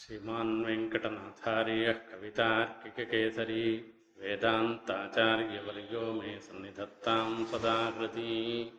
श्रीमान् 0.00 0.64
वेङ्कटनाथार्यः 0.64 1.92
कवितार्किककेसरी 1.92 3.84
वेदान्ताचार्यवर्यो 4.20 6.12
मे 6.12 6.38
सन्निधत्तां 6.38 7.44
सदा 7.44 7.86
हृदि 7.86 8.72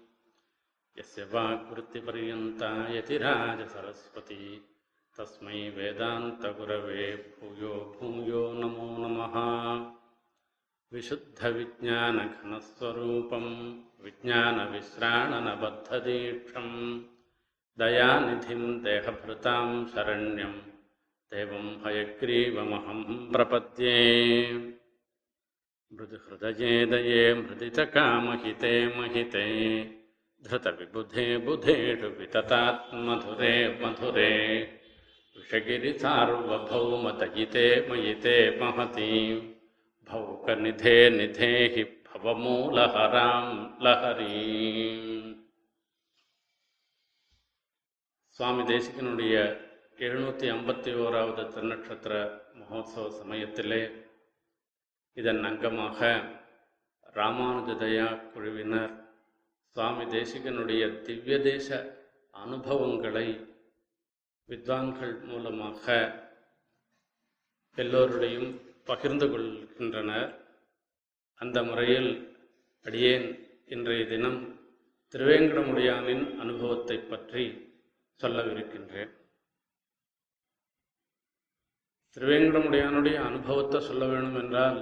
यस्य 0.98 1.24
वाग्वृत्तिपर्यन्ता 1.24 2.96
यतिराजसरस्वती 2.96 4.70
तस्मै 5.18 5.70
वेदान्तगुरवे 5.70 7.16
भूयो 7.16 7.70
भूयो 7.70 8.54
नमो 8.54 8.98
नमः। 9.04 9.36
विशुद्धविज्ञानघनस्वरूपं 10.94 13.46
विज्ञानविश्राणनबद्धदीक्षम् 14.04 17.02
दयानिधिं 17.80 18.84
देहभृतां 18.84 19.86
शरण्यं 19.86 20.71
देवं 21.33 21.67
हयग्रीवमहं 21.85 23.01
प्रपद्ये 23.33 23.95
मृदुहृदये 25.93 26.73
दये 26.93 27.21
मृदितकामहिते 27.35 28.73
महिते 28.97 29.45
धृतविबुधे 30.43 31.27
बुधेषु 31.45 32.09
विततात्मधुरे 32.19 33.55
मधुरे 33.83 34.33
विषगिरिसार्वभौमतयिते 35.37 37.67
मयिते 37.91 38.37
महती 38.61 39.11
भौकनिधे 40.11 40.97
निधेहि 41.17 41.85
भवमूलहरां 42.09 43.47
लहरीम् 43.87 45.27
சுவாமி 48.39 48.65
தேசிகனுடைய 48.71 49.35
எழுநூற்றி 50.06 50.46
ஐம்பத்தி 50.52 50.92
ஓராவது 51.02 51.44
திருநட்சத்திர 51.54 52.14
மகோத்சவ 52.60 53.04
சமயத்திலே 53.18 53.80
இதன் 55.18 55.42
அங்கமாக 55.50 56.00
ராமானுஜதயா 57.18 58.08
குழுவினர் 58.32 58.96
சுவாமி 59.76 60.06
தேசிகனுடைய 60.16 60.84
திவ்ய 61.04 61.38
தேச 61.50 61.70
அனுபவங்களை 62.44 63.28
வித்வான்கள் 64.50 65.16
மூலமாக 65.30 65.86
எல்லோருடையும் 67.78 68.50
பகிர்ந்து 68.90 69.28
கொள்கின்றனர். 69.28 70.32
அந்த 71.42 71.58
முறையில் 71.64 72.12
அடியேன் 72.86 73.30
இன்றைய 73.66 74.04
தினம் 74.08 74.42
திருவேங்கடமுடியானின் 75.14 76.28
அனுபவத்தை 76.40 77.00
பற்றி 77.14 77.46
சொல்லவிருக்கின்றேன். 78.20 79.12
திருவேங்கடமுடையானுடைய 82.16 83.18
அனுபவத்தை 83.28 83.80
சொல்ல 83.90 84.06
வேணும் 84.06 84.40
என்றால் 84.42 84.80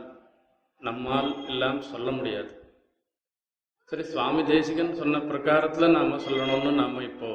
நம்மால் 0.82 1.30
எல்லாம் 1.52 1.80
சொல்ல 1.90 2.10
முடியாது. 2.12 2.52
சரி 3.90 4.04
சுவாமி 4.04 4.42
தேசிகன் 4.44 5.00
சொன்ன 5.02 5.20
பிரகாரத்தில் 5.30 5.96
நாம் 5.98 6.24
சொல்லணும்னு 6.26 6.72
நாம் 6.80 6.98
இப்போ 7.10 7.30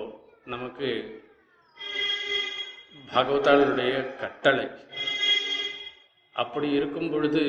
நமக்கு 0.52 0.88
பாகவதாளுடைய 3.12 3.92
கட்டளை. 4.22 4.66
அப்படி 6.36 6.68
இருக்கும் 6.78 7.10
பொழுது 7.10 7.42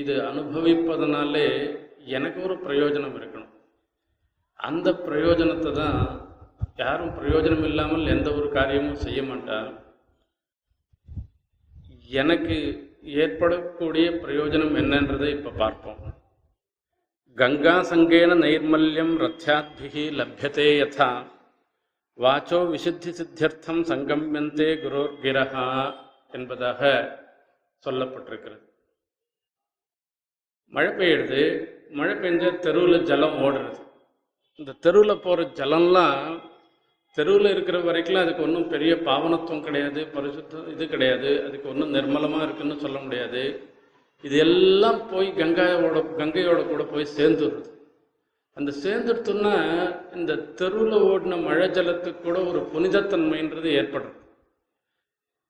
இது 0.00 0.14
அனுபவிப்பதனாலே 0.30 1.46
எனக்கு 2.16 2.38
ஒரு 2.46 2.56
பிரயோஜனம் 2.66 3.16
இருக்கணும். 3.18 3.52
அந்த 4.60 4.88
பிரயோஜனத்தை 5.06 5.72
தான் 5.82 5.98
யாரும் 6.82 7.16
பிரயோஜனம் 7.18 7.66
இல்லாமல் 7.70 8.12
எந்த 8.16 8.28
ஒரு 8.38 8.48
காரியமும் 8.58 9.02
செய்ய 9.06 9.22
மாட்டார். 9.22 9.70
எனக்கு 12.06 12.56
ஏற்படக்கூடிய 13.02 14.10
பிரயோஜனம் 14.10 14.76
என்னன்றதை 14.80 15.28
இப்போ 15.28 15.50
பார்ப்போம். 15.50 15.98
கங்கா 17.34 17.80
சங்கேன 17.80 18.36
நைர்மல்யம் 18.44 19.14
ரத்யாத்பிகி 19.24 20.04
லபியதே 20.18 20.68
யதா. 20.80 21.26
வாச்சோ 22.18 22.58
விசுத்தி 22.72 23.10
சித்தியர்த்தம் 23.18 23.82
சங்கமியந்தே 23.90 24.68
குரோர்கிரஹா 24.84 25.94
என்பதாக 26.30 26.82
சொல்லப்பட்டிருக்கிறது. 27.84 28.64
மழை 30.68 30.90
பெய்யுறது 30.90 31.42
மழை 31.90 32.14
பெஞ்ச 32.14 32.58
தெருவில் 32.58 33.02
ஜலம் 33.02 33.38
ஓடுறது. 33.38 33.80
இந்த 34.54 34.72
தெருவில் 34.72 35.20
போகிற 35.20 35.50
ஜலம்லாம் 35.60 36.40
தெருவில் 37.18 37.50
இருக்கிற 37.50 37.78
வரைக்கும் 37.80 38.20
அதுக்கு 38.20 38.42
ஒன்றும் 38.42 38.68
பெரிய 38.68 38.92
பாவனத்துவம் 39.04 39.64
கிடையாது 39.64 40.00
பரிசுத்தம் 40.14 40.68
இது 40.68 40.84
கிடையாது 40.88 41.30
அதுக்கு 41.44 41.68
ஒன்றும் 41.68 41.94
நிர்மலமாக 41.94 42.42
இருக்குன்னு 42.42 42.76
சொல்ல 42.78 42.98
முடியாது. 42.98 43.42
இது 44.24 44.36
எல்லாம் 44.38 45.00
போய் 45.10 45.28
கங்காயோட 45.32 45.98
கங்கையோட 46.18 46.60
கூட 46.66 46.82
போய் 46.84 47.14
சேர்ந்துடுது 47.16 47.70
அந்த 48.56 48.70
சேர்ந்துடுத்துன்னா 48.82 49.54
இந்த 50.14 50.32
தெருவில் 50.54 50.96
ஓடின 51.04 51.40
மழை 51.42 51.68
ஜலத்துக்கு 51.68 52.20
கூட 52.22 52.38
ஒரு 52.44 52.60
புனிதத்தன்மைன்றது 52.72 53.70
ஏற்படுறது 53.80 54.20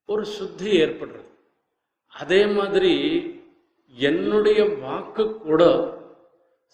ஒரு 0.08 0.24
சுத்தி 0.36 0.70
ஏற்படுறது 0.76 1.28
அதே 2.12 2.46
மாதிரி 2.46 2.94
என்னுடைய 3.96 4.60
வாக்கு 4.80 5.24
கூட 5.40 5.62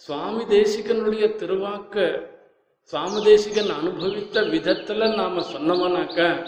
சுவாமி 0.04 0.44
தேசிகனுடைய 0.50 1.24
திருவாக்க 1.36 1.96
சாமதேசிகன் 2.92 3.70
அனுபவித்த 3.70 4.40
விதத்துல 4.42 5.14
நாம 5.14 5.42
சொன்னோம்னாக்க 5.52 6.46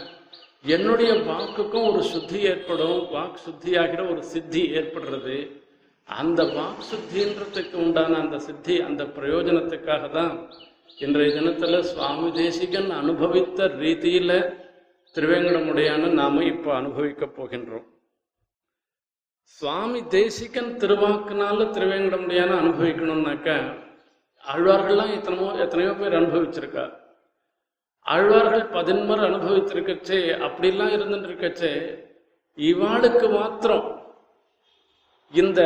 என்னுடைய 0.64 1.12
வாக்குக்கும் 1.12 1.92
ஒரு 1.92 2.02
சுத்தி 2.02 2.38
ஏற்படும் 2.40 3.10
வாக்கு 3.10 3.40
சுத்தியாகிற 3.50 4.10
ஒரு 4.10 4.22
சித்தி 4.22 4.62
ஏற்படுறது. 4.72 5.36
அந்த 6.04 6.44
வாக்கு 6.44 6.82
சுத்தின்றதுக்கு 6.92 7.74
உண்டான 7.74 8.18
அந்த 8.18 8.38
சித்தி 8.38 8.80
அந்த 8.80 9.04
பிரயோஜனத்துக்காக 9.04 10.10
தான் 10.10 10.48
இன்றைய 10.96 11.40
தினத்துல 11.40 11.80
சுவாமி 11.80 12.32
தேசிகன் 12.32 12.90
அனுபவித்த 12.90 13.66
ரீதியில 13.66 14.32
திருவேங்கடமுடையான 15.14 16.12
நாம 16.12 16.44
இப்போ 16.44 16.74
அனுபவிக்க 16.74 17.26
போகின்றோம். 17.26 17.86
சுவாமி 19.44 20.00
தேசிகன் 20.08 20.76
திருவாக்குனால 20.76 21.64
திருவேங்கடமுடையான 21.64 22.52
அனுபவிக்கணும்னாக்க 22.58 23.48
ஆழ்வார்கள்லாம் 24.44 25.14
எத்தனையோ 25.16 25.50
எத்தனையோ 25.64 25.92
பேர் 25.92 26.18
அனுபவிச்சிருக்கா 26.18 26.84
ஆழ்வார்கள் 28.06 28.64
பதின்மர் 28.72 29.26
அனுபவித்திருக்கச்சே 29.26 30.20
அப்படிலாம் 30.46 30.94
இருந்துட்டு 30.96 31.28
இருக்கச்சே 31.28 31.72
இவாளுக்கு 32.58 33.28
மாத்திரம் 33.30 33.86
இந்த 35.34 35.60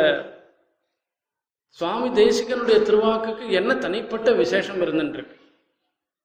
சுவாமி 1.79 2.09
தேசிகனுடைய 2.19 2.77
திருவாக்குக்கு 2.83 3.47
என்ன 3.51 3.71
தனிப்பட்ட 3.75 4.31
விசேஷம் 4.33 4.81
இருந்துட்டு 4.81 5.13
இருக்கு 5.13 5.35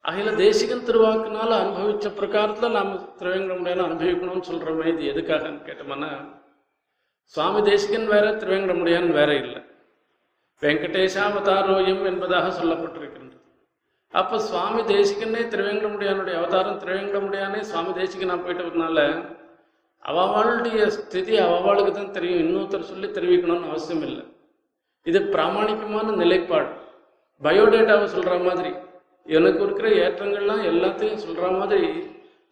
அகில 0.05 0.31
தேசிகன் 0.37 0.87
திருவாக்குனால 0.87 1.51
அனுபவிச்ச 1.57 2.09
பிரகாரத்துல 2.21 2.71
நாம் 2.71 2.93
திருவேங்கடமுடியான 3.19 3.85
அனுபவிக்கணும்னு 3.89 4.49
சொல்றோமே 4.51 4.87
இது 4.93 5.11
எதுக்காகன்னு 5.13 5.67
கேட்டோம்னா 5.67 6.13
சுவாமி 7.35 7.61
தேசிகன் 7.63 8.07
வேற 8.07 8.27
திருவேங்கடமுடியான் 8.33 9.11
வேற 9.11 9.31
இல்லை. 9.35 9.61
வெங்கடேஷாவதாரோயம் 10.63 12.03
என்பதாக 12.11 12.49
சொல்லப்பட்டிருக்கின்றது. 12.59 13.39
அப்போ 14.15 14.37
சுவாமி 14.49 14.81
தேசிகனே 14.95 15.43
திருவேங்கடமுடியானுடைய 15.53 16.35
அவதாரம் 16.41 16.81
திருவேங்கடமுடியானே 16.83 17.61
சுவாமி 17.71 17.93
தேசிகனா 18.01 18.37
போயிட்டதுனால 18.45 18.99
அவளுடைய 20.03 20.91
ஸ்திதி 20.97 21.35
அவளுக்கு 21.39 21.93
தான் 21.93 22.15
தெரியும். 22.17 22.43
இன்னொருத்தர் 22.45 22.91
சொல்லி 22.93 23.09
தெரிவிக்கணும்னு 23.09 23.71
அவசியம் 23.73 24.05
இல்லை. 24.09 24.25
இது 25.07 25.21
பிராமணிக்கமான 25.35 26.15
நிலைப்பாடு. 26.23 26.71
பயோடேட்டாவை 27.43 28.07
சொல்ற 28.15 28.33
மாதிரி 28.47 28.73
எனக்கு 29.27 29.61
இருக்கிற 29.67 29.89
ஏற்றங்கள்லாம் 30.05 30.63
எல்லாத்தையும் 30.73 31.23
சொல்ற 31.27 31.59
மாதிரி 31.59 31.81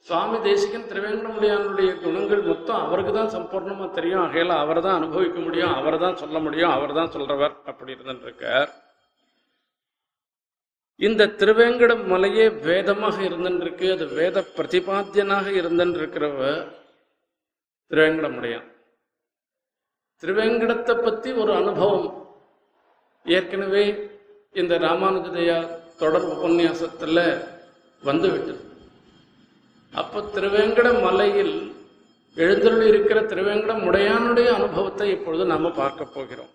சுவாமி 0.07 0.37
தேசிகன் 0.47 0.87
திருவேங்கடமுடியானுடைய 0.91 1.91
குணங்கள் 2.05 2.43
மொத்தம் 2.51 2.83
அவருக்கு 2.85 3.13
தான் 3.17 3.33
சம்பூர்ணமாக 3.35 3.89
தெரியும். 3.97 4.23
ஆகையில் 4.27 4.53
அவர் 4.63 4.81
தான் 4.87 4.99
அனுபவிக்க 5.01 5.39
முடியும் 5.47 5.75
அவர் 5.81 5.97
தான் 6.05 6.21
சொல்ல 6.23 6.39
முடியும் 6.47 6.73
அவர் 6.77 6.95
தான் 6.99 7.13
சொல்றவர் 7.15 7.55
அப்படி 7.71 7.93
இருந்துருக்கார். 7.97 8.71
இந்த 11.01 11.27
திருவேங்கட 11.41 11.93
மலையே 12.13 12.47
வேதமாக 12.69 13.17
இருந்துருக்கு 13.29 13.87
அது 13.97 14.07
வேத 14.21 14.39
பிரதிபாத்தியனாக 14.57 15.47
இருந்துருக்கிறவ 15.61 16.41
திருவேங்கடமுடையான். 17.91 18.69
திருவேங்கடத்தை 20.23 20.97
பற்றி 21.07 21.31
ஒரு 21.43 21.53
அனுபவம். 21.61 22.09
ஏற்கனவே 23.27 23.85
இந்த 24.63 24.75
ராமானுஜதையா 24.87 25.61
தொடர் 26.03 26.29
உபன்யாசத்துல 26.35 27.19
வந்துவிட்டது. 28.03 28.63
அப்போ 29.93 30.19
திருவேங்கட 30.35 30.89
மலையில் 31.05 31.55
எழுந்தருள் 32.37 32.87
இருக்கிற 32.91 33.19
திருவேங்கட 33.31 33.75
முடையானுடைய 33.85 34.49
அனுபவத்தை 34.59 35.07
இப்பொழுது 35.17 35.45
நாம 35.53 35.71
பார்க்க 35.79 36.15
போகிறோம். 36.17 36.51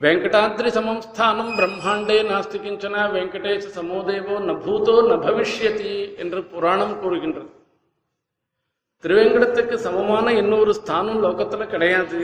வெங்கடாத்ரி 0.00 0.70
சமம் 0.76 1.00
ஸ்தானம் 1.06 1.52
பிரம்மாண்டே 1.58 2.18
நாஸ்தி 2.28 2.58
கிஞ்சன 2.64 3.06
வெங்கடேச 3.14 3.64
சமோதேவோ 3.78 4.34
ந 4.48 4.52
பூதோ 4.66 4.94
ந 5.08 5.14
பவிஷ்யதி 5.24 5.94
என்று 6.22 6.40
புராணம் 6.52 6.94
கூறுகின்றது. 7.00 7.50
திருவேங்கடத்துக்கு 9.04 9.76
சமமான 9.86 10.26
இன்னொரு 10.42 10.72
ஸ்தானம் 10.80 11.20
லோகத்துல 11.24 11.66
கிடையாது. 11.74 12.20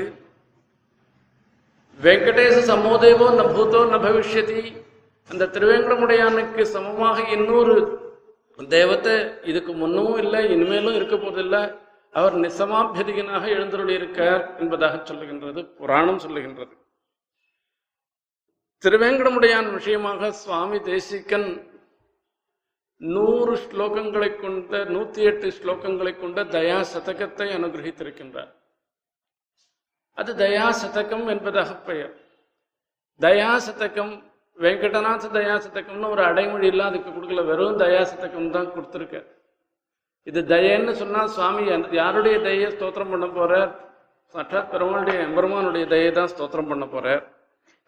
வெங்கடேச 1.98 2.56
சமோதேவோ 2.72 3.26
ந 3.40 3.42
பூதோ 3.56 3.82
ந 3.92 3.98
பவிஷ்யதி 4.06 4.62
அந்த 5.30 5.50
திருவேங்கடமுடையானுக்கு 5.54 6.62
சமமாக 6.76 7.18
இன்னொரு 7.36 7.76
தேவத்தை 8.58 9.14
இதுக்கு 9.42 9.72
முன்னமும் 9.72 10.18
இல்லை 10.18 10.50
இனிமேலும் 10.50 10.94
இருக்க 10.94 11.16
போதில்லை. 11.16 11.62
அவர் 12.12 12.34
நிசமாபியதிகனாக 12.36 13.44
எழுந்தருளியிருக்கார் 13.56 14.58
என்பதாக 14.58 14.96
சொல்லுகின்றது 14.96 15.64
புராணம் 15.64 16.18
சொல்லுகின்றது. 16.18 16.74
திருவேங்கடமுடையான் 18.82 19.72
விஷயமாக 19.72 20.30
சுவாமி 20.32 20.80
தேசிகன் 20.80 21.48
நூறு 22.96 23.54
ஸ்லோகங்களை 23.56 24.40
கொண்ட 24.40 24.84
நூத்தி 24.84 25.22
எட்டு 25.30 25.48
ஸ்லோகங்களை 25.48 26.20
கொண்ட 26.20 26.44
தயா 26.44 26.80
சதகத்தை 26.80 27.48
அனுகிரகித்திருக்கின்றார். 27.56 28.52
அது 30.12 30.34
தயா 30.34 30.66
சதகம் 30.82 31.26
என்பதாக 31.28 31.74
பெயர். 31.74 32.14
தயா 33.20 33.56
சதகம் 33.56 34.14
வெங்கடநாச 34.58 35.24
தயாசத்தக்கம்னு 35.34 36.10
ஒரு 36.10 36.22
அடைமொழி 36.24 36.66
இல்ல 36.66 36.82
அதுக்கு 36.84 37.10
கொடுக்கல. 37.10 37.44
வெறும் 37.46 37.80
தயாசத்தக்கம் 37.80 38.50
தான் 38.50 38.72
கொடுத்துருக்க. 38.74 39.16
இது 40.26 40.40
தயன்னு 40.50 40.92
சொன்னால் 40.94 41.32
சுவாமி 41.34 41.64
அந்த- 41.72 41.96
யாருடைய 41.96 42.36
தயை 42.40 42.68
ஸ்தோத்திரம் 42.70 43.10
பண்ண 43.10 43.26
போகிறார் 43.30 43.72
சாட்சாத் 44.34 44.70
பெருமானுடைய 44.70 45.16
எம்பெருமானுடைய 45.26 45.84
தயை 45.86 46.10
தான் 46.12 46.30
ஸ்தோத்திரம் 46.32 46.70
பண்ண 46.70 46.84
போகிறார் 46.86 47.22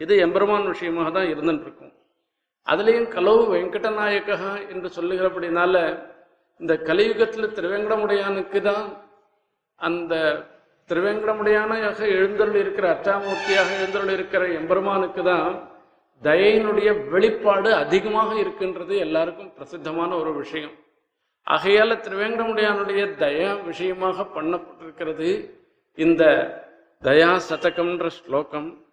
இது 0.01 0.15
எம்பெருமான் 0.17 0.67
விஷயமாக 0.69 1.11
தான் 1.11 1.31
இருந்துட்டு 1.33 1.67
இருக்கும் 1.67 1.93
அதுலேயும் 2.67 3.09
கலவு 3.09 3.43
வெங்கடநாயக்கா 3.53 4.37
என்று 4.69 4.89
சொல்லுகிறபடினால 4.97 5.75
இந்த 6.61 6.75
கலியுகத்தில் 6.89 7.55
திருவேங்கடமுடையானுக்கு 7.57 8.61
தான் 8.63 8.87
அந்த 9.81 10.15
திருவேங்கடமுடையானாக 10.91 11.85
எழுந்தருள் 12.17 12.61
இருக்கிற 12.61 12.87
அச்சாமூர்த்தியாக 12.95 13.71
எழுந்தருள் 13.79 14.13
இருக்கிற 14.13 14.45
எம்பெருமானுக்கு 14.59 15.23
தான் 15.25 15.49
தயையினுடைய 16.23 17.09
வெளிப்பாடு 17.09 17.75
அதிகமாக 17.75 18.35
இருக்கின்றது 18.35 18.97
எல்லாருக்கும் 18.97 19.53
பிரசித்தமான 19.53 20.17
ஒரு 20.17 20.35
விஷயம். 20.35 20.71
ஆகையால 21.51 21.97
திருவேங்கடமுடையானுடைய 22.05 23.15
தயா 23.19 23.65
விஷயமாக 23.65 24.23
பண்ணப்பட்டிருக்கிறது. 24.23 25.51
இந்த 25.95 26.25
தயா 27.03 27.41
சதகம்ன்ற 27.51 28.07
ஸ்லோகம். 28.07 28.85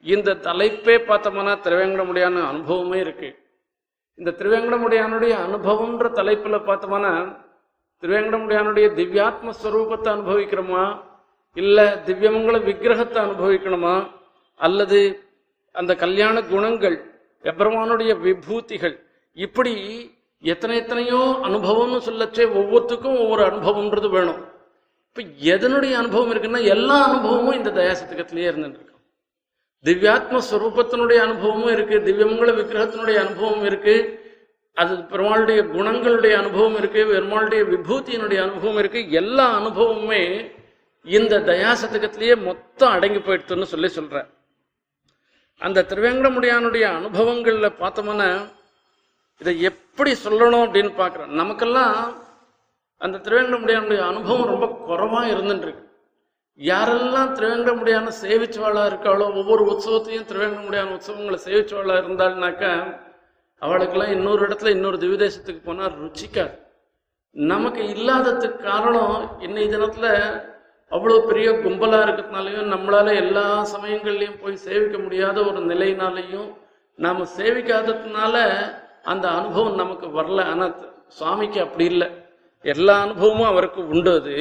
இந்த 0.00 0.32
தலைப்பே 0.32 0.96
பார்த்தோம்னா 0.98 1.54
திருவேங்கடமுடியான 1.64 2.48
அனுபவமே 2.48 2.98
இருக்கு. 2.98 3.38
இந்த 4.14 4.30
திருவேங்கடமுடியானுடைய 4.30 5.36
அனுபவம்ன்ற 5.46 6.10
தலைப்புல 6.10 6.56
பார்த்தோம்னா 6.64 7.40
திருவேங்கடமுடியானுடைய 8.02 8.86
திவ்யாத்ம 8.90 9.50
ஸ்வரூபத்தை 9.62 10.08
அனுபவிக்கிறோமா? 10.08 11.02
இல்ல 11.54 12.02
திவ்யமங்கல 12.06 12.64
விக்கிரகத்தை 12.64 13.24
அனுபவிக்கணுமா? 13.24 14.08
அல்லது 14.56 15.21
அந்த 15.72 15.94
கல்யாண 15.94 16.42
குணங்கள் 16.42 16.96
எப்ரமானுடைய 17.44 18.20
விபூதிகள் 18.20 18.96
இப்படி 19.32 19.74
எத்தனை 20.38 20.76
எத்தனையோ 20.76 21.38
அனுபவம்னு 21.42 22.00
சொல்லச்சே 22.06 22.44
ஒவ்வொருத்துக்கும் 22.58 23.18
ஒவ்வொரு 23.18 23.42
அனுபவம்ன்றது 23.42 24.10
வேணும். 24.10 24.40
இப்ப 25.06 25.22
எதனுடைய 25.54 25.92
அனுபவம் 25.92 26.32
இருக்குன்னா 26.32 26.64
எல்லா 26.64 27.04
அனுபவமும் 27.08 27.54
இந்த 27.54 27.70
தயாசத்துக்கத்திலேயே 27.70 28.48
இருந்துட்டு 28.50 28.78
இருக்கு 28.78 28.90
திவ்யாத்ம 29.84 30.40
ஸ்வரூபத்தினுடைய 30.50 31.16
அனுபவமும் 31.16 31.72
இருக்கு 31.72 31.96
திவ்யமங்கல 31.98 32.52
விக்கிரகத்தினுடைய 32.58 33.16
அனுபவம் 33.16 33.64
இருக்கு 33.64 34.20
அது 34.76 34.94
பெருமாளுடைய 34.94 35.60
குணங்களுடைய 35.74 36.32
அனுபவம் 36.32 36.76
இருக்கு 36.76 37.00
பெருமாளுடைய 37.06 37.62
விபூத்தியினுடைய 37.64 38.40
அனுபவம் 38.42 38.78
இருக்கு 38.78 39.10
எல்லா 39.10 39.46
அனுபவமுமே 39.60 40.50
இந்த 41.04 41.38
தயாசதகத்திலேயே 41.40 42.42
மொத்தம் 42.42 42.90
அடங்கி 42.90 43.18
போயிடுதுன்னு 43.18 43.62
சொல்லி 43.62 43.88
சொல்றேன். 43.88 44.28
அந்த 45.62 45.84
திருவேங்கடமுடியானுடைய 45.88 46.84
அனுபவங்களில் 46.98 47.78
பார்த்தோம்னா 47.78 48.28
இதை 49.40 49.52
எப்படி 49.62 50.12
சொல்லணும் 50.24 50.64
அப்படின்னு 50.66 50.92
பார்க்குறோம். 50.96 51.32
நமக்கெல்லாம் 51.40 51.96
அந்த 53.00 53.18
திருவேங்கடமுடியானுடைய 53.18 54.00
அனுபவம் 54.06 54.50
ரொம்ப 54.52 54.66
குறவாக 54.86 55.32
இருந்துருக்கு 55.32 55.82
யாரெல்லாம் 56.58 57.30
திருவேங்கடமுடியான 57.32 58.12
சேவிச்சவாளாக 58.22 58.90
இருக்காளோ 58.90 59.26
ஒவ்வொரு 59.34 59.62
உற்சவத்தையும் 59.64 60.28
திருவேங்கடமுடியான 60.30 60.92
உற்சவங்களை 60.96 61.38
சேவிச்சவாளாக 61.44 62.02
இருந்தாள்னாக்கா 62.02 62.72
அவளுக்கெல்லாம் 63.62 64.12
இன்னொரு 64.12 64.42
இடத்துல 64.46 64.68
இன்னொரு 64.68 64.96
திவிதேசத்துக்கு 64.96 65.62
போனால் 65.64 65.96
ருச்சிக்காது. 66.02 66.54
நமக்கு 67.36 67.82
இல்லாததுக்கு 67.94 68.58
காரணம் 68.62 69.16
இன்னைய 69.40 69.68
தினத்தில் 69.68 70.10
அவ்வளோ 70.92 71.18
பெரிய 71.28 71.48
கும்பலாக 71.64 72.04
இருக்கிறதுனாலையும் 72.06 72.72
நம்மளால 72.74 73.14
எல்லா 73.22 73.44
சமயங்கள்லையும் 73.74 74.40
போய் 74.42 74.64
சேவிக்க 74.66 74.96
முடியாத 74.98 75.36
ஒரு 75.50 75.60
நிலையினாலையும் 75.70 76.48
நாம் 76.98 77.22
சேவிக்காததுனால 77.38 78.34
அந்த 79.12 79.26
அனுபவம் 79.38 79.80
நமக்கு 79.82 80.06
வரல. 80.18 80.42
ஆனால் 80.52 80.74
சுவாமிக்கு 81.18 81.58
அப்படி 81.66 81.84
இல்லை. 81.92 82.08
எல்லா 82.64 82.94
அனுபவமும் 83.04 83.50
அவருக்கு 83.52 83.80
உண்டு 83.94 84.10
அது. 84.18 84.36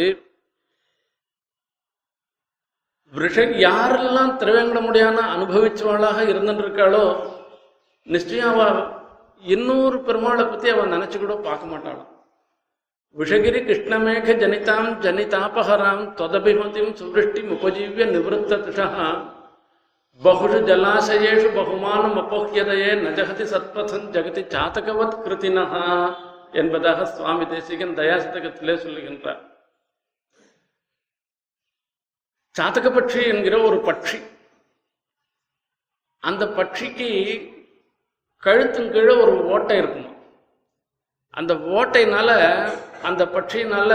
விஷ 3.14 3.38
யாரெல்லாம் 3.68 4.36
திருவேங்கடமுடியான 4.42 5.24
அனுபவிச்சவளாக 5.36 6.20
இருந்துட்டு 6.32 6.64
இருக்காளோ 6.66 7.06
நிச்சயம் 8.08 8.52
அவ 8.54 8.62
இன்னொரு 9.56 9.98
பெருமாளை 10.08 10.44
பத்தி 10.50 10.68
அவன் 10.74 10.94
நினைச்சு 10.96 11.18
கூட 11.20 11.36
பார்க்க 11.48 11.74
மாட்டாளாம். 11.74 12.11
விஷகிரி 13.20 13.60
கிருஷ்ணமேக 13.68 14.34
ஜனிதாம் 14.42 14.90
ஜனிதாபஹராம் 15.06 16.04
தொதபிமதிம் 16.20 16.94
சுவிருஷ்டி 17.00 17.42
உபஜீவிய 17.56 18.06
நிவத்த 18.12 18.60
திஷா 18.66 18.86
பகுஷு 20.22 20.60
ஜலாசயேஷு 20.70 21.50
பகுமானம் 21.56 22.18
அபோக்கியதையே 22.18 22.92
நஜகதி 23.06 23.46
சத்பதன் 23.54 24.06
ஜெகதி 24.16 24.44
சாத்தகவத் 24.54 25.18
கிருத்தினஹா 25.26 25.86
என்பதாக 26.52 27.06
சுவாமி 27.06 27.48
தேசிகன் 27.48 27.98
தயாசதகத்திலே 27.98 28.76
சொல்லுகின்றார். 28.84 29.42
சாத்தக 32.56 32.88
பட்சி 32.98 33.20
என்கிற 33.34 33.62
ஒரு 33.62 33.80
பட்சி. 33.90 34.22
அந்த 36.24 36.46
பட்சிக்கு 36.46 37.10
கழுத்தின் 38.44 38.92
கீழே 38.92 39.14
ஒரு 39.16 39.36
ஓட்டை 39.46 39.78
இருக்குமா? 39.78 40.11
அந்த 41.34 41.54
ஓட்டைனால 41.78 42.30
அந்த 43.10 43.24
பட்சியினால 43.36 43.92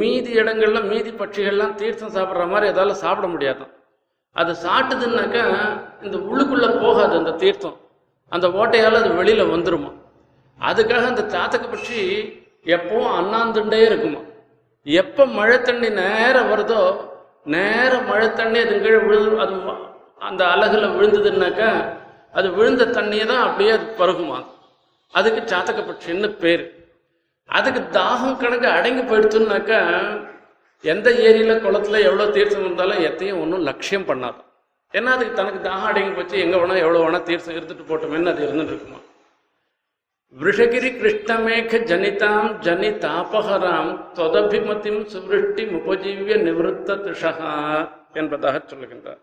மீதி 0.00 0.30
இடங்கள்ல 0.40 0.80
மீதி 0.90 1.10
பட்சிகள்லாம் 1.10 1.74
தீர்த்தம் 1.80 2.14
சாப்பிட்ற 2.16 2.44
மாதிரி 2.52 2.70
எதால 2.72 2.94
சாப்பிட 3.04 3.26
முடியாதான் 3.34 3.72
அது 4.36 4.52
சாப்பிட்டுதுன்னாக்கா 4.66 5.44
இந்த 6.02 6.16
உள்ளுக்குள்ள 6.28 6.66
போகாது 6.82 7.14
அந்த 7.18 7.32
தீர்த்தம். 7.42 7.76
அந்த 8.32 8.46
ஓட்டையால 8.60 9.00
அது 9.02 9.10
வெளியில 9.20 9.42
வந்துருமா. 9.54 9.90
அதுக்காக 10.60 11.04
அந்த 11.12 11.22
சாத்தக 11.34 11.64
பட்சி 11.72 11.98
எப்பவும் 12.66 13.12
அண்ணாந்துண்டே 13.18 13.80
இருக்குமா. 13.88 14.20
எப்ப 14.86 15.26
மழை 15.38 15.56
தண்ணி 15.62 15.88
நேரம் 16.00 16.50
வருதோ 16.52 16.82
நேர 17.54 17.92
மழை 18.10 18.28
தண்ணி 18.40 18.58
அது 18.64 18.74
கீழே 18.84 18.98
விழு 19.06 19.38
அது 19.44 19.56
அந்த 20.28 20.42
அலகுல 20.54 20.86
விழுந்ததுன்னாக்கா 20.94 21.70
அது 22.34 22.48
விழுந்த 22.52 22.88
தண்ணியை 22.96 23.26
தான் 23.26 23.44
அப்படியே 23.48 23.70
அது 23.70 23.86
பருகுமா. 24.00 24.38
அதுக்கு 25.12 25.56
சாத்தக 25.56 25.80
பட்சின்னு 25.88 26.38
பேர்? 26.38 26.90
அதுக்கு 27.44 27.98
தாகம் 27.98 28.36
கணக்கு 28.36 28.68
அடங்கி 28.68 29.02
போயிடுச்சுன்னாக்கா 29.02 30.00
எந்த 30.80 31.10
ஏரியில 31.10 31.52
குளத்துல 31.54 32.02
எவ்வளவு 32.02 32.32
தீர்த்தம் 32.32 32.64
இருந்தாலும் 32.64 33.00
எத்தையும் 33.00 33.40
ஒன்றும் 33.40 33.60
லட்சியம் 33.60 34.06
பண்ணாது. 34.06 34.36
ஏன்னா 34.92 35.04
அதுக்கு 35.04 35.34
தனக்கு 35.34 35.68
தாகம் 35.68 35.82
அடங்கி 35.82 36.10
போச்சு 36.10 36.38
எங்க 36.38 36.56
வேணா 36.56 36.76
எவ்வளவு 36.76 37.10
வேணா 37.10 37.22
தீர்த்தம் 37.22 37.54
இருந்துட்டு 37.54 37.88
போட்டோமேன்னு 37.88 38.28
அது 38.28 38.46
இருந்துட்டு 38.46 38.66
இருக்குமா? 38.66 38.96
விஷகிரி 40.40 40.90
கிருஷ்ணமேக 41.00 41.78
ஜனிதாம் 41.84 42.58
ஜனிதாபகராம் 42.60 44.04
தொதபிமதிம் 44.14 45.04
சுவிருஷ்டி 45.04 45.64
உபஜீவிய 45.64 46.36
நிவத்த 46.36 46.96
திஷகா 46.96 47.88
என்பதாக 48.12 48.62
சொல்லுகின்றார். 48.66 49.18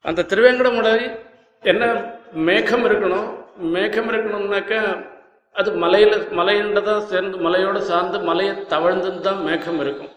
அந்த 0.00 0.26
திருவேங்கடமுடை 0.28 1.18
என்ன 1.60 2.12
மேகம் 2.32 2.84
இருக்கணும்? 2.84 3.39
மேகம் 3.56 4.08
இருக்கணும்னாக்கா 4.08 5.08
அது 5.52 5.70
மலையில 5.70 6.18
மலையின்ற 6.38 6.82
தான் 6.82 7.00
சேர்ந்து 7.00 7.38
மலையோட 7.38 7.78
சார்ந்து 7.78 8.18
மலையை 8.18 8.54
தவழ்ந்துன்னு 8.54 9.20
தான் 9.20 9.42
மேகம் 9.42 9.80
இருக்கும். 9.80 10.12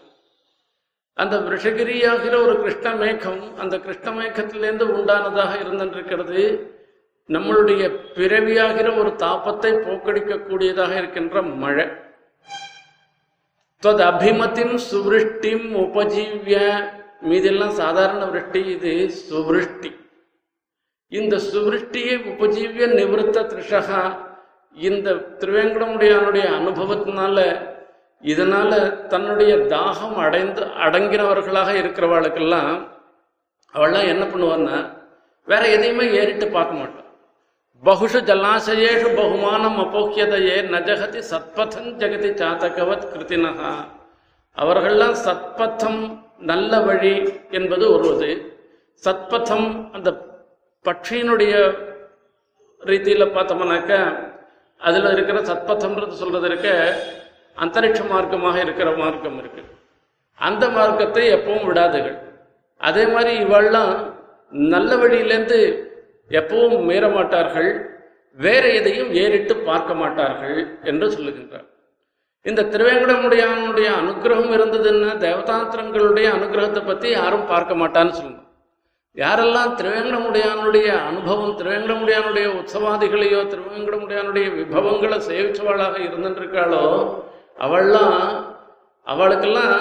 அந்த 1.14 1.36
விஷகிரியாகிற 1.36 2.34
ஒரு 2.42 2.62
கிருஷ்ண 2.62 2.94
மேகம் 2.94 3.58
அந்த 3.58 3.78
கிருஷ்ண 3.78 4.10
மேகத்திலேருந்து 4.10 4.86
உண்டானதாக 4.96 5.60
இருந்திருக்கிறது 5.60 6.72
நம்மளுடைய 7.28 7.82
பிறவியாகிற 8.14 8.98
ஒரு 8.98 9.10
தாபத்தை 9.24 9.72
போக்கடிக்கக்கூடியதாக 9.84 10.92
இருக்கின்ற 10.96 11.42
மழை. 11.42 11.86
தத் 13.82 14.04
அபிமத்தின் 14.10 14.74
சுவிருஷ்டிம் 14.90 15.68
உபஜீவிய 15.84 16.58
மீதெல்லாம் 17.20 17.70
சாதாரண 17.70 18.24
விருஷ்டி 18.24 18.64
இது 18.64 19.10
சுவிருஷ்டி. 19.28 19.90
இந்த 21.12 21.36
சுவிருஷ்டியை 21.38 22.14
உபஜீவிய 22.32 22.86
நிவர்த்த 22.94 23.42
திருஷகா 23.42 24.02
இந்த 24.76 25.12
திருவேங்கடமுடியானுடைய 25.38 26.46
அனுபவத்தினால 26.60 27.38
இதனால 28.22 28.72
தன்னுடைய 29.08 29.56
தாகம் 29.56 30.16
அடைந்து 30.16 30.62
அடங்கினவர்களாக 30.62 31.70
இருக்கிறவளுக்கெல்லாம் 31.72 32.74
அவள்லாம் 33.74 34.06
என்ன 34.06 34.24
பண்ணுவான்னா 34.24 34.76
வேற 35.48 35.62
எதையுமே 35.68 36.06
ஏறிட்டு 36.10 36.46
பார்க்க 36.48 36.74
மாட்டான் 36.74 37.00
பகுஷு 37.82 38.20
ஜலாசயேஷு 38.20 39.08
பகுமானம் 39.14 39.78
அப்போக்கியதையே 39.78 40.56
நஜகதி 40.74 41.20
சத்பதம் 41.30 41.90
ஜெகதி 42.00 42.30
சாதகவத் 42.34 43.08
கிருத்தினகா 43.12 43.72
அவர்கள்லாம் 44.56 45.16
சத்பதம் 45.26 46.00
நல்ல 46.38 46.80
வழி 46.80 47.14
என்பது 47.50 47.92
ஒருவது. 47.92 48.30
சத்பதம் 49.02 49.92
அந்த 49.92 50.10
பட்சியினுடைய 50.86 51.54
ரீதியில் 52.80 53.34
பார்த்தோம்னாக்க 53.36 53.92
அதில் 54.80 55.12
இருக்கிற 55.12 55.38
சத்பத்தம்ன்றது 55.50 56.14
சொல்றது 56.22 56.46
இருக்க 56.50 56.68
அந்தரிக்ஷ 57.56 58.00
மார்க்கமாக 58.12 58.56
இருக்கிற 58.64 58.88
மார்க்கம் 59.00 59.38
இருக்கு. 59.42 59.62
அந்த 60.38 60.64
மார்க்கத்தை 60.76 61.24
எப்பவும் 61.36 61.66
விடாதுகள். 61.68 62.16
அதே 62.80 63.04
மாதிரி 63.06 63.32
இவள்லாம் 63.44 63.92
நல்ல 64.74 64.96
வழியிலேருந்து 65.02 65.58
எப்பவும் 66.40 66.84
மீற 66.88 67.04
மாட்டார்கள் 67.08 67.70
வேற 68.38 68.64
எதையும் 68.78 69.10
ஏறிட்டு 69.22 69.54
பார்க்க 69.68 69.94
மாட்டார்கள் 70.02 70.58
என்று 70.90 71.06
சொல்லுகின்றார். 71.16 71.68
இந்த 72.42 72.62
திருவேங்கடமுடையானுடைய 72.72 73.88
அனுகிரகம் 74.00 74.54
இருந்ததுன்னா 74.56 75.12
தேவதாந்திரங்களுடைய 75.26 76.26
அனுகிரகத்தை 76.36 76.82
பத்தி 76.86 77.08
யாரும் 77.18 77.50
பார்க்க 77.52 77.82
மாட்டான்னு 77.82 78.16
சொல்லுங்க. 78.18 78.43
யாரெல்லாம் 79.16 79.74
திருவேங்கடமுடியானுடைய 79.78 80.86
அனுபவம் 81.08 81.58
திருவேங்கடமுடியானுடைய 81.58 82.46
உற்சவாதிகளையோ 82.60 83.40
திருவேங்கடமுடியானுடைய 83.52 84.46
விபவங்களை 84.56 85.18
சேவிச்சவாளாக 85.28 85.94
இருந்துருக்காளோ 86.06 86.82
அவள்லாம் 87.58 88.18
அவளுக்கெல்லாம் 89.06 89.76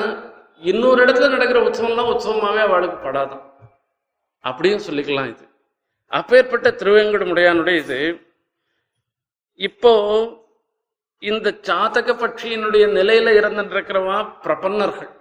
இன்னொரு 0.72 1.00
இடத்துல 1.06 1.30
நடக்கிற 1.30 1.62
உற்சவம்லாம் 1.68 2.12
உற்சவமாகவே 2.13 2.62
அவளுக்கு 2.68 2.98
படாதான். 2.98 3.44
அப்படியும் 4.44 4.86
சொல்லிக்கலாம் 4.88 5.32
இது. 5.34 5.46
அப்பேற்பட்ட 6.12 6.70
திருவேங்கடமுடையானுடைய 6.72 7.78
இது 7.84 8.00
இப்போ 9.68 9.94
இந்த 11.20 11.50
சாதக 11.70 12.10
பட்சியினுடைய 12.22 12.86
நிலையில 13.00 13.34
இருந்துருக்கிறவா 13.40 14.18
பிரபன்னர்கள். 14.46 15.12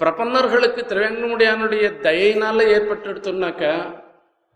பிரபன்னர்களுக்கு 0.00 0.80
திருவேங்கடமுடியானுடைய 0.90 1.84
தயையினால 2.06 2.64
ஏற்பட்டுடுத்துனாக்கா 2.76 4.02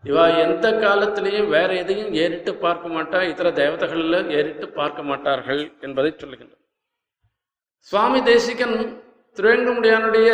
இவா 0.03 0.37
எந்த 0.37 0.71
காலத்திலையும் 0.71 1.47
வேற 1.47 1.75
எதையும் 1.75 2.13
ஏறிட்டு 2.13 2.55
பார்க்க 2.55 2.87
மாட்டா 2.87 3.19
இதர 3.29 3.49
தேவதைகள்ல 3.49 4.17
ஏறிட்டு 4.29 4.69
பார்க்க 4.69 5.03
மாட்டார்கள் 5.03 5.61
என்பதை 5.81 6.13
சொல்லுகின்றனர் 6.17 6.65
சுவாமி 7.79 8.23
தேசிகன் 8.23 8.77
திருவேங்கமுடியானுடைய 9.37 10.29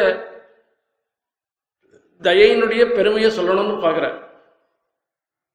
தயையினுடைய 2.21 2.93
பெருமையை 2.93 3.29
சொல்லணும்னு 3.37 3.77
பார்க்குறார். 3.85 4.17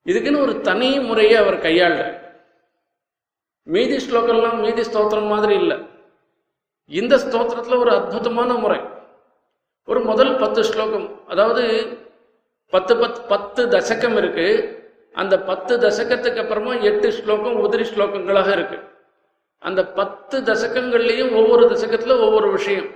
இதுக்குன்னு 0.06 0.40
ஒரு 0.40 0.60
தனி 0.60 1.00
முறையை 1.00 1.36
அவர் 1.36 1.64
கையாளுறார். 1.66 2.16
மீதி 3.62 3.96
ஸ்லோகம்லாம் 4.06 4.58
மீதி 4.60 4.82
ஸ்தோத்திரம் 4.82 5.32
மாதிரி 5.34 5.54
இல்லை. 5.54 5.76
இந்த 6.86 7.16
ஸ்தோத்திரத்தில் 7.16 7.78
ஒரு 7.78 7.90
அற்புதமான 7.90 8.52
முறை. 8.54 8.80
ஒரு 9.84 10.00
முதல் 10.00 10.36
பத்து 10.36 10.64
ஸ்லோகம் 10.64 11.28
அதாவது 11.28 11.62
பத்து 12.66 12.96
பத்து 12.96 13.20
பத்து 13.22 13.66
தசகம் 13.66 14.16
இருக்கு. 14.16 14.48
அந்த 15.12 15.40
பத்து 15.40 15.78
தசகத்துக்கு 15.78 16.40
அப்புறமா 16.40 16.74
எட்டு 16.74 17.12
ஸ்லோகம் 17.12 17.56
உதிரி 17.64 17.84
ஸ்லோகங்களாக 17.84 18.52
இருக்கு. 18.52 18.78
அந்த 19.58 19.86
பத்து 19.86 20.40
தசகங்கள்லையும் 20.40 21.34
ஒவ்வொரு 21.34 21.68
தசகத்துல 21.68 22.20
ஒவ்வொரு 22.20 22.50
விஷயம். 22.50 22.88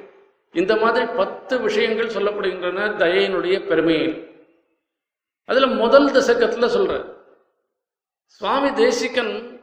இந்த 0.52 0.76
மாதிரி 0.76 1.06
பத்து 1.06 1.60
விஷயங்கள் 1.60 2.14
சொல்லப்படுகின்றன 2.14 2.86
தயையினுடைய 3.02 3.66
பெருமையில். 3.66 4.16
அதுல 5.44 5.66
முதல் 5.66 6.08
தசகத்துல 6.10 6.68
சொல்ற. 6.76 7.12
சுவாமி 8.24 8.72
தேசிகன் 8.72 9.60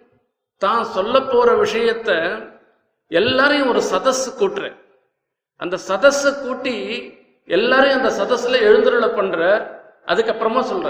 தான் 0.57 0.83
சொல்ல 0.83 1.21
போற 1.21 1.55
விஷயத்த 1.63 2.09
எல்லாரையும் 3.07 3.69
ஒரு 3.69 3.79
சதஸ் 3.79 4.25
கூட்டுறேன் 4.39 4.75
அந்த 5.61 5.77
சதஸை 5.87 6.31
கூட்டி 6.41 6.75
எல்லாரையும் 7.45 8.01
அந்த 8.01 8.11
சதஸ்ல 8.19 8.59
எழுந்துருள 8.69 9.07
பண்ற 9.15 9.39
அதுக்கப்புறமா 10.11 10.61
சொல்ற 10.71 10.89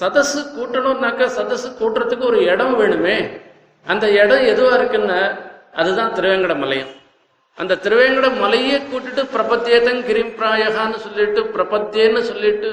சதசு 0.00 0.40
கூட்டணும்னாக்க 0.56 1.28
சதசு 1.36 1.68
கூட்டுறதுக்கு 1.80 2.24
ஒரு 2.30 2.40
இடம் 2.52 2.74
வேணுமே. 2.80 3.16
அந்த 3.86 4.06
இடம் 4.20 4.46
எதுவா 4.52 4.72
இருக்குன்னா 4.78 5.20
அதுதான் 5.72 6.12
திருவேங்கட 6.12 6.54
மலையம். 6.64 6.92
அந்த 7.58 7.78
திருவேங்கட 7.84 8.28
மலையே 8.40 8.76
கூட்டிட்டு 8.90 9.22
பிரபத்தியதன் 9.36 10.00
கிரிம்பிராயகான்னு 10.08 10.98
சொல்லிட்டு 11.04 11.40
பிரபத்தியன்னு 11.56 12.22
சொல்லிட்டு 12.30 12.70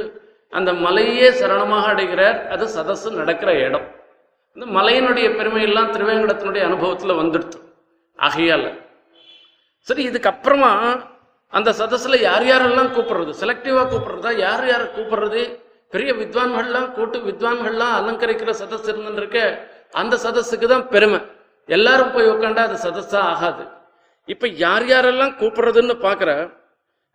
அந்த 0.53 0.73
மலையே 0.85 1.29
சரணமாக 1.39 1.91
அடைகிறார். 1.93 2.37
அது 2.47 2.65
சதஸு 2.75 3.11
நடக்கிற 3.21 3.51
இடம். 3.67 3.87
இந்த 4.57 4.65
மலையினுடைய 4.79 5.27
பெருமையெல்லாம் 5.39 5.93
திருவேங்கடத்தினுடைய 5.95 6.63
அனுபவத்தில் 6.69 7.19
வந்துடுச்சு 7.21 7.59
ஆகையால் 8.19 8.67
சரி 9.87 10.09
இதுக்கப்புறமா 10.09 11.01
அந்த 11.53 11.71
சதஸ்ல 11.71 12.19
யார் 12.19 12.43
யாரெல்லாம் 12.43 12.93
கூப்பிடுறது? 12.95 13.31
செலக்டிவா 13.41 13.83
கூப்பிடுறதா? 13.83 14.37
யார் 14.37 14.67
யாரை 14.67 14.87
கூப்பிடுறது? 14.87 15.59
பெரிய 15.89 16.13
வித்வான்கள்லாம் 16.13 16.93
கூட்டு 16.93 17.19
வித்வான்கள்லாம் 17.19 17.93
அலங்கரிக்கிற 17.99 18.51
சதஸ் 18.61 18.89
இருந்துருக்க 18.91 19.39
அந்த 19.91 20.15
சதஸுக்கு 20.23 20.67
தான் 20.67 20.87
பெருமை. 20.87 21.19
எல்லாரும் 21.65 22.11
போய் 22.11 22.27
உட்காண்டா 22.27 22.63
அது 22.63 22.77
சதஸா 22.89 23.19
ஆகாது. 23.19 23.63
இப்ப 24.25 24.47
யார் 24.47 24.83
யாரெல்லாம் 24.83 25.37
கூப்பிடுறதுன்னு 25.39 25.95
பாக்குற 26.07 26.31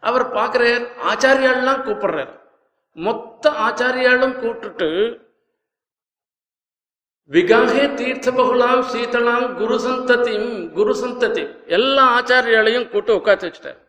அவர் 0.03 0.33
பார்க்கிறார் 0.33 0.85
ஆச்சாரியாலாம் 1.11 1.83
கூப்பிடுறார். 1.83 2.33
மொத்த 2.97 3.50
ஆச்சாரியாலும் 3.50 4.35
கூப்பிட்டுட்டு 4.35 4.89
விகாகே 7.35 7.83
தீர்த்த 7.95 8.29
பகுலாம் 8.31 8.81
சீதளாம் 8.93 9.45
குரு 9.59 9.77
சந்ததியும் 9.85 10.55
குரு 10.77 10.93
சந்ததி. 11.03 11.43
எல்லா 11.77 12.05
ஆச்சாரியாலையும் 12.17 12.87
கூட்டு 12.89 13.11
உட்காந்து 13.17 13.47
வச்சுட்டார். 13.49 13.81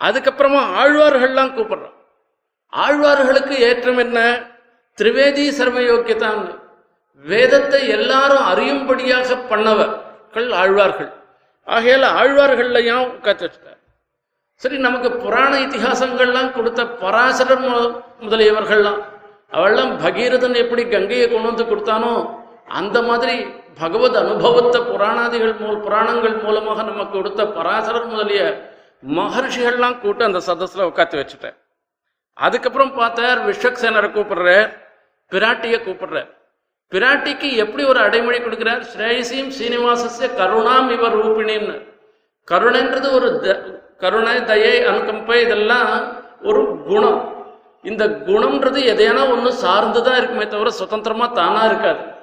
அதுக்கப்புறமா 0.00 0.60
ஆழ்வார்கள்லாம் 0.82 1.52
கூப்பிடுறோம். 1.56 1.96
ஆழ்வார்களுக்கு 2.72 3.54
ஏற்றம் 3.68 3.98
என்ன? 3.98 4.18
திரிவேதி 4.98 5.44
சர்வ 5.48 5.80
யோக்கியதான் 5.80 6.40
வேதத்தை 7.24 7.80
எல்லாரும் 7.88 8.46
அறியும்படியாக 8.52 9.36
பண்ணவர்கள் 9.50 10.48
ஆழ்வார்கள். 10.60 11.10
ஆகையால 11.66 12.08
ஆழ்வார்கள்லையும் 12.20 13.10
உட்காந்து 13.16 13.44
வச்சுட்டார். 13.46 13.80
சரி 14.60 14.78
நமக்கு 14.78 15.10
புராண 15.12 15.52
இதிகாசங்கள்லாம் 15.66 16.50
கொடுத்த 16.52 16.86
பராசரர் 17.02 17.64
முதலியவர்கள்லாம் 18.24 19.02
அவள்லாம் 19.56 19.92
பகீரதன் 20.04 20.58
எப்படி 20.62 20.82
கங்கையை 20.88 21.26
கொண்டு 21.28 21.48
வந்து 21.50 21.64
கொடுத்தானோ 21.64 22.14
அந்த 22.66 23.02
மாதிரி 23.02 23.44
பகவத் 23.80 24.16
அனுபவத்தை 24.16 24.80
புராணாதிகள் 24.80 25.58
மூல 25.58 25.78
புராணங்கள் 25.78 26.42
மூலமாக 26.42 26.82
நமக்கு 26.82 27.12
கொடுத்த 27.12 27.46
பராசரர் 27.46 28.06
முதலிய 28.06 28.72
மகர்ஷிகள்லாம் 29.08 29.98
கூட்டு 29.98 30.24
அந்த 30.24 30.40
சதஸ்ல 30.46 30.78
உட்காந்து 30.78 31.24
வச்சுட்டேன் 31.24 31.56
அதுக்கப்புறம் 32.34 32.94
பார்த்தார் 32.94 33.48
விஸ்வக்சேனரை 33.48 34.08
கூப்பிடுறார் 34.08 34.82
பிராட்டியை 35.30 35.76
கூப்பிடுறார். 35.82 36.30
பிராட்டிக்கு 36.90 37.52
எப்படி 37.52 37.84
ஒரு 37.84 38.00
அடைமொழி 38.00 38.38
கொடுக்கிறார்? 38.38 38.84
ஸ்ரேயசியும் 38.96 39.52
சீனிவாசஸ்ய 39.60 40.34
கருணாம் 40.36 40.90
இவர் 40.90 41.26
ரூபிணின்னு. 41.26 41.88
கருணைன்றது 42.50 43.12
ஒரு 43.12 43.40
த- 43.40 43.60
கருணை 43.98 44.44
தயை 44.44 44.80
அனுகம்பை 44.80 45.34
இதெல்லாம் 45.34 46.12
ஒரு 46.42 46.82
குணம். 46.86 47.46
இந்த 47.82 48.06
குணம்ன்றது 48.08 48.78
எதையான 48.78 49.30
ஒன்று 49.30 49.52
சார்ந்து 49.52 50.02
தான் 50.02 50.16
இருக்குமே 50.16 50.46
தவிர 50.46 50.70
சுதந்திரமா 50.70 51.26
தானா 51.26 51.64
இருக்காது. 51.64 52.13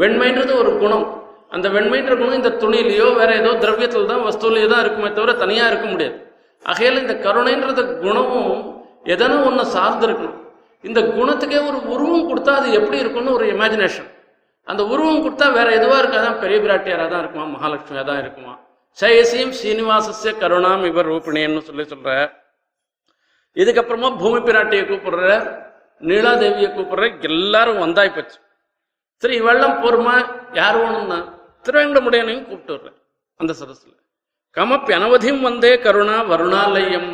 வெண்மைன்றது 0.00 0.52
ஒரு 0.62 0.70
குணம். 0.82 1.06
அந்த 1.54 1.66
வெண்மைன்ற 1.76 2.12
குணம் 2.20 2.38
இந்த 2.40 2.52
துணியிலையோ 2.62 3.08
வேற 3.20 3.30
ஏதோ 3.40 3.50
திரவியத்தில் 3.64 4.10
தான் 4.12 4.22
வஸ்துலையோ 4.28 4.68
தான் 4.72 4.82
இருக்குமே 4.84 5.10
தவிர 5.18 5.32
தனியாக 5.42 5.70
இருக்க 5.72 5.86
முடியாது. 5.92 6.16
ஆகையில் 6.70 7.02
இந்த 7.04 7.14
கருணைன்றது 7.26 7.82
குணமும் 8.04 8.52
எதனா 9.14 9.36
ஒன்று 9.48 9.64
சார்ந்து 9.76 10.04
இருக்கணும் 10.08 10.38
இந்த 10.88 11.00
குணத்துக்கே 11.16 11.58
ஒரு 11.68 11.78
உருவம் 11.94 12.28
கொடுத்தா 12.28 12.52
அது 12.60 12.68
எப்படி 12.78 12.98
இருக்கும்னு 13.02 13.34
ஒரு 13.38 13.46
இமேஜினேஷன் 13.54 14.08
அந்த 14.66 14.82
உருவம் 14.92 15.22
கொடுத்தா 15.24 15.46
வேற 15.56 15.68
எதுவா 15.78 15.96
இருக்காதான்? 16.02 16.38
பெரிய 16.42 16.58
பிராட்டியாராக 16.64 17.08
தான் 17.12 17.22
இருக்குமா? 17.22 17.46
மகாலட்சுமியாக 17.54 18.06
தான் 18.10 18.20
இருக்குமா? 18.22 18.52
சயசியும் 18.98 19.54
சீனிவாசஸ்ய 19.60 20.32
கருணாம் 20.42 20.84
இவர் 20.90 21.08
ரூபிணின்னு 21.12 21.62
சொல்லி 21.68 21.84
சொல்ற 21.92 22.10
இதுக்கப்புறமா 23.56 24.10
பூமி 24.22 24.40
பிராட்டியை 24.48 24.84
கூப்பிடுற 24.90 25.30
நீலாதேவியை 26.00 26.70
கூப்பிடுற 26.76 27.06
எல்லாரும் 27.30 27.82
வந்தாய் 27.84 28.14
போச்சு. 28.16 28.38
சரி 29.22 29.34
இவெல்லாம் 29.40 29.76
போருமா? 29.82 30.14
யார் 30.52 30.78
வேணும்னா? 30.82 31.18
திருவேங்கடமுடையனையும் 31.66 32.46
கூப்பிட்டு 32.46 32.72
வர்றேன் 32.76 32.96
அந்த 33.40 33.52
சதஸ்ல 33.60 33.92
கமப்பி 34.56 34.92
அனவதியும் 34.96 35.44
வந்தே 35.46 35.70
கருணா 35.84 36.16
வருணாலயம். 36.32 37.12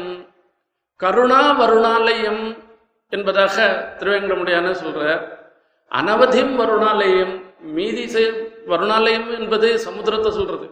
கருணா 1.00 1.42
வருணாலயம் 1.60 2.42
என்பதாக 3.12 3.56
திருவேங்கடமுடையான 3.98 4.72
சொல்ற 4.80 5.02
அனவதியும் 5.90 6.54
வருணாலயம் 6.60 7.34
மீதி 7.76 8.04
வருணாலயம் 8.72 9.28
என்பது 9.38 9.68
சமுத்திரத்தை 9.86 10.30
சொல்றது. 10.38 10.66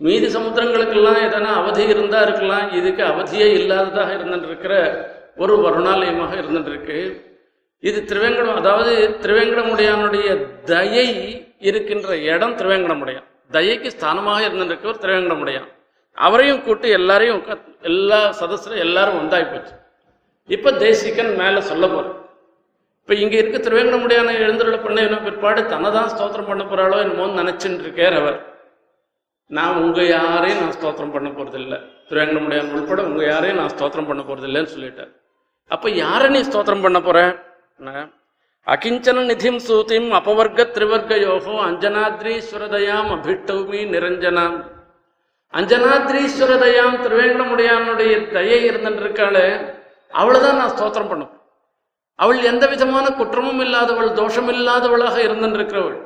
மீதி 0.00 0.26
சமுத்திரங்களுக்கெல்லாம் 0.36 1.20
எதனா 1.26 1.50
அவதி 1.60 1.82
இருந்தா 1.94 2.18
இருக்கலாம் 2.22 2.66
இதுக்கு 2.78 3.02
அவதியே 3.04 3.48
இல்லாததாக 3.58 4.10
இருந்துட்டு 4.18 4.48
இருக்கிற 4.50 4.74
ஒரு 5.36 5.54
வருணாலயமாக 5.64 6.32
இருந்துட்டு 6.42 6.70
இருக்கு. 6.74 6.98
இது 7.82 7.98
திருவேங்கடம் 8.10 8.60
அதாவது 8.60 8.92
திருவேங்கடமுடையானுடைய 9.22 10.28
தயை 10.70 11.08
இருக்கின்ற 11.68 12.16
இடம் 12.32 12.56
திருவேங்கடமுடையான். 12.60 13.26
தயைக்கு 13.56 13.88
ஸ்தானமாக 13.96 14.40
இருந்திருக்கவர் 14.46 15.02
திருவேங்கடமுடையான். 15.02 15.68
அவரையும் 16.18 16.62
கூட்டு 16.66 16.86
எல்லாரையும் 16.98 17.42
எல்லா 17.90 18.20
சதஸ்ல 18.40 18.80
எல்லாரும் 18.86 19.18
வந்தாய் 19.20 19.50
போச்சு. 19.52 19.74
இப்போ 20.54 20.70
தேசிகன் 20.84 21.32
மேலே 21.42 21.60
சொல்ல 21.70 21.86
போற 21.94 22.06
இப்போ 23.00 23.14
இங்கே 23.24 23.36
இருக்க 23.40 23.58
திருவேங்கடமுடியான 23.66 24.32
எழுந்துள்ள 24.44 24.76
பண்ண 24.84 24.98
என்ன 25.08 25.18
பிற்பாடு 25.26 25.60
தன்னை 25.72 25.90
தான் 25.96 26.10
ஸ்தோத்திரம் 26.14 26.48
பண்ண 26.50 26.62
போகிறாளோ 26.70 26.96
என்னமோன்னு 27.04 27.40
நினச்சின்னு 27.40 27.84
இருக்கார் 27.84 28.16
அவர். 28.20 28.38
நான் 29.50 29.78
உங்கள் 29.82 30.10
யாரையும் 30.16 30.60
நான் 30.62 30.76
ஸ்தோத்திரம் 30.78 31.14
பண்ண 31.14 31.28
போகிறதில்ல 31.36 31.76
திருவேங்கடமுடியான் 32.08 32.72
உள்பட 32.76 33.02
உங்கள் 33.10 33.28
யாரையும் 33.32 33.60
நான் 33.60 33.72
ஸ்தோத்திரம் 33.74 34.08
பண்ண 34.10 34.22
போகிறதில்லன்னு 34.28 34.72
சொல்லிட்டார். 34.74 35.12
அப்போ 35.74 35.88
யாரை 36.04 36.28
நீ 36.34 36.40
ஸ்தோத்திரம் 36.50 36.84
பண்ண 36.86 37.00
போகிறேன் 37.06 37.32
அகிஞ்சன 38.66 39.22
நிதிம் 39.24 39.60
சூதிம் 39.68 40.10
அபவர்க்க 40.12 40.64
திரிவர்க்கயோகோ 40.64 41.54
அஞ்சனாத்ரீஸ்வரதயாம் 41.62 43.10
அபிட்டௌமி 43.16 43.80
நிரஞ்சனாம் 43.90 44.56
அஞ்சனாத்ரீஸ்வரதயாம் 45.54 46.96
திருவேங்கடமுடையானுடைய 47.02 48.32
தயை 48.32 48.70
இருந்துருக்காளே 48.70 49.46
அவளைதான் 50.12 50.56
நான் 50.56 50.74
ஸ்தோத்திரம் 50.78 51.08
பண்ணும். 51.08 51.32
அவள் 52.16 52.42
எந்த 52.42 52.66
விதமான 52.66 53.10
குற்றமும் 53.10 53.60
இல்லாதவள் 53.60 54.12
தோஷம் 54.12 54.48
இல்லாதவளாக 54.48 55.16
இருந்துருக்கிறவள் 55.22 55.98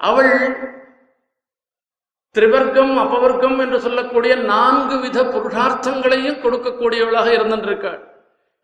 அவள் 0.00 0.32
திரிவர்க்கம் 2.34 2.96
அபவர்க்கம் 2.98 3.58
என்று 3.58 3.80
சொல்லக்கூடிய 3.80 4.34
நான்கு 4.36 4.98
வித 4.98 5.22
புருஷார்த்தங்களையும் 5.24 6.42
கொடுக்கக்கூடியவளாக 6.42 7.28
இருந்துருக்காள் 7.32 8.00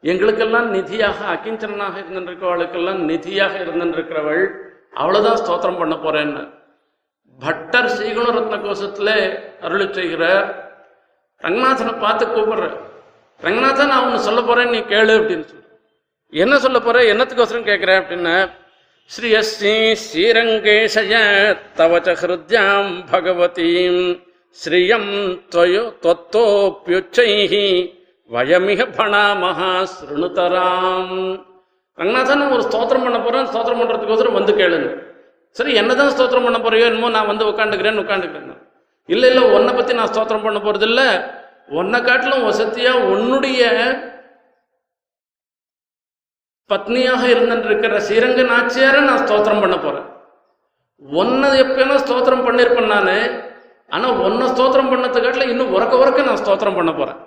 எங்களுக்கெல்லாம் 0.03 0.75
நிதியாக 0.75 1.19
அக்கிஞ்சனாக 1.35 1.95
இருந்திருக்கிறவளுக்கெல்லாம் 2.01 3.01
நிதியாக 3.11 3.55
இருந்திருக்கிறவள் 3.65 4.45
அவ்வளோதான் 4.97 5.41
ஸ்தோத்திரம் 5.43 5.79
பண்ண 5.79 5.95
போறேன்னு. 5.95 6.49
பட்டர் 7.39 7.87
ஸ்ரீகுண 7.87 8.27
ரத்ன 8.31 8.57
கோஷத்தில் 8.61 9.41
அருளி 9.61 9.87
ரங்கநாதனை 11.41 11.99
பார்த்து 11.99 12.27
கூப்பிடுற. 12.27 12.77
ரங்கநாதன் 13.41 13.89
நான் 13.89 14.05
ஒன்று 14.05 14.19
சொல்ல 14.19 14.41
போறேன் 14.41 14.71
நீ 14.71 14.79
கேளு 14.79 15.13
அப்படின்னு 15.21 15.45
சொல்லு 15.45 15.69
என்ன 16.33 16.59
சொல்ல 16.59 16.81
போற? 16.81 17.03
என்னத்துக்கோசரம் 17.03 17.69
கேட்குற 17.71 17.93
அப்படின்னு? 18.01 18.51
ஸ்ரீயஸ்ரீ 19.11 19.93
ஸ்ரீரங்கேஷய 19.93 21.15
தவச்ச 21.77 22.17
ஹிருத்யாம் 22.21 23.05
பகவதீம் 23.11 24.21
ஸ்ரீயம் 24.65 25.39
துவயோ 25.55 25.93
தொத்தோப்யுச்சைஹி 26.03 28.00
வயமிக 28.35 28.83
பணாமகா 28.97 29.71
ஸ்ருணுதராம். 29.93 31.15
ரங்கநாதன் 31.99 32.41
நான் 32.41 32.53
ஒரு 32.57 32.65
ஸ்தோத்திரம் 32.67 33.05
பண்ண 33.07 33.19
போறேன் 33.25 33.49
ஸ்தோத்திரம் 33.51 33.81
பண்றதுக்கோசரம் 33.81 34.37
வந்து 34.39 34.53
கேளுங்க. 34.61 34.91
சரி 35.57 35.73
என்னதான் 35.81 36.13
ஸ்தோத்திரம் 36.15 36.47
பண்ண 36.47 36.59
போறியோ 36.65 36.89
என்னமோ 36.91 37.09
நான் 37.17 37.31
வந்து 37.31 37.49
உட்காந்துக்கிறேன்னு 37.51 38.03
உட்காந்துக்கிறேன் 38.05 38.59
இல்ல 39.09 39.25
இல்ல 39.31 39.41
உன்னை 39.57 39.73
பத்தி 39.79 39.93
நான் 39.99 40.11
ஸ்தோத்திரம் 40.13 40.45
பண்ண 40.47 40.59
போறது 40.67 40.87
இல்ல 40.91 41.03
உன்னை 41.79 41.99
காட்டிலும் 42.09 42.47
வசதியா 42.49 42.93
உன்னுடைய 43.13 43.63
பத்னியாக 46.71 47.23
இருந்துருக்கிற 47.35 47.97
ஸ்ரீரங்க 48.07 48.43
நாச்சியார 48.53 49.01
நான் 49.09 49.23
ஸ்தோத்திரம் 49.25 49.63
பண்ண 49.65 49.77
போறேன். 49.79 50.07
உன்னை 51.03 51.49
எப்பயுமே 51.65 51.97
ஸ்தோத்திரம் 52.05 52.47
பண்ணிருப்பேன் 52.47 52.93
நானு 52.95 53.17
ஆனா 53.95 54.09
ஒன்னை 54.27 54.47
ஸ்தோத்திரம் 54.55 54.93
பண்ணதை 54.93 55.49
இன்னும் 55.55 55.75
உறக்க 55.77 56.03
உறக்க 56.03 56.29
நான் 56.31 56.43
ஸ்தோத்திரம் 56.45 56.79
பண்ண 56.81 56.93
போறேன். 56.93 57.21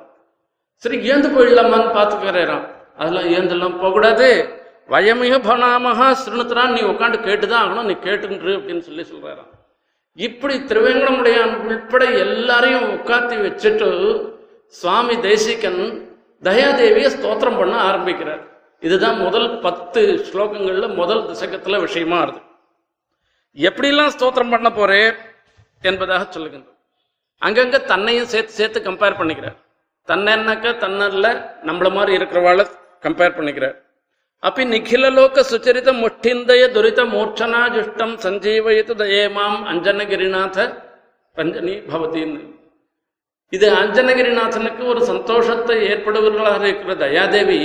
சரி 0.75 1.11
ஏந்து 1.11 1.31
போயிடலாமான்னு 1.35 1.95
பார்த்துக்கிறேன் 1.97 2.67
அதெல்லாம் 2.97 3.29
ஏந்தெல்லாம் 3.29 3.75
போகக்கூடாது. 3.75 4.61
வயமிக 4.89 5.35
பணாமகா 5.39 6.15
ஸ்ருணுத்துறான் 6.23 6.71
நீ 6.71 6.81
உட்காந்து 6.81 7.19
கேட்டுதான் 7.27 7.63
ஆகணும் 7.63 7.83
நீ 7.83 7.91
கேட்டுன்று 7.91 8.53
அப்படின்னு 8.57 8.79
சொல்லி 8.79 9.01
சொல்றாராம். 9.01 9.51
இப்படி 10.13 10.55
திருவேங்கடமுடையான் 10.59 11.55
உள்பட 11.55 12.05
எல்லாரையும் 12.05 12.89
உட்காத்தி 12.91 13.35
வச்சுட்டு 13.45 13.87
சுவாமி 14.67 15.19
தேசிகன் 15.19 15.81
தயாதேவியை 16.41 17.09
ஸ்தோத்திரம் 17.15 17.57
பண்ண 17.57 17.75
ஆரம்பிக்கிறார். 17.77 18.41
இதுதான் 18.79 19.17
முதல் 19.17 19.59
பத்து 19.59 20.25
ஸ்லோகங்கள்ல 20.31 20.95
முதல் 20.95 21.23
திசகத்துல 21.23 21.79
விஷயமா 21.79 22.21
இருக்கு. 22.21 22.41
எப்படிலாம் 23.67 24.13
ஸ்தோத்திரம் 24.17 24.49
பண்ண 24.49 24.69
போறே 24.69 25.13
என்பதாக 25.81 26.27
சொல்லுகின்ற 26.29 26.69
அங்கங்க 27.45 27.83
தன்னையும் 27.83 28.25
சேர்த்து 28.25 28.53
சேர்த்து 28.53 28.79
கம்பேர் 28.79 29.19
பண்ணிக்கிறார். 29.19 29.57
தன்னன்னாக்கா 30.07 30.71
தன்னல்ல 30.83 31.27
நம்மள 31.67 31.89
மாதிரி 31.93 32.13
இருக்கிறவாள 32.19 32.61
கம்பேர் 33.03 33.37
பண்ணிக்கிறார் 33.37 33.77
அப்படி 34.43 34.63
நிகிலலோக 34.65 35.43
சுச்சரித 35.51 35.89
முஷ்டிந்தய 35.99 36.63
துரித 36.67 37.01
மூர்ச்சனா 37.05 37.61
ஜுஷ்டம் 37.75 38.15
சஞ்சீவயித்து 38.25 38.95
தயேமாம் 39.01 39.59
அஞ்சனகிரிநாத 39.71 40.65
பஞ்சனி 41.35 41.75
பவதின்னு 41.91 42.41
இது 43.53 43.67
அஞ்சனகிரிநாதனுக்கு 43.81 44.83
ஒரு 44.91 45.01
சந்தோஷத்தை 45.11 45.77
ஏற்படுவர்களாக 45.91 46.63
இருக்கிற 46.67 46.93
தயாதேவி 47.05 47.59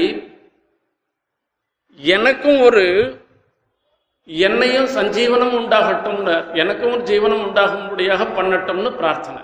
எனக்கும் 2.01 2.61
ஒரு 2.61 2.85
என்னையும் 4.29 4.88
சஞ்சீவனம் 4.96 5.55
உண்டாகட்டும்னு 5.59 6.35
எனக்கும் 6.62 6.92
ஒரு 6.92 7.03
ஜீவனம் 7.11 7.44
உண்டாகும்படியாக 7.46 8.24
பண்ணட்டும்னு 8.37 8.90
பிரார்த்தனை. 9.01 9.40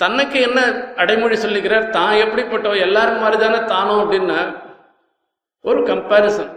தன்னைக்கு 0.00 0.38
என்ன 0.40 0.60
அடைமொழி 0.96 1.36
சொல்லிக்கிறார் 1.36 1.86
தான் 1.90 2.20
எப்படிப்பட்டவ? 2.22 2.74
எல்லாரும் 2.86 3.20
மாதிரி 3.20 3.36
தானே 3.38 3.60
தானும் 3.68 4.00
அப்படின்னா 4.02 4.38
ஒரு 5.64 5.80
கம்பாரிசன் 5.88 6.52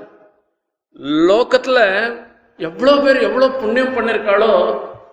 லோகத்துல 1.27 1.79
எவ்வளோ 2.59 2.93
பேர் 3.03 3.19
எவ்வளோ 3.21 3.47
புண்ணியம் 3.59 3.95
பண்ணிருக்காளோ 3.97 4.51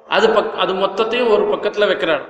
அது 0.09 0.27
பக் 0.31 0.57
அது 0.63 0.73
மொத்தத்தையும் 0.77 1.33
ஒரு 1.35 1.45
பக்கத்துல 1.53 1.87
வைக்கிறாள் 1.91 2.25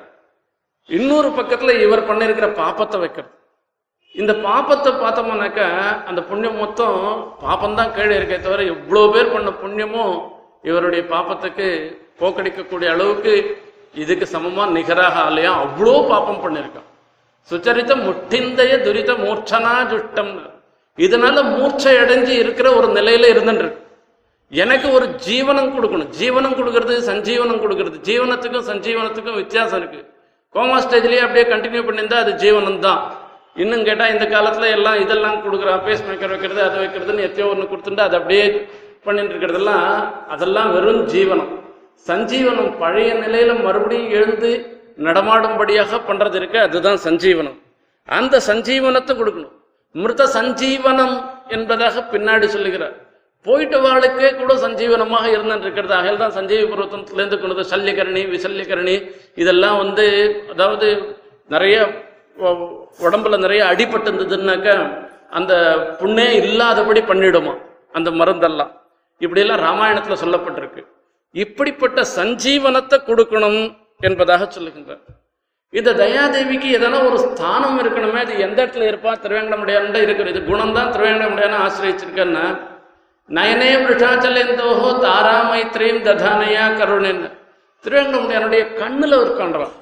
இன்னொரு 0.89 1.29
பக்கத்துல 1.37 1.75
இவர் 1.85 2.09
பண்ணிருக்கிற 2.09 2.47
பாப்பத்தை 2.59 2.97
வைக்கிறது. 3.01 3.31
இந்த 4.15 4.33
பாப்பத்தை 4.45 4.91
பார்த்தோம்னாக்கா 4.95 5.69
அந்த 6.09 6.21
புண்ணியம் 6.29 6.59
மொத்தம் 6.59 6.99
பாப்பம்தான் 7.43 7.95
கீழே 7.95 8.15
இருக்கே 8.17 8.39
தவிர 8.41 8.65
எவ்வளோ 8.75 9.03
பேர் 9.15 9.33
பண்ண 9.33 9.51
புண்ணியமும் 9.63 10.15
இவருடைய 10.65 11.03
பாப்பத்துக்கு 11.09 11.69
போக்கடிக்கக்கூடிய 12.21 12.89
அளவுக்கு 12.93 13.33
இதுக்கு 14.03 14.27
சமமா 14.35 14.65
நிகராக 14.77 15.17
ஆலயம் 15.29 15.59
அவ்வளோ 15.65 15.95
பாப்பம் 16.11 16.43
பண்ணிருக்கான். 16.45 16.89
சுச்சரித்த 17.51 17.93
முட்டிந்தைய 18.07 18.75
துரித 18.87 19.11
மூர்ச்சனா 19.23 19.73
துஷ்டம். 19.93 20.33
இதனால 20.99 21.37
மூர்ச்சை 21.55 21.95
அடைஞ்சு 22.03 22.33
இருக்கிற 22.43 22.69
ஒரு 22.79 22.89
நிலையில 22.99 23.31
இருந்துருக்கு 23.35 23.83
எனக்கு 24.53 24.89
ஒரு 24.97 25.07
ஜீவனம் 25.27 25.71
கொடுக்கணும். 25.75 26.11
ஜீவனம் 26.21 26.57
கொடுக்கறது 26.59 26.95
சஞ்சீவனம் 27.11 27.63
கொடுக்கறது. 27.65 27.97
ஜீவனத்துக்கும் 28.09 28.67
சஞ்சீவனத்துக்கும் 28.71 29.41
வித்தியாசம் 29.43 29.81
இருக்கு. 29.81 30.01
கோமா 30.55 30.77
ஸ்டேஜ்லயே 30.85 31.23
அப்படியே 31.27 31.45
கண்டினியூ 31.53 31.83
பண்ணியிருந்தா 31.87 32.19
அது 32.25 32.33
ஜீவனம் 32.43 32.81
தான் 32.87 33.01
இன்னும் 33.63 33.85
கேட்டால் 33.89 34.13
இந்த 34.15 34.27
காலத்துல 34.35 34.69
எல்லாம் 34.77 35.01
இதெல்லாம் 35.05 35.37
கொடுக்குறான் 35.45 35.83
பேஸ் 35.87 36.07
மேக்கர் 36.07 36.33
வைக்கிறது 36.35 36.61
அதை 36.67 36.79
வைக்கிறதுன்னு 36.83 37.27
எத்தையோ 37.27 37.49
ஒன்று 37.53 37.71
கொடுத்துட்டு 37.73 38.07
அதை 38.07 38.17
அப்படியே 38.21 38.47
பண்ணிட்டு 39.07 39.33
இருக்கிறதெல்லாம் 39.35 39.87
அதெல்லாம் 40.35 40.71
வெறும் 40.77 41.03
ஜீவனம். 41.15 41.53
சஞ்சீவனம் 42.09 42.79
பழைய 42.79 43.15
நிலையில 43.15 43.63
மறுபடியும் 43.63 44.11
எழுந்து 44.11 44.81
நடமாடும்படியாக 44.99 46.01
பண்றது 46.09 46.35
இருக்கு. 46.35 46.59
அதுதான் 46.59 46.99
சஞ்சீவனம். 47.05 47.61
அந்த 48.05 48.41
சஞ்சீவனத்தை 48.47 49.13
கொடுக்கணும். 49.21 49.53
மிருத 49.93 50.27
சஞ்சீவனம் 50.27 51.25
என்பதாக 51.49 52.01
பின்னாடி 52.13 52.45
சொல்லுகிறார். 52.45 52.93
போயிட்டு 53.43 53.81
வாளுக்கே 53.81 54.37
கூட 54.37 54.55
சஞ்சீவனமாக 54.55 55.25
இருந்துட்டு 55.37 55.61
இருக்கிறது. 55.61 56.17
தான் 56.19 56.31
சஞ்சீவி 56.31 56.73
பருவத்திலேருந்து 56.73 57.41
கொண்டது. 57.41 57.77
சல்யகரணி 57.77 58.23
விசல்யகரணி 58.35 59.13
இதெல்லாம் 59.35 59.77
வந்து 59.77 60.07
அதாவது 60.51 61.17
நிறைய 61.49 61.89
உடம்புல 63.01 63.39
நிறைய 63.39 63.65
அடிபட்டு 63.65 64.09
இருந்ததுன்னாக்கா 64.11 65.03
அந்த 65.31 65.55
புண்ணே 66.01 66.31
இல்லாதபடி 66.31 67.01
பண்ணிடுமா. 67.01 67.59
அந்த 67.93 68.11
மருந்தெல்லாம். 68.11 68.71
இப்படியெல்லாம் 69.19 69.61
ராமாயணத்துல 69.61 70.17
சொல்லப்பட்டிருக்கு. 70.25 70.85
இப்படிப்பட்ட 71.43 72.01
சஞ்சீவனத்தை 72.19 72.97
கொடுக்கணும் 73.09 73.61
என்பதாக 74.09 74.43
சொல்லுகின்றார். 74.57 75.05
இந்த 75.79 75.91
தயாதேவிக்கு 76.03 76.69
எதனா 76.79 76.99
ஒரு 77.09 77.19
ஸ்தானம் 77.27 77.79
இருக்கணுமே 77.83 78.19
அது 78.25 78.35
எந்த 78.47 78.59
இடத்துல 78.63 78.89
இருப்பா? 78.91 79.13
திருவேங்கடமுடையான் 79.23 79.97
இருக்கிற 80.07 80.29
இது 80.35 80.43
குணம் 80.51 80.75
தான் 80.77 80.93
திருவேங்கடமுடையான 80.95 81.57
ஆசிரியச்சிருக்கேன்னா 81.67 82.45
நயனே 83.29 83.71
விருஷாச்சலேந்தோஹோ 83.83 84.89
தாரா 85.07 85.37
மைத்ரீம் 85.51 86.01
ததானையா 86.09 86.65
கருணேன்னு. 86.81 87.31
திருவேங்கடமுடையானுடைய 87.85 88.63
கண்ணில் 88.81 89.17
இருக்கான்றான் 89.23 89.75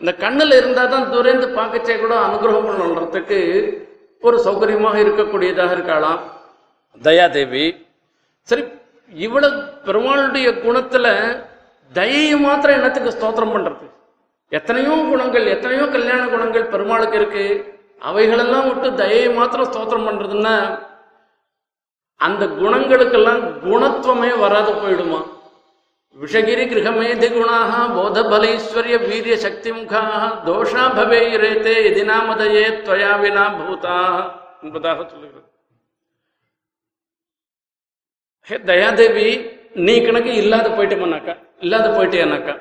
இந்த 0.00 0.12
கண்ணில் 0.24 0.58
இருந்தால் 0.58 0.92
தான் 0.94 1.10
துரைந்து 1.14 1.46
பார்க்கச்சே 1.58 1.96
கூட 2.02 2.14
அனுகிரகம் 2.26 2.68
பண்ணுறதுக்கு 2.68 3.40
ஒரு 4.22 4.36
சௌகரியமாக 4.46 4.96
இருக்கக்கூடியதாக 5.04 5.72
இருக்கலாம். 5.76 6.20
தயாதேவி 7.00 7.66
சரி 8.48 8.64
இவ்வளவு 9.12 9.56
பெருமாளுடைய 9.86 10.48
குணத்துல 10.64 11.06
தயையை 11.92 12.36
மாத்திரம் 12.36 12.76
என்னத்துக்கு 12.76 13.14
ஸ்தோத்திரம் 13.16 13.54
பண்றது? 13.54 13.86
எத்தனையோ 14.48 14.94
குணங்கள் 15.10 15.46
எத்தனையோ 15.46 15.86
கல்யாண 15.86 16.26
குணங்கள் 16.26 16.70
பெருமாளுக்கு 16.72 17.16
இருக்கு. 17.16 17.44
அவைகளெல்லாம் 17.98 18.66
விட்டு 18.68 18.94
தயையை 18.94 19.28
மாத்திரம் 19.30 19.70
ஸ்தோத்திரம் 19.70 20.06
பண்றதுன்னா 20.08 20.54
அந்த 22.16 22.46
குணங்களுக்கெல்லாம் 22.46 23.42
குணத்துவமே 23.66 24.38
வராது 24.38 24.72
போயிடுமா? 24.72 25.20
விஷகிரி 26.16 26.64
கிரகமேதி 26.70 27.28
குணாக 27.32 27.72
போதபலைஸ்வர்ய 27.96 28.96
வீரிய 29.08 29.36
சக்தி 29.36 29.72
முகாக 29.72 30.26
தோஷா 30.46 30.84
பவேரேத்தே 30.98 31.76
எதினாமதையே 31.90 32.66
துவயா 32.86 33.20
வினா 33.20 33.46
பூதா 33.58 33.98
என்பதாக 34.62 35.06
சொல்லுகிறது. 35.12 35.48
ஹே 38.48 38.56
தயாதேவி 38.64 39.26
நீ 39.78 39.92
கணக்கு 40.00 40.30
இல்லாத 40.34 40.68
போயிட்டோம்னாக்கா 40.68 41.34
இல்லாத 41.60 41.86
போயிட்டேனாக்கா 41.88 42.54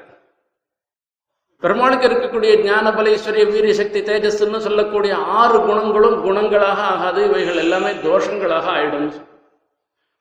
பெருமாளுக்கு 1.64 2.08
இருக்கக்கூடிய 2.08 2.52
ஞான 2.64 2.92
பலேஸ்வரிய 2.92 3.44
வீரியசக்தி 3.46 4.00
தேஜஸ்ன்னு 4.02 4.60
சொல்லக்கூடிய 4.60 5.14
ஆறு 5.36 5.58
குணங்களும் 5.60 6.18
குணங்களாக 6.22 6.80
ஆகாது 6.86 7.22
இவைகள் 7.28 7.60
எல்லாமே 7.60 7.92
தோஷங்களாக 8.04 8.70
ஆயிடும் 8.70 9.10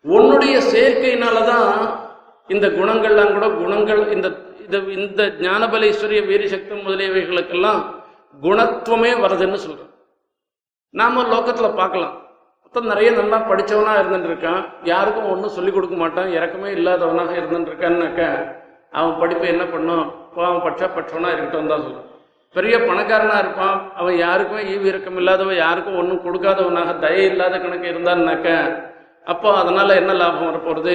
உன்னுடைய 0.05 0.57
சேர்க்கையினாலதான் 0.71 1.69
இந்த 2.49 2.67
குணங்கள்லாம் 2.71 3.33
கூட 3.33 3.49
குணங்கள் 3.57 4.03
இந்த 4.13 4.29
இந்த 4.65 4.79
இந்த 4.97 5.23
ஞானபலேஸ்வரிய 5.41 6.23
வீரசக்தி 6.27 6.75
முதலியவைகளுக்கெல்லாம் 6.81 7.81
குணத்துவமே 8.39 9.13
வருதுன்னு 9.21 9.59
சொல்றோம் 9.59 9.93
நாம 10.95 11.25
லோகத்துல 11.29 11.69
பார்க்கலாம் 11.75 12.17
மொத்தம் 12.75 12.91
நிறைய 12.91 13.11
நல்லா 13.17 13.39
படித்தவனாக 13.47 14.01
இருந்துட்டு 14.01 14.29
இருக்கான் 14.31 14.61
யாருக்கும் 14.91 15.31
ஒன்றும் 15.31 15.53
சொல்லிக் 15.55 15.77
கொடுக்க 15.77 15.95
மாட்டான். 16.03 16.29
இறக்கமே 16.37 16.69
இல்லாதவனாக 16.77 17.33
இருந்துட்டு 17.39 17.71
இருக்கான்னாக்க 17.71 18.21
அவன் 18.99 19.17
படிப்பு 19.21 19.47
என்ன 19.53 19.65
பண்ணும்? 19.73 20.05
அவன் 20.37 20.61
பட்சா 20.67 20.87
பட்சவனாக 20.97 21.33
இருக்கட்டும் 21.35 21.71
தான் 21.73 21.83
சொல்லுவான் 21.87 22.07
பெரிய 22.57 22.75
பணக்காரனாக 22.89 23.43
இருப்பான். 23.45 23.75
அவன் 24.01 24.17
யாருக்குமே 24.25 24.63
ஈவு 24.73 24.87
இறக்கம் 24.91 25.19
இல்லாதவன் 25.21 25.59
யாருக்கும் 25.65 25.99
ஒன்றும் 26.01 26.21
கொடுக்காதவனாக 26.27 26.93
தயை 27.05 27.25
இல்லாத 27.31 27.59
கணக்கு 27.63 27.89
இருந்தான்னாக்க 27.93 28.49
அப்போ 29.27 29.49
அதனால் 29.63 29.99
என்ன 30.01 30.15
லாபம் 30.21 30.49
வரப்போகிறது 30.51 30.95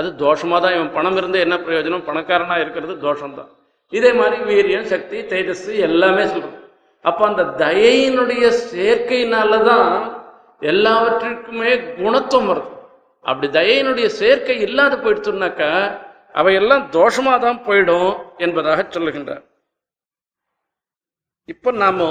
அது 0.00 0.10
தோஷமாக 0.24 0.60
தான் 0.64 0.76
இவன் 0.76 0.94
பணம் 0.96 1.16
இருந்து 1.20 1.40
என்ன 1.44 1.58
பிரயோஜனம்? 1.66 2.04
பணக்காரனாக 2.08 2.64
இருக்கிறது 2.64 2.96
தோஷம்தான். 3.06 3.50
இதே 3.92 4.10
மாதிரி 4.20 4.36
வீரியம் 4.50 4.90
சக்தி 4.92 5.20
தேஜஸ் 5.32 5.68
எல்லாமே 5.88 6.26
சொல்கிறோம் 6.34 6.60
அப்போ 7.04 7.24
அந்த 7.30 7.46
தயையினுடைய 7.64 8.44
சேர்க்கையினால 8.72 9.62
தான் 9.70 9.88
எல்லாவற்றிற்குமே 10.62 11.72
குணத்துவம் 12.00 12.48
வருது. 12.50 12.70
அப்படி 13.24 13.48
தயையினுடைய 13.58 14.06
சேர்க்கை 14.20 14.56
இல்லாத 14.66 14.94
போயிடுச்சுனாக்கா 14.96 15.70
அவையெல்லாம் 16.40 16.84
தோஷமா 16.96 17.34
தான் 17.46 17.60
போயிடும் 17.66 18.12
என்பதாக 18.44 18.86
சொல்லுகின்றார். 18.96 19.44
இப்போ 21.52 21.70
நாம 21.82 22.08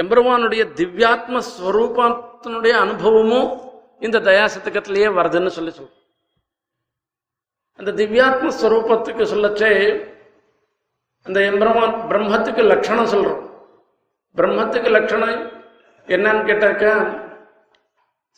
எம்பெருமானுடைய 0.00 0.62
திவ்யாத்ம 0.78 1.40
ஸ்வரூபத்தினுடைய 1.52 2.74
அனுபவமும் 2.84 3.50
இந்த 4.06 4.18
தயாசத்துக்கத்திலேயே 4.28 5.08
வருதுன்னு 5.18 5.52
சொல்லி 5.56 5.72
சொல்றோம். 5.76 6.02
அந்த 7.78 7.90
திவ்யாத்ம 8.00 8.50
ஸ்வரூபத்துக்கு 8.60 9.24
சொல்லச்சே 9.32 9.72
அந்த 11.26 11.38
எம்பெருமான் 11.50 11.94
பிரம்மத்துக்கு 12.10 12.62
லட்சணம் 12.72 13.12
சொல்கிறோம் 13.14 13.42
பிரம்மத்துக்கு 14.36 14.90
லட்சணம் 14.96 15.38
என்னன்னு 16.08 16.42
கேட்டாக்கா 16.48 16.92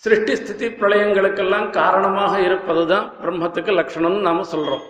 சிருஷ்டி 0.05 0.35
ஸ்திதி 0.41 0.67
பிரளயங்களுக்கெல்லாம் 0.81 1.69
காரணமாக 1.79 2.35
இருப்பதுதான் 2.49 3.07
பிரம்மத்துக்கு 3.23 3.73
லக்ஷணம்னு 3.79 4.21
நாம 4.27 4.45
சொல்றோம். 4.53 4.85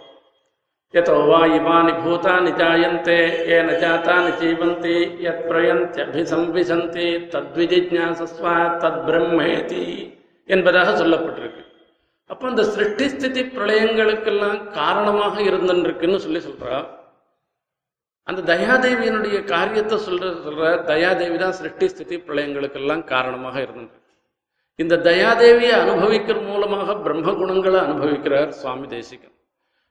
எதோ 0.94 1.14
வா 1.28 1.38
இமானி 1.58 1.92
பூதானி 2.02 2.50
ஜாயந்தே 2.60 3.16
ஏன 3.56 3.72
ஜாத்தானி 3.82 4.30
ஜீவந்தி 4.40 4.96
யத் 5.26 5.42
பிரயந்தியபிசம்பிசந்தி 5.48 7.06
தத்விஜிஜாசஸ்வா 7.32 8.54
தத் 8.82 9.00
பிரம்மேதி 9.06 9.84
என்பதாக 10.54 10.92
சொல்லப்பட்டிருக்கு. 11.00 11.62
அப்போ 12.32 12.44
அந்த 12.52 12.62
சிருஷ்டி 12.74 13.06
ஸ்திதி 13.12 13.42
பிரளயங்களுக்கெல்லாம் 13.56 14.60
காரணமாக 14.78 15.36
இருந்துருக்குன்னு 15.50 16.18
சொல்லி 16.26 16.42
சொல்றா. 16.48 16.78
அந்த 18.30 18.40
தயாதேவியினுடைய 18.52 19.38
காரியத்தை 19.54 19.98
சொல்ற 20.08 20.32
சொல்ற 20.48 20.72
தயாதேவி 20.92 21.38
தான் 21.44 21.56
சிருஷ்டி 21.60 21.88
ஸ்திதி 21.94 22.18
பிரளயங்களுக்கெல்லாம் 22.26 23.04
காரணமாக 23.14 23.56
இருந்திருக்கு. 23.66 23.97
இந்த 24.82 24.96
தயாதேவியை 24.96 25.72
அனுபவிக்கிற 25.82 26.36
மூலமாக 26.46 26.94
பிரம்ம 27.04 27.32
குணங்களை 27.32 27.80
அனுபவிக்கிறார் 27.80 28.50
சுவாமி 28.58 28.86
தேசிகன். 28.86 29.32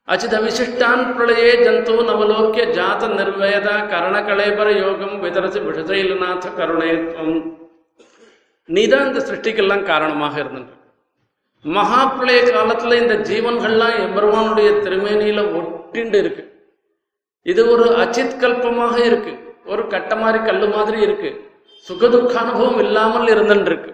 அச்சித 0.08 0.36
விசிஷ்டான் 0.46 1.04
பிரளையே 1.16 1.50
ஜந்து 1.64 1.94
நவலோக்கிய 2.10 2.66
ஜாத 2.78 3.10
நிர்வேத 3.18 3.68
கரணகலேபர 3.94 4.68
யோகம் 4.84 5.20
விதரசி 5.20 5.60
விஷதைலநாத 5.60 6.52
கருணேத்வம் 6.60 7.36
நீதான் 8.70 9.08
இந்த 9.08 9.20
சிருஷ்டிக்கெல்லாம் 9.28 9.84
காரணமாக 9.92 10.40
இருந்திருக்கு 10.44 10.76
மகாப்பிளைய 11.66 12.40
காலத்துல 12.56 13.02
இந்த 13.02 13.16
ஜீவன்கள்லாம் 13.30 13.96
எம்பெருமானுடைய 14.06 14.70
திருமேனியில 14.86 15.44
ஒட்டிண்டு 15.60 16.18
இருக்கு. 16.24 16.44
இது 17.42 17.62
ஒரு 17.72 17.86
அச்சித் 18.04 18.40
கல்பமாக 18.44 18.96
இருக்கு. 19.10 19.34
ஒரு 19.66 19.88
கட்ட 19.88 20.16
மாதிரி 20.16 20.40
கல்லு 20.44 20.68
மாதிரி 20.70 20.98
இருக்கு. 21.02 21.30
சுகதுக்க 21.88 22.34
அனுபவம் 22.46 22.80
இல்லாமல் 22.80 23.32
இருந்துட்டு 23.36 23.72
இருக்கு. 23.72 23.92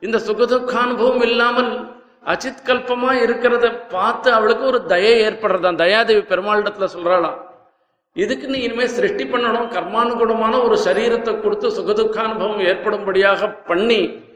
இந்த 0.00 0.18
சுகதுக்க 0.18 0.70
அனுபவம் 0.70 1.20
இல்லாமல் 1.20 1.98
அச்சித் 2.24 2.64
கல்பமா 2.64 3.10
இருக்கிறத 3.12 3.88
பார்த்து 3.88 4.32
அவளுக்கு 4.32 4.64
ஒரு 4.64 4.84
தயை 4.84 5.20
ஏற்படுறதான் 5.20 5.76
தயாதேவி 5.76 6.22
பெருமாளிடத்துல 6.22 6.88
சொல்றாளாம் 6.96 7.38
இதுக்கு 8.14 8.46
நீ 8.46 8.58
இனிமே 8.58 8.86
சிருஷ்டி 8.86 9.24
பண்ணணும் 9.24 9.68
கர்மானுகுணமான 9.70 10.64
ஒரு 10.64 10.76
சரீரத்தை 10.84 11.40
கொடுத்து 11.40 11.68
சுகதுக்கானுபவம் 11.68 12.60
ஏற்படும்படியாக 12.60 13.64
பண்ணி 13.64 14.28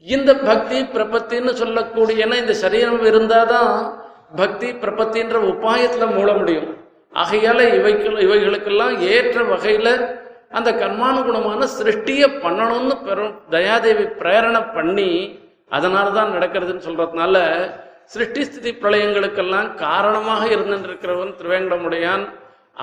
இந்த 0.00 0.34
பக்தி 0.34 0.82
பிரபத்தின்னு 0.82 1.52
சொல்லக்கூடிய 1.52 2.26
இந்த 2.26 2.52
சரீரம் 2.52 3.04
இருந்தாதான் 3.04 4.00
பக்தி 4.36 4.70
பிரபத்தின்ற 4.70 5.36
உபாயத்துல 5.52 6.14
மூட 6.14 6.32
முடியும். 6.32 6.80
ஆகையால 7.14 7.74
இவைக்கு 7.74 8.08
இவைகளுக்கெல்லாம் 8.08 8.98
ஏற்ற 8.98 9.40
வகையில 9.42 9.88
அந்த 10.56 10.70
கர்மானுகுணமான 10.82 11.66
சிருஷ்டியை 11.78 12.28
பண்ணணும்னு 12.44 12.96
பெரும் 13.06 13.34
தயாதேவி 13.54 14.04
பிரேரணை 14.20 14.62
பண்ணி 14.76 15.10
அதனால 15.76 16.06
தான் 16.18 16.34
நடக்கிறதுன்னு 16.36 16.86
சொல்றதுனால 16.86 17.36
சிருஷ்டி 18.12 18.42
ஸ்திதி 18.46 18.70
பிரளயங்களுக்கெல்லாம் 18.82 19.68
காரணமாக 19.82 20.42
இருந்திருக்கிறவன் 20.54 21.36
திருவேங்கடமுடையான். 21.40 22.24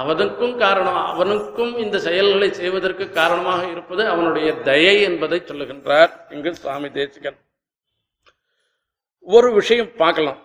அவனுக்கும் 0.02 0.56
காரணம் 0.64 1.00
அவனுக்கும் 1.12 1.72
இந்த 1.84 1.98
செயல்களை 2.06 2.50
செய்வதற்கு 2.60 3.06
காரணமாக 3.20 3.62
இருப்பது 3.74 4.04
அவனுடைய 4.14 4.50
தயை 4.68 4.96
என்பதை 5.08 5.40
சொல்லுகின்றார் 5.50 6.12
இங்கு 6.36 6.52
சுவாமி 6.62 6.90
தேசிகன். 6.98 7.40
ஒரு 9.36 9.50
விஷயம் 9.60 9.92
பார்க்கலாம். 10.02 10.40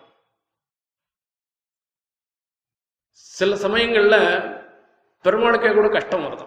சில 3.37 3.55
சமயங்களில் 3.65 4.21
பெருமாளுக்கே 5.25 5.71
கூட 5.77 5.87
கஷ்டம் 5.95 6.25
வருது. 6.25 6.45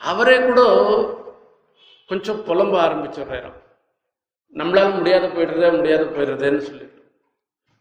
அவரே 0.00 0.36
கூட 0.40 0.60
கொஞ்சம் 2.10 2.40
புலம்ப 2.46 2.74
ஆரம்பிச்சிடுறாராம். 2.84 3.58
நம்மளால் 4.54 4.96
முடியாத 4.96 5.26
போயிடுறதே 5.26 5.76
முடியாத 5.76 6.04
போயிடுறதுன்னு 6.04 6.62
சொல்லிட்டு. 6.68 7.00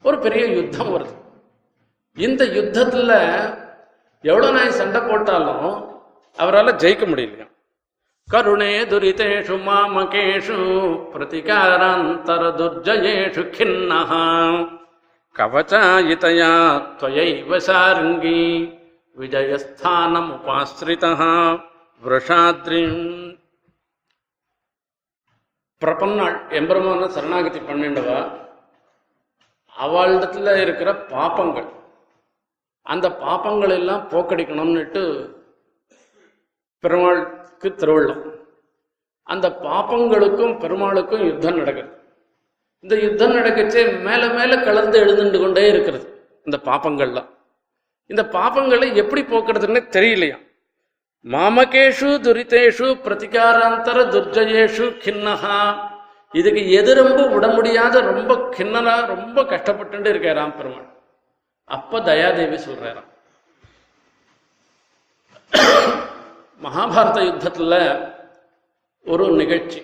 ஒரு 0.06 0.20
பெரிய 0.20 0.46
யுத்தம் 0.46 0.92
வருது. 0.96 1.16
இந்த 2.18 2.46
யுத்தத்தில் 2.46 3.16
எவ்வளோ 4.24 4.52
நான் 4.52 4.78
சண்டை 4.80 5.02
போட்டாலும் 5.02 5.70
அவரால் 6.38 6.80
ஜெயிக்க 6.84 7.04
முடியலையா? 7.06 7.46
கருணே 8.28 8.74
துரிதேஷு 8.92 9.56
மாமகேஷு 9.68 10.58
பிரதிகாராந்தர 11.14 12.44
துர்ஜயேஷு 12.60 13.44
கிண்ணஹா 13.56 14.24
கவச்சாயிதயா 15.36 16.52
துவைவ 17.00 17.58
சாருங்கி 17.68 18.42
விஜயஸ்தானம் 19.18 20.30
உபாசிரிதா 20.36 21.12
விரஷாத்ரிம் 22.04 23.00
பிரபன்னாள் 25.82 26.38
எம்பெருமான 26.52 27.08
சரணாகதி 27.10 27.60
பண்ணிண்டவா 27.62 28.20
அவளிடத்துல 29.76 30.56
இருக்கிற 30.62 30.90
பாப்பங்கள் 31.10 31.68
அந்த 32.86 33.08
பாப்பங்கள் 33.20 33.74
எல்லாம் 33.78 34.04
போக்கடிக்கணும்னுட்டு 34.08 35.04
பெருமாளுக்கு 36.84 37.70
திருவள்ளம் 37.74 38.24
அந்த 39.28 39.48
பாப்பங்களுக்கும் 39.64 40.56
பெருமாளுக்கும் 40.58 41.26
யுத்தம் 41.26 41.60
நடக்குது 41.60 41.90
இந்த 42.84 42.96
யுத்தம் 42.98 43.36
நடக்கச்சே 43.36 43.82
மேல 44.04 44.22
மேல 44.34 44.54
கலந்து 44.62 44.98
எழுந்துட்டு 45.00 45.40
கொண்டே 45.40 45.66
இருக்கிறது 45.70 46.06
இந்த 46.46 46.58
பாப்பங்கள்லாம் 46.66 47.30
இந்த 48.10 48.24
பாப்பங்களை 48.34 48.88
எப்படி 48.96 49.22
போக்குறதுன்னு 49.26 49.82
தெரியலையா 49.96 50.38
மாமகேஷு 51.26 52.10
துரிதேஷு 52.26 52.88
பிரதிகாராந்தர 53.06 53.98
துர்ஜயேஷு 54.14 54.86
கிண்ணஹா. 55.04 55.58
இதுக்கு 56.34 56.62
எதிரம்பு 56.80 57.24
விட 57.34 57.46
முடியாத 57.56 58.02
ரொம்ப 58.10 58.36
கிண்ணனா 58.56 58.94
ரொம்ப 59.14 59.46
கஷ்டப்பட்டு 59.52 60.10
இருக்காராம் 60.12 60.56
பெருமாள் 60.58 60.88
அப்ப 61.70 62.02
தயாதேவி 62.10 62.58
சொல்றாராம். 62.68 63.10
மகாபாரத 66.62 67.18
யுத்தத்துல 67.28 67.74
ஒரு 69.06 69.26
நிகழ்ச்சி. 69.42 69.82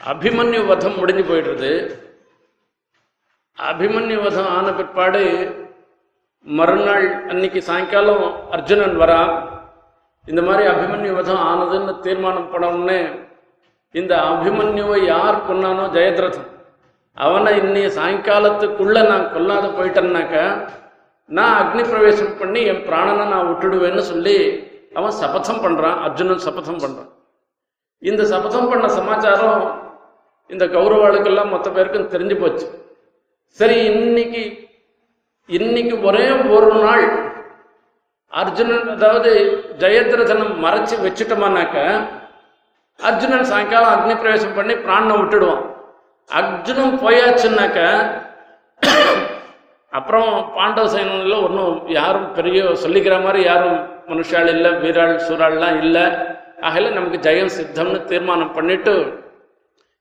அபிமன்யு 0.00 0.60
வதம் 0.66 0.98
முடிஞ்சு 0.98 1.22
போயிடுறது 1.28 1.70
அபிமன்யு 3.58 4.18
வதம் 4.22 4.50
ஆன 4.56 4.66
பிற்பாடு 4.78 5.22
மறுநாள் 6.46 7.06
அன்னைக்கு 7.30 7.60
சாயங்காலம் 7.68 8.24
அர்ஜுனன் 8.56 8.96
வரான் 9.02 9.32
இந்த 10.26 10.40
மாதிரி 10.42 10.64
அபிமன்யு 10.72 11.12
வதம் 11.16 11.44
ஆனதுன்னு 11.50 11.92
தீர்மானம் 12.04 12.50
பண்ணவுடனே 12.52 13.00
இந்த 13.94 14.12
அபிமன்யுவை 14.30 14.98
யார் 15.04 15.36
கொன்னானோ 15.48 15.84
ஜெயத்ரதன். 15.96 16.50
அவனை 17.16 17.52
இன்னைய 17.60 17.88
சாயங்காலத்துக்குள்ள 17.98 18.96
நான் 19.10 19.30
கொல்லாத 19.34 19.66
போயிட்டேன்னாக்க 19.76 20.34
நான் 21.30 21.56
அக்னி 21.60 21.82
பிரவேசம் 21.90 22.36
பண்ணி 22.40 22.60
என் 22.72 22.84
பிராணனை 22.88 23.24
நான் 23.32 23.48
விட்டுடுவேன்னு 23.48 24.04
சொல்லி 24.12 24.36
அவன் 24.98 25.18
சபதம் 25.22 25.62
பண்றான் 25.64 25.98
அர்ஜுனன் 26.06 26.44
சபதம் 26.46 26.82
பண்றான். 26.84 27.10
இந்த 28.02 28.22
சபதம் 28.32 28.68
பண்ண 28.70 28.88
சமாச்சாரம் 28.98 29.64
இந்த 30.50 30.64
கௌரவாளுக்கெல்லாம் 30.76 31.52
மொத்த 31.54 31.70
பேருக்கும் 31.70 32.12
தெரிஞ்சு 32.14 32.36
போச்சு. 32.42 32.66
சரி 33.58 33.78
இன்னைக்கு 33.92 34.42
இன்னைக்கு 35.48 35.96
ஒரே 36.08 36.24
ஒரு 36.54 36.68
நாள் 36.84 37.04
அர்ஜுனன் 38.32 38.88
அதாவது 38.94 39.32
ஜெயத்ரதனம் 39.82 40.54
மறைச்சு 40.64 40.94
வச்சுட்டோமானாக்க 41.02 41.76
அர்ஜுனன் 43.08 43.46
சாயங்காலம் 43.50 43.92
அக்னி 43.94 44.14
பிரவேசம் 44.22 44.56
பண்ணி 44.56 44.74
பிராணனை 44.84 45.16
விட்டுடுவான். 45.18 45.62
அர்ஜுனன் 46.30 46.96
போயாச்சுன்னாக்க 47.02 47.80
அப்புறம் 49.92 50.30
பாண்டவ 50.56 50.86
சைனில் 50.94 51.42
ஒன்றும் 51.46 51.76
யாரும் 51.98 52.28
பெரிய 52.38 52.62
சொல்லிக்கிற 52.84 53.16
மாதிரி 53.26 53.42
யாரும் 53.50 53.78
மனுஷாள் 54.10 54.50
இல்லை 54.54 54.72
வீராள் 54.82 55.14
சூறாள்லாம் 55.26 55.78
இல்லை. 55.84 56.04
ஆகல 56.68 56.90
நமக்கு 56.98 57.18
ஜெயம் 57.26 57.54
சித்தம்னு 57.58 58.00
தீர்மானம் 58.10 58.54
பண்ணிட்டு 58.56 58.94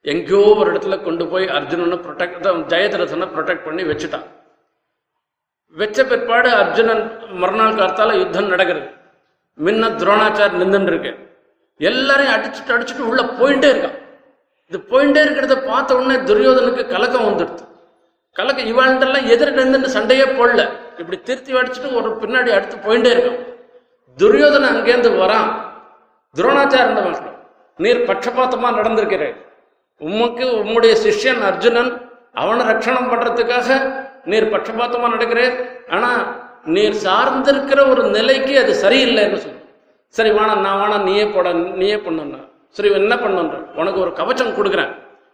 எங்கேயோ 0.06 0.42
ஒரு 0.62 0.68
இடத்துல 0.72 0.98
கொண்டு 1.06 1.26
போய் 1.34 1.46
அர்ஜுனனை 1.60 2.00
ப்ரொடெக்ட் 2.08 2.50
ஜெயத்ரதனை 2.74 3.28
ப்ரொடெக்ட் 3.36 3.68
பண்ணி 3.68 3.86
வச்சுட்டான். 3.92 4.28
வெச்ச 5.74 6.08
பிற்பாடு 6.08 6.50
அர்ஜுனன் 6.50 7.04
மறுநாள் 7.32 7.74
காத்தால 7.74 8.18
யுத்தம் 8.18 8.48
நடக்கிறது. 8.48 8.88
முன்ன 9.66 9.90
துரோணாச்சார் 10.02 10.58
நின்றுட்டு 10.62 10.92
இருக்கு. 10.92 11.12
எல்லாரையும் 11.78 12.36
அடிச்சுட்டு 12.36 12.74
அடிச்சுட்டு 12.76 13.00
உள்ள 13.00 13.22
போயிட்டே 13.24 13.70
இருக்கான். 13.74 13.98
இது 14.68 14.78
போயிட்டே 14.92 15.22
இருக்கிறத 15.26 15.66
பார்த்த 15.66 15.96
உடனே 15.96 16.16
துரியோதனுக்கு 16.16 16.88
கலக்கம் 16.88 17.28
வந்துடுது. 17.28 17.64
கலக்கம் 18.32 18.70
இவாழ்ந்தெல்லாம் 18.74 19.28
எதிர 19.34 19.52
நின்று 19.52 19.90
சண்டையே 19.90 20.24
போடல. 20.24 20.70
இப்படி 20.98 21.22
திருத்தி 21.22 21.54
அடிச்சுட்டு 21.54 21.94
ஒரு 21.94 22.10
பின்னாடி 22.22 22.52
அடுத்து 22.58 22.76
போயிட்டே 22.78 23.12
இருக்கான். 23.16 23.40
துரியோதனை 24.18 24.68
அங்கேருந்து 24.74 25.12
வரான். 25.24 25.50
துரோணாச்சார் 26.36 26.94
மக்கள் 26.94 27.34
நீர் 27.78 28.08
பட்சபாத்தமா 28.08 28.70
நடந்திருக்கிறேன் 28.80 29.36
உமக்கு 30.02 30.46
உம்முடைய 30.46 30.94
சிஷ்யன் 31.06 31.42
அர்ஜுனன் 31.42 31.92
அவனை 32.34 32.66
ரட்சணம் 32.66 33.10
பண்றதுக்காக 33.12 33.68
நீர் 34.32 34.52
பட்சபாத்தமா 34.54 35.08
நடக்கிறேன். 35.16 35.56
ஆனா 35.96 36.10
நீர் 36.76 36.98
சார்ந்திருக்கிற 37.06 37.80
ஒரு 37.94 38.04
நிலைக்கு 38.18 38.54
அது 38.64 38.74
சரியில்லைன்னு 38.84 39.40
சொல்லு. 39.44 39.62
சரி 40.18 40.30
வாணா 40.38 40.54
நான் 40.66 40.80
வாணா 40.82 40.98
நீயே 41.08 41.26
போட 41.36 41.48
நீயே 41.82 41.98
பண்ணுன்னா. 42.06 42.40
சரி 42.78 42.90
என்ன 43.02 43.16
பண்ணுன்ற 43.24 43.58
உனக்கு 43.82 44.00
ஒரு 44.06 44.12
கவச்சம் 44.20 44.58
கொடுக்குறேன். 44.60 44.92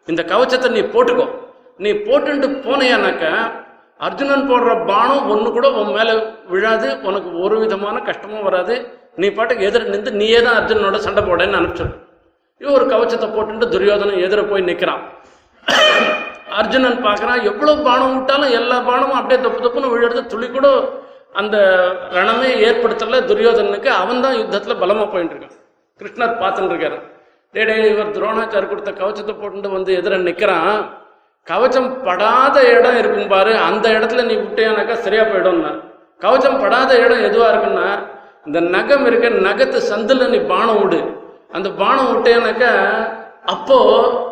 இந்த 0.08 0.22
கவச்சத்தை 0.34 0.70
நீ 0.78 0.82
போட்டுக்கோ. 0.96 1.28
நீ 1.84 1.92
போட்டுட்டு 2.08 2.48
போனையானாக்க 2.66 3.26
அர்ஜுனன் 4.08 4.48
போடுற 4.50 4.72
பானம் 4.90 5.28
ஒன்று 5.34 5.50
கூட 5.58 5.68
உன் 5.80 5.96
மேலே 5.98 6.14
விழாது. 6.52 6.88
உனக்கு 7.10 7.30
ஒரு 7.46 7.56
விதமான 7.64 7.98
கஷ்டமும் 8.10 8.46
வராது. 8.48 8.76
நீ 9.22 9.28
பாட்டுக்கு 9.38 9.68
எதிர 9.70 9.90
நின்று 9.94 10.12
நீயே 10.22 10.40
தான் 10.46 10.58
அர்ஜுனனோட 10.60 11.00
சண்டை 11.06 11.22
போடன்னு 11.30 11.60
அனுப்பிச்சிரு 11.60 11.92
இவன் 12.62 12.76
ஒரு 12.80 12.86
கவச்சத்தை 12.94 13.28
போட்டுட்டு 13.36 13.68
துரியோதனன் 13.74 14.24
எதிர 14.26 14.42
போய் 14.52 14.68
நிற்கிறான் 14.70 15.04
அர்ஜுனன் 16.60 17.04
பார்க்குறான் 17.06 17.46
எவ்வளோ 17.50 17.74
பானம் 17.88 18.14
விட்டாலும் 18.16 18.56
எல்லா 18.60 18.78
பானமும் 18.90 19.20
அப்படியே 19.20 19.40
தப்பு 19.46 19.64
தப்புன்னு 19.66 19.94
விழுறது 19.94 20.22
துளி 20.34 20.48
கூட 20.56 20.68
அந்த 21.40 21.58
ரணமே 22.16 22.50
ஏற்படுத்தல 22.68 23.20
துரியோதனனுக்கு. 23.30 23.90
அவன் 24.02 24.24
தான் 24.24 24.38
யுத்தத்தில் 24.40 24.82
பலமாக 24.82 25.08
போயிட்டு 25.14 25.36
இருக்கான். 25.36 25.58
கிருஷ்ணர் 26.00 26.40
பார்த்துட்டு 26.42 26.74
இருக்காரு. 26.74 26.98
டே 27.54 27.76
இவர் 27.92 28.16
துரோணாச்சார் 28.16 28.72
கொடுத்த 28.72 28.92
கவச்சத்தை 29.00 29.34
போட்டு 29.42 29.70
வந்து 29.78 29.92
எதிர 30.00 30.18
நிற்கிறான் 30.28 30.76
கவச்சம் 31.48 31.90
படாத 32.08 32.58
இடம் 32.76 32.98
இருக்கும் 33.02 33.32
பாரு. 33.34 33.54
அந்த 33.68 33.86
இடத்துல 33.98 34.26
நீ 34.30 34.36
விட்டியானாக்கா 34.42 34.96
சரியா 35.06 35.24
போயிடும்னா. 35.32 35.72
கவச்சம் 36.24 36.62
படாத 36.64 36.92
இடம் 37.04 37.26
எதுவா 37.30 37.48
இருக்குன்னா 37.54 37.88
இந்த 38.48 38.60
நகம் 38.76 39.06
இருக்க 39.10 39.28
நகத்து 39.48 39.80
சந்தில் 39.92 40.32
நீ 40.34 40.40
பானம் 40.54 40.80
விடு. 40.82 41.00
அந்த 41.58 41.68
பானம் 41.82 42.12
விட்டேனாக்கா 42.12 42.72
அப்போ 43.54 43.78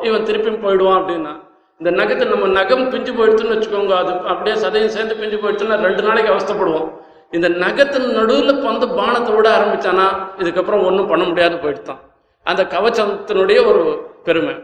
இவன் 0.07 0.27
திருப்பி 0.29 0.51
போயிடுவான் 0.65 0.99
அப்படின்னா. 0.99 1.33
இந்த 1.79 1.91
நகத்தை 1.99 2.25
நம்ம 2.31 2.47
நகம் 2.59 2.89
பிஞ்சு 2.93 3.11
போயிடுச்சுன்னு 3.17 3.53
வச்சுக்கோங்க. 3.55 3.93
அது 4.01 4.11
அப்படியே 4.31 4.55
சதையும் 4.63 4.93
சேர்ந்து 4.95 5.15
பிஞ்சு 5.21 5.37
போயிடுச்சுன்னா 5.41 5.77
ரெண்டு 5.87 6.01
நாளைக்கு 6.07 6.31
அவஸ்தைப்படுவோம். 6.33 6.89
இந்த 7.37 7.47
நகத்தின் 7.63 8.07
நடுவில் 8.17 8.53
வந்து 8.69 8.87
பானத்தை 8.99 9.31
விட 9.35 9.47
ஆரம்பித்தானா 9.57 10.07
இதுக்கப்புறம் 10.41 10.85
ஒன்றும் 10.89 11.09
பண்ண 11.11 11.23
முடியாது 11.29 11.57
போயிடுதான் 11.63 12.01
அந்த 12.45 12.61
கவச்சத்தினுடைய 12.73 13.59
ஒரு 13.71 13.81
பெருமை. 14.27 14.55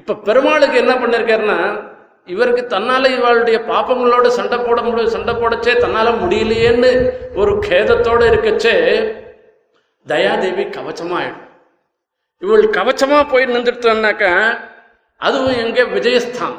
இப்போ 0.00 0.12
பெருமாளுக்கு 0.28 0.76
என்ன 0.82 0.94
பண்ணிருக்காருன்னா 1.02 1.58
இவருக்கு 2.32 2.62
தன்னால் 2.74 3.14
இவளுடைய 3.16 3.58
பாப்பங்களோட 3.70 4.26
சண்டை 4.36 4.58
போட 4.58 4.78
முடியும் 4.82 5.14
சண்டை 5.14 5.32
போடச்சே 5.34 5.72
தன்னால் 5.84 6.18
முடியலையேன்னு 6.22 6.90
ஒரு 7.40 7.52
கேதத்தோட 7.66 8.20
இருக்கச்சே 8.30 8.76
தயாதேவி 10.06 10.64
கவச்சமாக 10.76 11.18
ஆயிடும் 11.20 11.42
இவள் 12.42 12.64
கவச்சமாக 12.78 13.24
போய் 13.32 13.52
நின்றுட்டான்னாக்க 13.52 14.24
அதுவும் 15.20 15.58
எங்க 15.64 15.80
விஜயஸ்தான். 15.96 16.56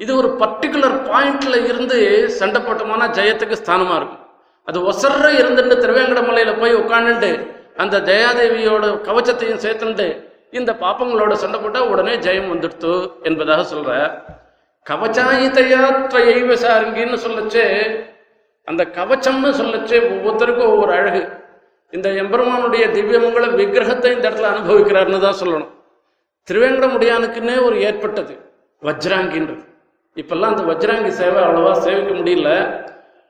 இது 0.00 0.12
ஒரு 0.20 0.28
பர்டிகுலர் 0.42 0.96
பாயிண்ட்ல 1.08 1.56
இருந்து 1.70 1.96
சண்டை 2.38 2.60
போட்டோம்னா 2.66 3.08
ஜெயத்துக்கு 3.18 3.56
ஸ்தானமா 3.62 3.94
இருக்கும். 4.00 4.24
அது 4.68 4.78
ஒசர்ற 4.90 5.26
இருந்துட்டு 5.40 5.76
திருவேங்கட 5.82 6.20
மலையில 6.28 6.52
போய் 6.60 6.80
உட்காந்துட்டு 6.82 7.30
அந்த 7.82 7.96
ஜெயாதேவியோட 8.08 8.86
கவச்சத்தையும் 9.08 9.62
சேர்த்துட்டு 9.64 10.06
இந்த 10.58 10.70
பாப்பங்களோட 10.82 11.32
சண்டை 11.42 11.58
போட்டா 11.60 11.80
உடனே 11.92 12.14
ஜெயம் 12.26 12.52
வந்துடுத்து 12.52 12.92
என்பதாக 13.28 13.64
சொல்ற. 13.72 13.90
கவச்சாயிதையா 14.86 15.82
துவையைவ 16.12 16.52
சாருங்கின்னு 16.62 17.18
சொல்லச்சே 17.26 17.66
அந்த 18.68 18.82
கவச்சம்னு 18.96 19.50
சொல்லச்சு 19.60 19.96
ஒவ்வொருத்தருக்கும் 20.12 20.72
ஒவ்வொரு 20.74 20.92
அழகு. 20.98 21.22
இந்த 21.92 22.08
எம்பெருமானுடைய 22.22 22.84
திவ்யமங்கள 22.96 23.46
விக்கிரகத்தை 23.60 24.10
இந்த 24.16 24.24
இடத்துல 24.28 24.50
அனுபவிக்கிறாருன்னு 24.54 25.20
தான் 25.26 25.40
சொல்லணும். 25.42 25.72
திருவேங்கடமுடியானுக்குன்னே 26.48 27.64
ஒரு 27.64 27.80
ஏற்பட்டது. 27.80 28.34
வஜ்ராங்கின்றது. 28.82 29.64
இப்பெல்லாம் 30.16 30.52
அந்த 30.52 30.62
வஜ்ராங்கி 30.62 31.08
சேவை 31.08 31.42
அவ்வளவா 31.42 31.72
சேவிக்க 31.72 32.12
முடியல. 32.14 32.50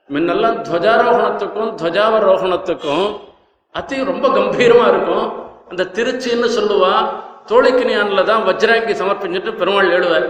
முன்னெல்லாம் 0.09 0.57
துவஜாரோகணத்துக்கும் 0.67 1.71
துவஜாவரோகணத்துக்கும் 1.81 3.19
அதி 3.71 4.03
ரொம்ப 4.03 4.27
கம்பீரமா 4.27 4.85
இருக்கும். 4.93 5.25
அந்த 5.69 5.83
திருச்சின்னு 5.97 6.47
சொல்லுவா 6.57 6.93
தோழிக்கினியானில் 7.49 8.23
தான் 8.23 8.45
வஜ்ராங்கி 8.47 8.93
சமர்ப்பிச்சுட்டு 9.01 9.51
பெருமாள் 9.55 9.93
எழுவார். 9.97 10.27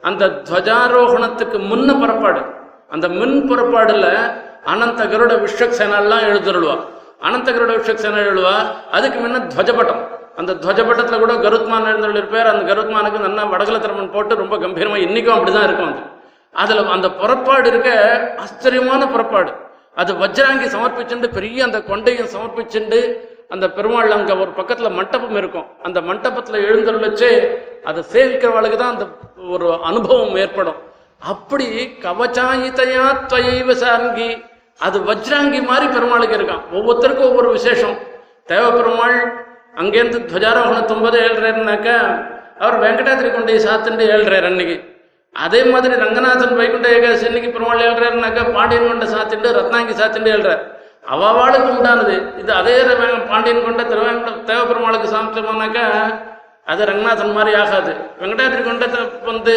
அந்த 0.00 0.26
துவஜாரோகணத்துக்கு 0.50 1.58
முன்ன 1.70 1.98
புறப்பாடு. 2.00 2.42
அந்த 2.88 3.08
முன் 3.08 3.36
புறப்பாடுல 3.50 4.08
அனந்த 4.72 5.04
கருட 5.04 5.32
விஸ்வக்சேனாலாம் 5.44 6.26
எழுதுருவா 6.28 6.76
அனந்த 7.20 7.52
கருட 7.52 7.72
விஸ்வக்சேனா 7.78 8.20
எழுவா 8.30 8.54
அதுக்கு 8.90 9.18
முன்ன 9.18 9.40
துவஜபட்டம் 9.54 10.02
அந்த 10.34 10.52
துவஜபட்டத்துல 10.62 11.18
கூட 11.18 11.34
கருத்மான் 11.42 11.90
எழுந்தருள் 11.90 12.20
இருப்பார் 12.20 12.50
அந்த 12.52 12.62
கருத்மானுக்கு 12.64 13.18
நல்லா 13.18 13.42
வடகல 13.50 13.78
திறமன் 13.78 14.14
போட்டு 14.14 14.34
ரொம்ப 14.34 14.56
கம்பீரமாக 14.56 15.04
இன்றைக்கும் 15.04 15.34
அப்படி 15.34 15.52
அப்படிதான் 15.52 15.68
இருக்கும் 15.68 15.92
அது 15.92 16.02
அதில் 16.54 16.90
அந்த 16.90 17.08
புறப்பாடு 17.12 17.68
இருக்க 17.68 17.90
ஆச்சரியமான 18.38 19.06
புறப்பாடு 19.06 19.52
அது 19.96 20.12
வஜ்ராங்கி 20.14 20.66
சமர்ப்பிச்சுண்டு 20.68 21.28
பெரிய 21.28 21.58
அந்த 21.64 21.78
கொண்டையும் 21.88 22.32
சமர்ப்பிச்சுண்டு 22.34 23.00
அந்த 23.50 23.66
பெருமாள் 23.68 24.16
அங்கே 24.16 24.34
ஒரு 24.34 24.50
பக்கத்தில் 24.50 24.96
மண்டபம் 24.96 25.36
இருக்கும் 25.36 25.68
அந்த 25.82 25.98
மண்டபத்தில் 26.00 26.64
எழுந்தருளச்சே 26.64 27.30
அதை 27.84 28.02
சேவிக்கிறவளுக்கு 28.12 28.78
தான் 28.78 28.94
அந்த 28.94 29.06
ஒரு 29.48 29.68
அனுபவம் 29.82 30.36
ஏற்படும் 30.36 30.80
அப்படி 31.22 31.66
கவச்சாயிதையா 32.02 33.06
துவைவ 33.26 33.74
சாங்கி 33.82 34.30
அது 34.80 34.98
வஜ்ராங்கி 35.00 35.60
மாதிரி 35.62 35.86
பெருமாளுக்கு 35.92 36.38
இருக்கான் 36.38 36.64
ஒவ்வொருத்தருக்கும் 36.72 37.28
ஒவ்வொரு 37.28 37.50
விசேஷம் 37.52 37.96
தேவ 38.46 38.64
பெருமாள் 38.70 39.18
அங்கேருந்து 39.80 40.18
துவஜாரோகணம் 40.30 40.90
தொம்பது 40.90 41.16
ஏழ்றாருனாக்கா 41.26 41.96
அவர் 42.58 42.76
வெங்கடாத்திரி 42.82 43.28
கொண்டை 43.32 43.56
சாத்துண்டு 43.66 44.04
ஏழ்றாரு 44.14 44.46
அன்னைக்கு. 44.50 44.76
அதே 45.34 45.60
மாதிரி 45.64 45.94
ரங்கநாதன் 46.02 46.58
வைகுண்ட 46.58 46.88
ஏகாதசி 46.96 47.26
அன்னைக்கு 47.26 47.50
பெருமாள் 47.54 47.84
ஏழ்றாருனாக்கா 47.86 48.42
பாண்டியன் 48.56 48.88
கொண்ட 48.90 49.06
சாத்திண்டு 49.14 49.48
ரத்னாங்கி 49.58 49.94
சாத்திண்டு 50.00 50.32
ஏழ்றார் 50.34 50.62
அவாளுக்கு 51.14 51.68
உண்டானது. 51.76 52.14
இது 52.40 52.52
அதே 52.60 52.76
பாண்டியன் 53.30 53.66
கொண்ட 53.66 53.82
திருவேங்கட 53.82 54.30
தேவப்பெருமாளுக்கு 54.50 55.08
சாமிச்சோம்னாக்கா 55.14 55.84
அது 56.72 56.86
ரங்கநாதன் 56.90 57.36
மாதிரி 57.38 57.56
ஆகாது. 57.62 57.92
வெங்கடாத்திரி 58.20 58.62
கொண்ட 58.64 58.86
வந்து 59.30 59.54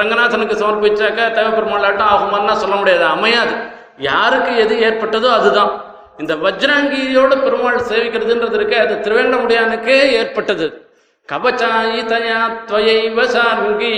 ரங்கநாதனுக்கு 0.00 0.56
சமர்ப்பிச்சாக்கா 0.62 1.24
தேவப்பெருமாளாட்டம் 1.38 2.10
ஆகுமான்னா 2.14 2.52
சொல்ல 2.62 2.74
முடியாது. 2.76 3.04
அமையாது. 3.04 3.54
யாருக்கு 3.98 4.52
எது 4.64 4.74
ஏற்பட்டதோ 4.88 5.30
அதுதான். 5.38 5.72
இந்த 6.18 6.32
வஜ்ராங்கியோட 6.44 7.32
பெருமாள் 7.44 7.86
சேவிக்கிறதுன்றது 7.90 8.56
இருக்க 8.58 8.74
அது 8.84 8.94
திருவேங்கடமுடியானுக்கே 9.04 9.98
ஏற்பட்டது. 10.20 10.66
கவச்சாயிதயா 11.28 12.40
துவயைவ 12.68 13.18
சார்கி 13.34 13.94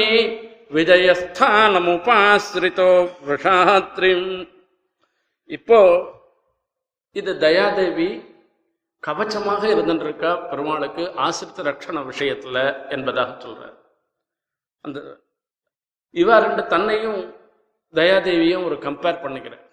விஜயஸ்தானமுபாசிரிதோ 0.74 1.80
விஷாத்ரிம் 3.28 4.28
இப்போ 5.50 5.80
இது 7.16 7.32
தயாதேவி 7.38 8.08
கவச்சமாக 9.02 9.62
இருந்துருக்கா 9.74 10.30
பெருமாளுக்கு 10.50 11.04
ஆசிரித்த 11.26 11.58
ரட்சண 11.62 11.96
விஷயத்துல 12.10 12.56
என்பதாக 12.88 13.30
சொல்றார். 13.44 13.76
அந்த 14.84 14.98
இவா 16.14 16.36
ரெண்டு 16.46 16.62
தன்னையும் 16.66 17.20
தயாதேவியும் 17.94 18.66
ஒரு 18.68 18.76
கம்பேர் 18.86 19.22
பண்ணிக்கிறேன் 19.24 19.64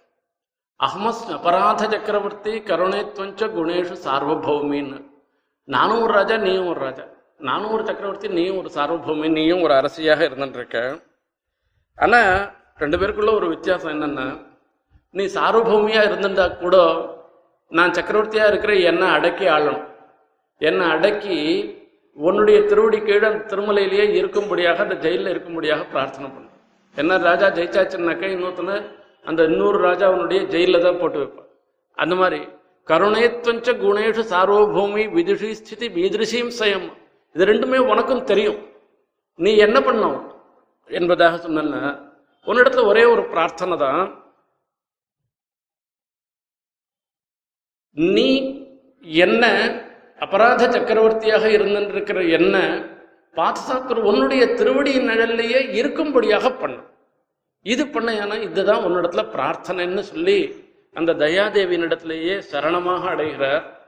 அஹ்மஸ் 0.80 1.26
அபராத 1.34 1.82
சக்கரவர்த்தி 1.94 2.54
கருணைத்வஞ்ச 2.70 3.48
குணேஷு 3.56 3.96
சார்வபௌமின்னு. 4.06 5.00
நானும் 5.68 6.00
ஒரு 6.06 6.14
ராஜா 6.18 6.36
நீயும் 6.46 6.70
ஒரு 6.72 6.80
ராஜா. 6.86 7.04
நானும் 7.48 7.74
ஒரு 7.76 7.84
சக்கரவர்த்தி 7.90 8.30
நீயும் 8.38 8.58
ஒரு 8.62 8.70
சார்வபௌமி 8.78 9.28
நீயும் 9.36 9.62
ஒரு 9.66 9.74
அரசியாக 9.80 10.22
இருந்துருக்க. 10.30 10.78
ஆனா 11.98 12.22
ரெண்டு 12.84 13.00
பேருக்குள்ள 13.02 13.32
ஒரு 13.40 13.48
வித்தியாசம் 13.54 13.94
என்னன்னா 13.96 14.26
நீ 15.18 15.26
சார்வபௌமியா 15.38 16.02
இருந்திருந்தா 16.08 16.48
கூட 16.64 16.78
நான் 17.72 17.96
சக்கரவர்த்தியா 17.98 18.48
இருக்கிற 18.52 18.74
என்னை 18.92 19.10
அடக்கி 19.18 19.46
ஆளணும். 19.56 19.86
என்னை 20.62 20.88
அடக்கி 20.96 21.38
உன்னுடைய 22.18 22.58
திருவடி 22.70 23.02
கீழே 23.02 23.26
அந்த 23.32 23.44
திருமலையிலேயே 23.52 24.08
இருக்கும்படியாக 24.22 24.82
அந்த 24.86 24.98
ஜெயிலில் 25.06 25.34
இருக்கும்படியாக 25.34 25.86
பிரார்த்தனை 25.94 26.28
பண்ணு 26.34 26.50
என்ன 26.98 27.18
ராஜா 27.30 27.48
ஜெயிச்சாச்சுன்னாக்கா 27.60 28.28
இன்னொருத்தனை 28.36 28.76
அந்த 29.26 29.42
இன்னொரு 29.50 29.80
ராஜா 29.88 30.06
அவனுடைய 30.12 30.42
ஜெயிலில் 30.54 30.86
தான் 30.86 31.00
போட்டு 31.02 31.20
வைப்பான். 31.22 31.50
அந்த 31.98 32.14
மாதிரி 32.22 32.40
கருணைத்வஞ்ச 32.88 33.74
குணேஷு 33.84 34.24
சார்வபூமி 34.32 35.04
விதுஷி 35.18 35.50
ஸ்திதி 35.60 35.88
மீதிருஷியும் 35.98 36.54
சயம். 36.60 36.88
இது 37.36 37.44
ரெண்டுமே 37.52 37.80
உனக்கும் 37.92 38.28
தெரியும். 38.32 38.60
நீ 39.40 39.52
என்ன 39.66 39.78
பண்ணும் 39.88 40.18
என்பதாக 40.90 41.38
சொன்ன 41.44 41.94
உன்னிடத்துல 42.48 42.86
ஒரே 42.92 43.04
ஒரு 43.14 43.24
பிரார்த்தனை 43.34 43.76
தான். 43.86 44.02
நீ 48.18 48.30
என்ன 49.26 49.44
அபராத 50.26 50.64
சக்கரவர்த்தியாக 50.74 51.46
இருந்திருக்கிற 51.58 52.20
என்ன 52.38 52.56
பாதுகாக்கிற 53.36 54.00
உன்னுடைய 54.10 54.44
திருவடி 54.60 54.94
நிழல்லையே 55.10 55.60
இருக்கும்படியாக 55.80 56.50
பண்ணும் 56.62 56.88
இது 57.64 57.86
பண்ணையானா 57.86 58.42
இதுதான் 58.42 58.84
உன்னிடத்துல 58.84 59.24
பிரார்த்தனைன்னு 59.34 60.00
சொல்லி 60.00 60.38
அந்த 60.94 61.14
தயாதேவியினிடத்திலேயே 61.14 62.44
சரணமாக 62.52 63.04
அடைகிறார் 63.04 63.80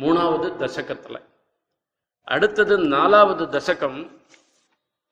மூணாவது 0.00 0.48
தசகத்துல. 0.62 1.22
அடுத்தது 2.24 2.78
நாலாவது 2.78 3.58
தசகம். 3.58 4.10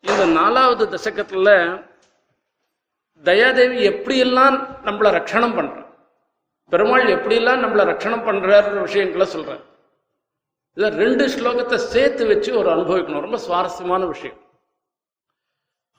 இந்த 0.01 0.27
நாலாவது 0.27 0.85
தசகத்துல 0.97 1.49
தயாதேவி 3.25 3.79
எப்படியெல்லாம் 3.91 4.57
நம்மளை 4.85 5.11
ரட்சணம் 5.17 5.57
பண்ற 5.57 5.87
பெருமாள் 6.71 7.05
எப்படியெல்லாம் 7.05 7.63
நம்மளை 7.65 7.85
ரட்சணம் 7.91 8.25
பண்றாருன்ற 8.29 8.81
விஷயங்களை 8.81 9.27
சொல்றார். 9.35 9.65
இதை 10.75 10.91
ரெண்டு 10.91 11.27
ஸ்லோகத்தை 11.27 11.75
சேர்த்து 11.75 12.27
வச்சு 12.27 12.59
ஒரு 12.59 12.71
அனுபவிக்கணும். 12.71 13.21
ரொம்ப 13.21 13.37
சுவாரஸ்யமான 13.37 14.07
விஷயம். 14.07 14.37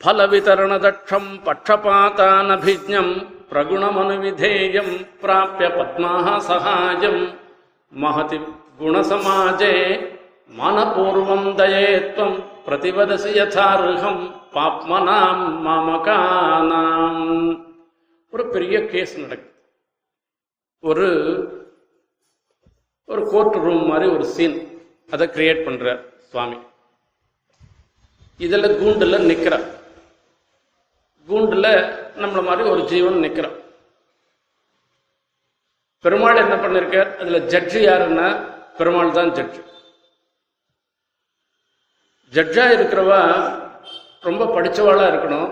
பல 0.04 0.24
पक्षपातानभिज्ञम् 1.46 3.12
प्रगुणमनुविधेयम् 3.52 4.94
प्राप्य 5.22 5.66
பிரகுணமனுவிதேயம் 5.76 6.40
सहायम् 6.48 7.22
महति 7.94 8.40
சகாயம் 9.10 9.70
मनपूर्वम् 10.60 11.48
दये 11.60 11.88
மனபூர்வம் 11.88 12.38
प्रतिवदसि 12.66 13.32
यथार्हम् 13.40 13.40
யதார்ஹம் 13.40 14.24
பாப்மனாம் 14.56 15.46
மாமகானாம் 15.66 17.22
ஒரு 18.34 18.46
பெரிய 18.48 18.76
கேஸ் 18.86 19.14
நடக்குது. 19.20 19.54
ஒரு 20.80 21.08
ஒரு 23.06 23.24
கோர்ட் 23.32 23.56
ரூம் 23.66 23.86
மாதிரி 23.86 24.10
ஒரு 24.16 24.26
சீன் 24.26 24.58
அதை 25.12 25.28
கிரியேட் 25.28 25.66
பண்றார் 25.68 26.02
சுவாமி. 26.32 26.58
இதில் 28.38 28.78
கூண்டில் 28.82 29.28
நிற்கிறார் 29.32 29.66
கூண்டுல 31.28 31.68
நம்மள 32.22 32.42
மாதிரி 32.48 32.64
ஒரு 32.72 32.82
ஜீவன் 32.92 33.24
நிக்கிறான். 33.26 33.58
பெருமாள் 36.06 36.42
என்ன 36.44 36.56
பண்ணிருக்கார் 36.64 37.12
அதுல 37.22 37.40
ஜட்ஜு 37.54 37.80
யாருன்னா 37.90 38.28
பெருமாள் 38.78 39.18
தான் 39.18 39.32
ஜட்ஜு 39.38 39.62
ஜட்ஜா 42.34 42.66
இருக்கிறவா 42.76 43.22
ரொம்ப 44.28 44.44
படிச்சவாளா 44.56 45.06
இருக்கணும். 45.12 45.50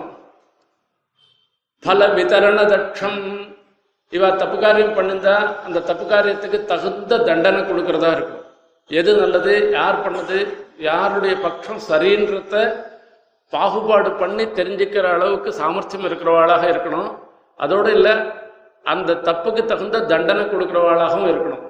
பல 1.82 2.00
விதரண 2.18 2.58
தட்சம் 2.72 3.20
இவா 4.12 4.28
தப்பு 4.40 4.56
காரியம் 4.64 4.96
பண்ணிருந்தா 4.96 5.36
அந்த 5.66 5.82
தப்பு 5.88 6.04
காரியத்துக்கு 6.12 6.58
தகுந்த 6.72 7.18
தண்டனை 7.28 7.60
கொடுக்கறதா 7.68 8.10
இருக்கும். 8.16 8.42
எது 8.90 9.10
நல்லது 9.20 9.52
யார் 9.78 10.02
பண்ணது 10.04 10.38
யாருடைய 10.88 11.34
பட்சம் 11.44 11.80
சரின்றத 11.88 12.54
பாகுபாடு 13.52 14.10
பண்ணி 14.20 14.44
தெரிஞ்சுக்கிற 14.58 15.06
அளவுக்கு 15.16 15.50
சாமர்த்தியம் 15.60 16.06
இருக்கிறவாளாக 16.08 16.64
இருக்கணும். 16.72 17.10
அதோடு 17.64 17.90
இல்லை 17.96 18.14
அந்த 18.92 19.18
தப்புக்கு 19.28 19.62
தகுந்த 19.64 20.04
தண்டனை 20.12 20.44
கொடுக்கிறவாளாகவும் 20.44 21.30
இருக்கணும். 21.32 21.64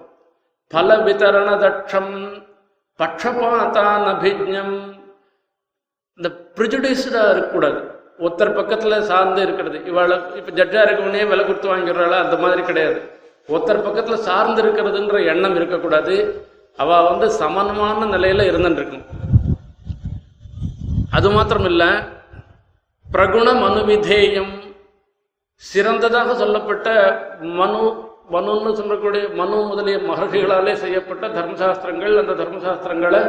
பல 0.74 0.96
விதரண 1.06 1.48
தட்சம் 1.64 2.12
பட்சபாத்தான் 3.00 4.04
அபிஜம் 4.12 4.74
இந்த 6.18 6.28
ப்ரிஜுடிஸ்டாக 6.56 7.32
இருக்கக்கூடாது. 7.32 7.80
ஒருத்தர் 8.18 8.58
பக்கத்தில் 8.58 9.06
சார்ந்து 9.10 9.40
இருக்கிறது. 9.42 9.78
இவாள 9.90 10.10
இப்போ 10.38 10.50
ஜட்ஜாக 10.58 10.86
இருக்கவனே 10.86 11.22
விலை 11.28 11.44
கொடுத்து 11.44 11.68
வாங்கிடுறாளா? 11.72 12.18
அந்த 12.24 12.36
மாதிரி 12.36 12.62
கிடையாது. 12.62 12.98
ஒருத்தர் 13.48 13.86
பக்கத்தில் 13.88 14.24
சார்ந்து 14.28 14.60
இருக்கிறதுன்ற 14.62 15.18
எண்ணம் 15.32 15.56
இருக்கக்கூடாது. 15.60 16.16
அவள் 16.82 17.08
வந்து 17.10 17.26
சமனமான 17.40 18.06
நிலையில் 18.06 18.50
இருந்துட்டு 18.50 18.80
இருக்கணும். 18.82 19.08
அது 21.12 21.30
மாத்திரம் 21.30 21.68
பிரகுண 23.06 23.60
மனு 23.60 23.80
விதேயம் 23.84 24.52
சிறந்ததாக 25.56 26.34
சொல்லப்பட்ட 26.34 26.88
மனு 27.40 28.10
மனுன்னு 28.30 28.74
சொல்லக்கூடிய 28.74 29.28
மனு 29.28 29.56
முதலிய 29.62 29.96
மகர்ஷிகளாலே 29.96 30.72
செய்யப்பட்ட 30.72 31.28
தர்மசாஸ்திரங்கள் 31.28 32.18
அந்த 32.18 32.32
தர்மசாஸ்திரங்களை 32.32 33.20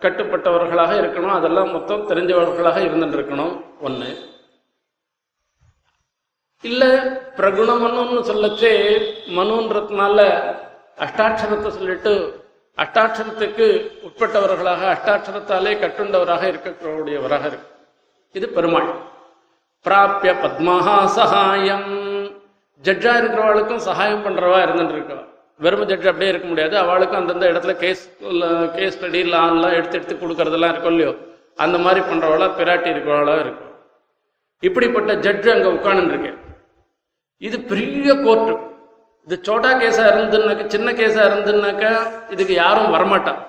கட்டுப்பட்டவர்களாக 0.00 0.92
இருக்கணும். 1.00 1.36
அதெல்லாம் 1.38 1.70
மொத்தம் 1.70 2.08
தெரிஞ்சவர்களாக 2.08 2.78
இருந்துட்டு 2.78 3.16
இருக்கணும் 3.18 3.54
ஒன்று 3.80 4.10
இல்லை 6.64 6.90
பிரகுண 7.36 7.70
மனுன்னு 7.78 8.22
சொல்லச்சே 8.30 8.72
மனுன்றதுனால 9.28 10.18
அஷ்டாட்சரத்தை 10.98 11.68
சொல்லிட்டு 11.68 12.37
அஷ்டாட்சரத்துக்கு 12.82 13.66
உட்பட்டவர்களாக 14.06 14.82
அஷ்டாட்சரத்தாலே 14.94 15.72
கட்டுண்டவராக 15.82 16.42
இருக்கக்கூடியவராக 16.50 17.44
இருக்கு. 17.50 17.68
இது 18.38 18.48
பெருமாள். 18.56 18.90
பிராபிய 19.86 20.32
பத்மஹா 20.44 20.96
சகாயம். 21.16 21.88
ஜட்ஜா 22.86 23.12
இருக்கிறவளுக்கும் 23.20 23.82
சகாயம் 23.88 24.24
பண்றவா 24.26 24.58
இருந்துட்டு 24.66 24.94
இருக்கா. 24.96 25.18
வெறும் 25.64 25.88
ஜட்ஜ் 25.90 26.06
அப்படியே 26.10 26.30
இருக்க 26.30 26.48
முடியாது. 26.48 26.74
அவளுக்கும் 26.78 27.20
அந்தந்த 27.20 27.46
இடத்துல 27.52 27.72
கேஸ் 27.84 28.02
கேஸ் 28.76 28.98
ஸ்டடி 28.98 29.22
லான்லாம் 29.34 29.76
எடுத்து 29.78 29.98
எடுத்து 29.98 30.14
கொடுக்கறதெல்லாம் 30.14 30.72
இருக்கும் 30.74 30.94
இல்லையோ? 30.96 31.12
அந்த 31.64 31.76
மாதிரி 31.84 32.00
பண்றவளா 32.10 32.48
பிராட்டி 32.60 32.88
இருக்கிறவளா 32.94 33.36
இருக்கும். 33.44 33.72
இப்படிப்பட்ட 34.68 35.12
ஜட்ஜ் 35.26 35.48
அங்க 35.56 35.68
உட்காந்துருக்கேன் 35.78 36.38
இது 37.48 37.56
பெரிய 37.72 38.14
கோர்ட்டு 38.24 38.54
இது 39.28 39.40
சோட்டா 39.42 39.70
கேஸாக 39.80 40.12
இருந்துன்னாக்க 40.12 40.66
சின்ன 40.66 40.92
கேஸாக 40.92 41.28
இருந்துன்னாக்கா 41.30 41.90
இதுக்கு 42.30 42.54
யாரும் 42.54 42.94
வரமாட்டான் 42.94 43.40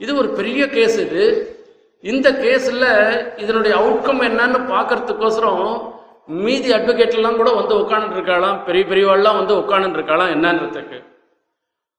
இது 0.00 0.16
ஒரு 0.16 0.28
பெரிய 0.28 0.66
கேஸ் 0.68 0.96
இது. 0.98 1.22
இந்த 2.04 2.30
கேஸில் 2.30 2.84
இதனுடைய 3.36 3.76
அவுட்கம் 3.76 4.20
என்னன்னு 4.26 4.58
பார்க்கறதுக்கோசரம் 4.72 5.64
மீதி 6.26 6.72
அட்வொகேட்லாம் 6.72 7.36
கூட 7.36 7.50
வந்து 7.52 7.74
உட்காந்துருக்காளாம் 7.74 8.58
பெரிய 8.64 8.84
பெரியவாள்லாம் 8.84 9.38
வந்து 9.40 9.54
உட்காந்துருக்காளாம் 9.54 10.34
என்னன்றதுக்கு. 10.36 10.98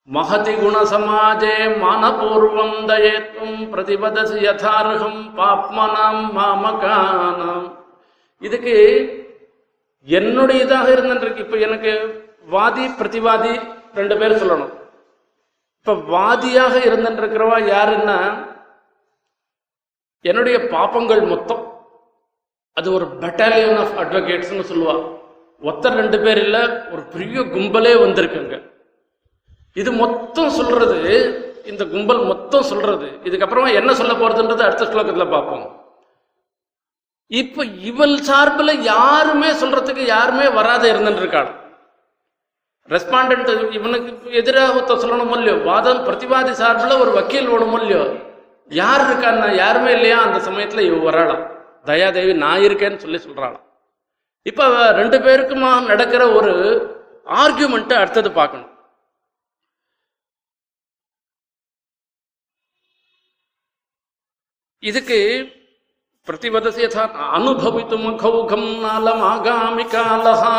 மகதி 0.07 0.53
குண 0.53 0.77
சமாஜே 0.91 1.55
தயேத்தும் 2.87 3.57
பிரதிபதசி 3.73 4.39
யதார்ஹம் 4.45 5.21
பாப்மனாம் 5.37 6.23
மாமகானாம். 6.37 7.67
இதுக்கு 8.41 8.77
என்னுடையதாக 10.07 10.87
இருந்துருக்கு 10.95 11.37
இப்போ 11.37 11.57
எனக்கு 11.57 11.93
வாதி 12.45 12.85
பிரதிவாதி 12.99 13.53
ரெண்டு 13.93 14.17
பேர் 14.17 14.39
சொல்லணும். 14.41 14.73
இப்ப 15.79 15.93
வாதியாக 15.93 16.75
இருந்துருக்கிறவா 16.89 17.57
யாருன்னா 17.73 18.17
என்னுடைய 20.21 20.59
பாப்பங்கள் 20.59 21.21
மொத்தம். 21.27 21.63
அது 22.73 22.93
ஒரு 22.93 23.05
பெட்டாலியன் 23.19 23.79
ஆஃப் 23.83 23.95
அட்வொகேட்ஸ்னு 24.01 24.69
சொல்லுவா. 24.71 24.95
ஒத்தர் 25.61 25.97
ரெண்டு 26.01 26.19
பேர் 26.19 26.37
இல்ல 26.37 26.57
ஒரு 26.91 27.01
பெரிய 27.13 27.39
கும்பலே 27.55 27.93
வந்திருக்குங்க. 28.05 28.57
இது 29.73 29.91
மொத்தம் 29.91 30.49
சொல்றது 30.49 30.99
இந்த 31.65 31.85
கும்பல் 31.85 32.21
மொத்தம் 32.25 32.63
சொல்றது. 32.63 33.07
இதுக்கப்புறமா 33.23 33.73
என்ன 33.73 33.93
சொல்ல 33.93 34.13
போறதுன்றது 34.13 34.65
அடுத்த 34.67 34.85
ஸ்லோகத்துல 34.85 35.29
பார்ப்போம். 35.31 35.65
இப்ப 37.27 37.65
இவள் 37.65 38.17
சார்பில் 38.17 38.81
யாருமே 38.81 39.49
சொல்றதுக்கு 39.51 40.03
யாருமே 40.15 40.47
வராத 40.49 40.93
இருந்துட்டு 40.93 41.21
இருக்காள் 41.23 41.49
ரெஸ்பாண்டன்ட் 42.89 43.49
இவனுக்கு 43.71 44.11
எதிராக 44.31 44.95
சொல்லணும் 45.03 45.33
இல்லையோ 45.37 45.55
வாதம் 45.69 46.05
பிரதிவாதி 46.07 46.53
சார்பில் 46.61 47.01
ஒரு 47.03 47.11
வக்கீல் 47.11 47.49
ஓடும் 47.49 47.75
இல்லையோ 47.79 48.03
யார் 48.71 49.03
இருக்கான்னா 49.07 49.47
யாருமே 49.55 49.91
இல்லையா? 49.91 50.17
அந்த 50.25 50.39
சமயத்தில் 50.47 50.87
இவ 50.87 50.97
வராளாம். 51.05 51.43
தயாதேவி 51.85 52.33
நான் 52.45 52.65
இருக்கேன்னு 52.67 53.03
சொல்லி 53.03 53.19
சொல்கிறாளாம் 53.25 53.65
இப்போ 54.45 54.65
ரெண்டு 54.91 55.17
பேருக்குமா 55.25 55.71
நடக்கிற 55.91 56.23
ஒரு 56.31 56.51
ஆர்கியூமெண்ட்டை 57.41 57.95
அடுத்தது 58.01 58.29
பார்க்கணும். 58.31 58.65
இதுக்கு 64.83 65.17
பிரதிவதசி 66.27 66.81
யதா 66.83 67.03
அனுபவித்தும் 67.37 68.09
கௌகம் 68.23 68.69
நாலம் 68.83 69.23
ஆகாமி 69.31 69.85
காலஹா 69.93 70.53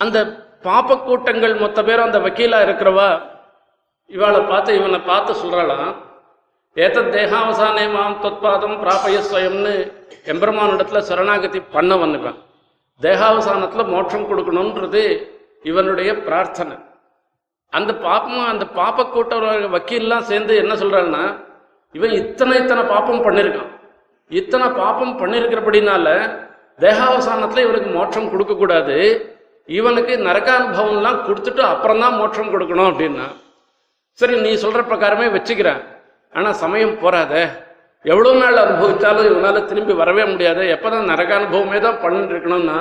அந்த 0.00 0.18
பாப்ப 0.66 0.98
கூட்டங்கள் 0.98 1.54
மொத்த 1.54 1.82
பேரும் 1.82 2.06
அந்த 2.06 2.18
வக்கீலா 2.18 2.58
இருக்கிறவா? 2.66 3.08
இவளை 4.10 4.40
பார்த்து 4.42 4.74
இவனை 4.74 5.00
பார்த்து 5.02 5.32
சொல்றாளாம் 5.34 5.92
ஏத்தத் 6.76 7.12
தேகாவசானே 7.14 7.84
மாம் 7.92 8.18
தொத்பாதம் 8.22 8.76
பிராபய 8.80 9.18
ஸ்வயம்னு 9.28 9.72
எம்பெருமானிடத்துல 10.26 10.98
சரணாகதி 11.08 11.60
பண்ண 11.72 11.94
வந்துவேன் 11.96 12.38
தேகாவசானத்துல 13.00 13.84
மோட்சம் 13.88 14.28
கொடுக்கணுன்றது 14.28 15.02
இவனுடைய 15.64 16.10
பிரார்த்தனை. 16.26 16.76
அந்த 17.72 17.92
பாப்பம் 17.98 18.48
அந்த 18.48 18.64
பாப்ப 18.76 19.08
கூட்ட 19.10 19.34
வக்கீல்லாம் 19.66 20.28
சேர்ந்து 20.28 20.56
என்ன 20.56 20.74
சொல்றான்னா 20.74 21.22
இவன் 21.94 22.10
இத்தனை 22.12 22.56
இத்தனை 22.58 22.82
பாப்பம் 22.84 23.24
பண்ணியிருக்கான் 23.24 23.72
இத்தனை 24.30 24.66
பாப்பம் 24.76 25.18
பண்ணியிருக்கிறபடினால 25.20 26.06
தேகாவசானத்துல 26.78 27.58
இவனுக்கு 27.58 27.90
மோட்சம் 27.90 28.30
கொடுக்க 28.30 28.54
கூடாது 28.54 28.96
இவனுக்கு 29.68 30.14
நரகானுபவம்லாம் 30.28 31.20
கொடுத்துட்டு 31.26 31.62
அப்புறம் 31.72 32.02
தான் 32.04 32.18
மோட்சம் 32.20 32.52
கொடுக்கணும் 32.54 32.90
அப்படின்னா 32.90 33.26
சரி 34.18 34.34
நீ 34.46 34.50
சொல்ற 34.64 34.80
பிரகாரமே 34.90 35.26
வச்சுக்கிறேன் 35.36 35.80
ஆனால் 36.34 36.60
சமயம் 36.62 36.98
போறாதே. 37.02 37.42
எவ்வளோ 38.04 38.32
நாள் 38.42 38.62
அனுபவித்தாலும் 38.62 39.28
இவனால் 39.30 39.66
திரும்பி 39.70 39.94
வரவே 40.00 40.24
முடியாது. 40.32 40.62
எப்போதான் 40.74 41.10
நரக 41.10 41.30
அனுபவமே 41.38 41.78
தான் 41.86 42.00
பண்ணிட்டு 42.02 42.34
இருக்கணும்னா 42.34 42.78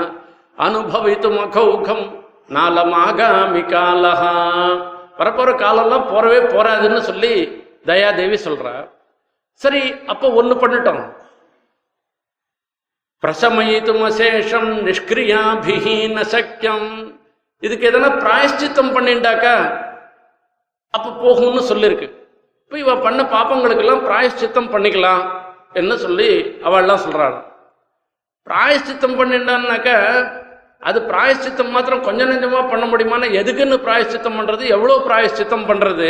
அனுபவித்து 0.58 1.30
மகௌகம் 1.38 2.06
நாலமாகாமி 2.56 3.64
காலஹா. 3.74 4.34
வரப்போற 5.20 5.52
காலம்லாம் 5.64 6.10
போறவே 6.14 6.40
போறாதுன்னு 6.54 7.02
சொல்லி 7.10 7.34
தயாதேவி 7.92 8.38
சொல்றா. 8.48 8.74
சரி 9.62 9.84
அப்போ 10.14 10.28
ஒன்று 10.40 10.56
பண்ணிட்டோம். 10.64 11.04
பிரசமயித்துமசேஷம் 13.26 14.72
நிஷ்கிரியாபிஹீன 14.88 16.26
சக்கியம் 16.34 16.90
இதுக்கு 17.66 17.88
எதனா 17.90 18.10
பிராயஷ்சித்தம் 18.24 18.92
பண்ணிண்டாக்கா? 18.96 19.54
அப்ப 20.96 21.08
போகும்னு 21.24 21.62
சொல்லியிருக்கு 21.70 22.08
இப்போ 22.64 22.78
இவ 22.84 22.94
பண்ண 23.06 23.22
பாப்பங்களுக்கெல்லாம் 23.34 24.04
பிராயஷ்சித்தம் 24.08 24.70
பண்ணிக்கலாம் 24.74 25.24
என்ன 25.80 25.92
சொல்லி 26.04 26.30
அவள்லாம் 26.68 27.04
சொல்றாள். 27.06 27.36
பிராயஷ்சித்தம் 28.48 29.18
பண்ணிண்டான்னாக்கா 29.20 29.98
அது 30.90 31.00
பிராயஷ்சித்தம் 31.12 31.72
மாத்திரம் 31.76 32.06
கொஞ்ச 32.08 32.26
நெஞ்சமா 32.32 32.62
பண்ண 32.72 32.86
முடியுமானா 32.92 33.28
எதுக்குன்னு 33.42 33.78
பிராயஷ்சித்தம் 33.86 34.38
பண்றது 34.40 34.64
எவ்வளவு 34.76 35.06
பிராயஷ்சித்தம் 35.08 35.68
பண்றது? 35.70 36.10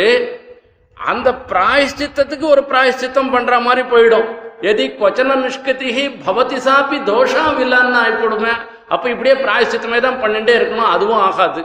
அந்த 0.96 1.28
பிராயஷ்சித்தத்துக்கு 1.52 2.46
ஒரு 2.54 2.64
பிராயஷ்சித்தம் 2.72 3.32
பண்ற 3.36 3.60
மாதிரி 3.68 3.84
போயிடும். 3.94 4.28
எதி 4.62 4.84
கொச்சன 4.94 5.36
நிஷ்கதிகி 5.40 6.04
பவதி 6.22 6.58
சாப்பி 6.62 6.98
தோஷா 7.08 7.44
வில்லான்னு 7.56 7.98
ஆயிப்போடுமே 8.00 8.52
அப்ப 8.88 9.04
இப்படியே 9.10 9.34
பிராயசித்தமே 9.40 9.98
தான் 10.00 10.20
பண்ணிட்டே 10.20 10.52
இருக்கணும் 10.56 10.92
அதுவும் 10.92 11.22
ஆகாது. 11.22 11.62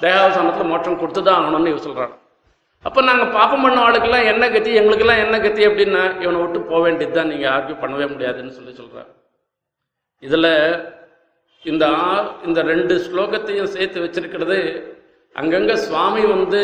தேகாவசானத்துல 0.00 0.64
மோட்சம் 0.66 0.98
கொடுத்துதான் 1.00 1.38
ஆகணும்னு 1.38 1.70
இவ 1.70 1.80
சொல்றாங்க 1.84 2.14
அப்ப 2.84 3.02
நாங்க 3.02 3.24
பாப்பம் 3.32 3.62
பண்ண 3.62 3.78
ஆளுக்கெல்லாம் 3.84 4.28
என்ன 4.30 4.44
கத்தி 4.48 4.70
எங்களுக்கெல்லாம் 4.74 5.22
என்ன 5.22 5.36
கத்தி 5.40 5.62
அப்படின்னா 5.68 6.02
இவனை 6.20 6.38
விட்டு 6.40 6.58
போக 6.66 6.80
வேண்டியதுதான் 6.82 7.30
நீங்க 7.30 7.46
ஆர்கியூ 7.52 7.76
பண்ணவே 7.80 8.06
முடியாதுன்னு 8.12 8.52
சொல்லி 8.52 8.72
சொல்றாங்க 8.74 9.12
இதுல 10.22 10.48
இந்த 11.64 11.84
ஆ- 12.02 12.28
இந்த 12.44 12.60
ரெண்டு 12.68 12.94
ஸ்லோகத்தையும் 13.04 13.72
சேர்த்து 13.72 14.04
வச்சிருக்கிறது 14.04 14.58
அங்கங்க 15.36 15.72
சுவாமி 15.84 16.22
வந்து 16.30 16.60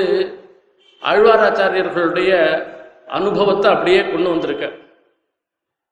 ஆழ்வாராச்சாரியர்களுடைய 1.03 2.33
அனுபவத்தை 3.11 3.69
அப்படியே 3.73 4.01
கொண்டு 4.05 4.29
வந்திருக்க 4.31 4.67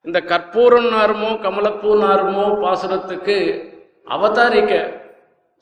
இந்த 0.05 0.19
கற்பூரம் 0.31 0.89
நாருமோ 0.95 1.31
கமலப்பூ 1.45 1.91
நாருமோ 2.03 2.45
பாசனத்துக்கு 2.63 3.37
அவதாரிக்க 4.07 4.75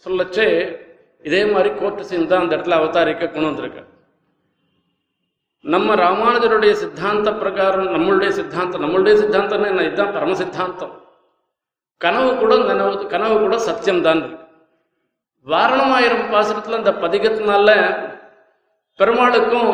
சொல்லச்சே 0.07 0.49
இதே 1.25 1.41
மாதிரி 1.53 1.71
கோர்ட்டு 1.79 2.09
சீன் 2.09 2.29
தான் 2.33 2.43
அந்த 2.43 2.57
இடத்துல 2.57 2.79
அவதாரிக்க 2.81 3.25
கொண்டு 3.29 3.49
வந்திருக்கு 3.51 3.83
நம்ம 5.65 5.95
ராமானுஜருடைய 6.03 6.73
சித்தாந்த 6.83 7.31
பிரகாரம் 7.41 7.89
நம்மளுடைய 7.95 8.31
சித்தாந்தம் 8.39 8.85
நம்மளுடைய 8.85 9.15
சித்தாந்தம்னா 9.23 9.71
என்ன? 9.73 9.87
இதுதான் 9.89 10.13
பரம 10.17 10.37
சித்தாந்தம். 10.43 10.93
கனவு 12.01 12.31
கூட 12.43 12.57
நனவு 12.69 13.07
கனவு 13.15 13.37
கூட 13.45 13.57
சத்தியம்தான் 13.69 14.21
இருக்கு 14.23 14.45
வாரணமாயிரம் 15.47 16.31
பாசனத்தில் 16.33 16.79
அந்த 16.79 16.93
பதிகத்தினால 17.03 17.69
பெருமாளுக்கும் 18.99 19.73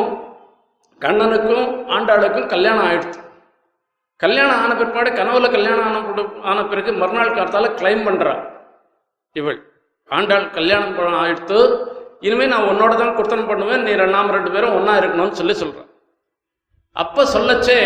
கண்ணனுக்கும் 1.01 1.65
ஆண்டாளுக்கும் 1.95 2.51
கல்யாணம் 2.53 2.85
ஆயிடுச்சு. 2.87 3.21
கல்யாணம் 4.15 4.63
ஆன 4.63 4.75
பிற்பாடு 4.75 5.09
கனவுல 5.11 5.51
கல்யாணம் 5.51 5.85
ஆன 5.85 6.01
பிற- 6.01 6.41
ஆன 6.43 6.65
பிறகு 6.65 6.93
மறுநாள் 6.93 7.33
காலத்தால 7.33 7.67
கிளைம் 7.75 8.05
பண்றா. 8.07 8.49
இவள் 9.33 9.63
ஆண்டாள் 10.09 10.49
கல்யாணம் 10.49 10.95
பண்ண 10.95 11.21
ஆயிடுத்து 11.21 11.93
நான் 12.47 12.63
உன்னோட 12.63 12.95
தான் 12.95 13.15
குர்த்தனம் 13.15 13.47
பண்ணுவேன் 13.47 13.83
நீ 13.83 13.91
ரெண்டாம் 13.91 14.31
ரெண்டு 14.31 14.51
பேரும் 14.51 14.75
ஒன்றா 14.75 14.97
இருக்கணும்னு 14.97 15.31
சொல்லி 15.31 15.53
சொல்கிறான் 15.53 15.89
அப்ப 16.91 17.23
சொல்லச்சே 17.23 17.77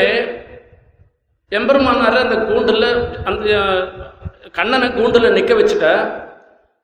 எம்பெருமானார் 1.51 2.19
அந்த 2.19 2.35
கூண்டுல 2.35 2.85
அந்த 3.25 3.45
கண்ணனை 4.51 4.87
கூண்டுல 4.87 5.31
நிக்க 5.31 5.53
வச்சுட்ட. 5.53 5.87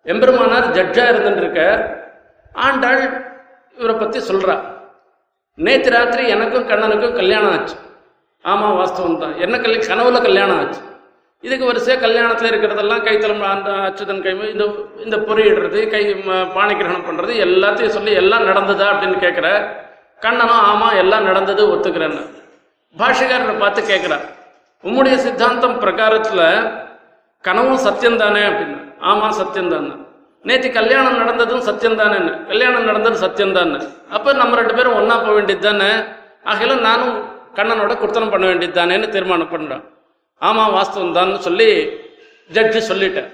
எம்பெருமானார் 0.06 0.72
ஜட்ஜா 0.72 1.04
இருந்துருக்க 1.10 1.60
ஆண்டாள் 2.54 3.26
இவரை 3.76 3.96
பத்தி 3.96 4.20
சொல்றா. 4.20 4.62
நேற்று 5.56 5.92
ராத்திரி 5.92 6.28
எனக்கும் 6.28 6.68
கண்ணனுக்கும் 6.68 7.16
கல்யாணம் 7.16 7.60
ஆச்சு. 7.60 7.76
ஆமாம் 8.46 8.78
வாஸ்தவம் 8.78 9.20
தான் 9.20 9.40
என்ன 9.40 9.58
கல்ய 9.58 9.78
கனவுல 9.88 10.22
கல்யாணம் 10.22 10.60
ஆச்சு. 10.60 10.82
இதுக்கு 11.42 11.66
வரிசையாக 11.66 12.08
கல்யாணத்தில் 12.08 12.52
இருக்கிறதெல்லாம் 12.52 13.04
கைத்தலம் 13.04 13.42
அந்த 13.50 13.72
அச்சுதன் 13.72 14.22
கை 14.22 14.52
இந்த 14.52 14.66
இந்த 15.04 15.18
பொறியிடுறது 15.18 15.88
கை 15.88 16.14
ம- 16.28 16.54
பாணி 16.54 16.76
கிரகணம் 16.76 17.28
எல்லாத்தையும் 17.30 17.88
சொல்லி 17.88 18.12
எல்லாம் 18.12 18.46
நடந்ததா 18.46 18.86
அப்படின்னு 18.92 19.20
கேட்குற 19.20 19.48
கண்ணனும் 20.20 20.64
ஆமாம் 20.64 20.96
எல்லாம் 20.96 21.24
நடந்தது 21.24 21.76
ஒத்துக்கிறேன்னு. 21.76 22.24
பாஷகாரரை 22.98 23.60
பார்த்து 23.60 23.82
கேட்குறார் 23.82 24.26
உம்முடைய 24.84 25.16
சித்தாந்தம் 25.16 25.80
பிரகாரத்தில் 25.80 26.46
கனவும் 27.44 27.78
சத்தியம்தானே 27.78 28.44
அப்படின்னு. 28.50 28.78
ஆமாம் 29.00 29.32
சத்தியம்தானே 29.32 29.94
நேற்று 30.42 30.72
கல்யாணம் 30.72 31.18
நடந்ததும் 31.18 31.62
சத்தியம்தானேன்னு. 31.62 32.46
கல்யாணம் 32.48 32.84
நடந்தது 32.84 33.28
சத்தியம்தானே 33.28 33.80
அப்போ 34.10 34.34
நம்ம 34.34 34.56
ரெண்டு 34.56 34.74
பேரும் 34.74 34.94
ஒன்றா 34.94 35.18
போக 35.18 35.32
வேண்டியது 35.32 35.68
தானே 35.68 35.92
ஆகையில 36.46 36.80
நானும் 36.80 37.35
கண்ணனோட 37.56 37.94
குர்த்தனம் 37.98 38.34
பண்ண 38.34 38.46
வேண்டியது 38.46 38.78
தானேன்னு 38.80 39.08
தீர்மானம் 39.10 39.52
பண்ணுறான் 39.52 39.84
ஆமாம் 40.42 40.74
வாஸ்தவம் 40.74 41.14
தான் 41.14 41.34
சொல்லி 41.40 41.70
ஜட்ஜி 42.50 42.82
சொல்லிட்டேன் 42.88 43.30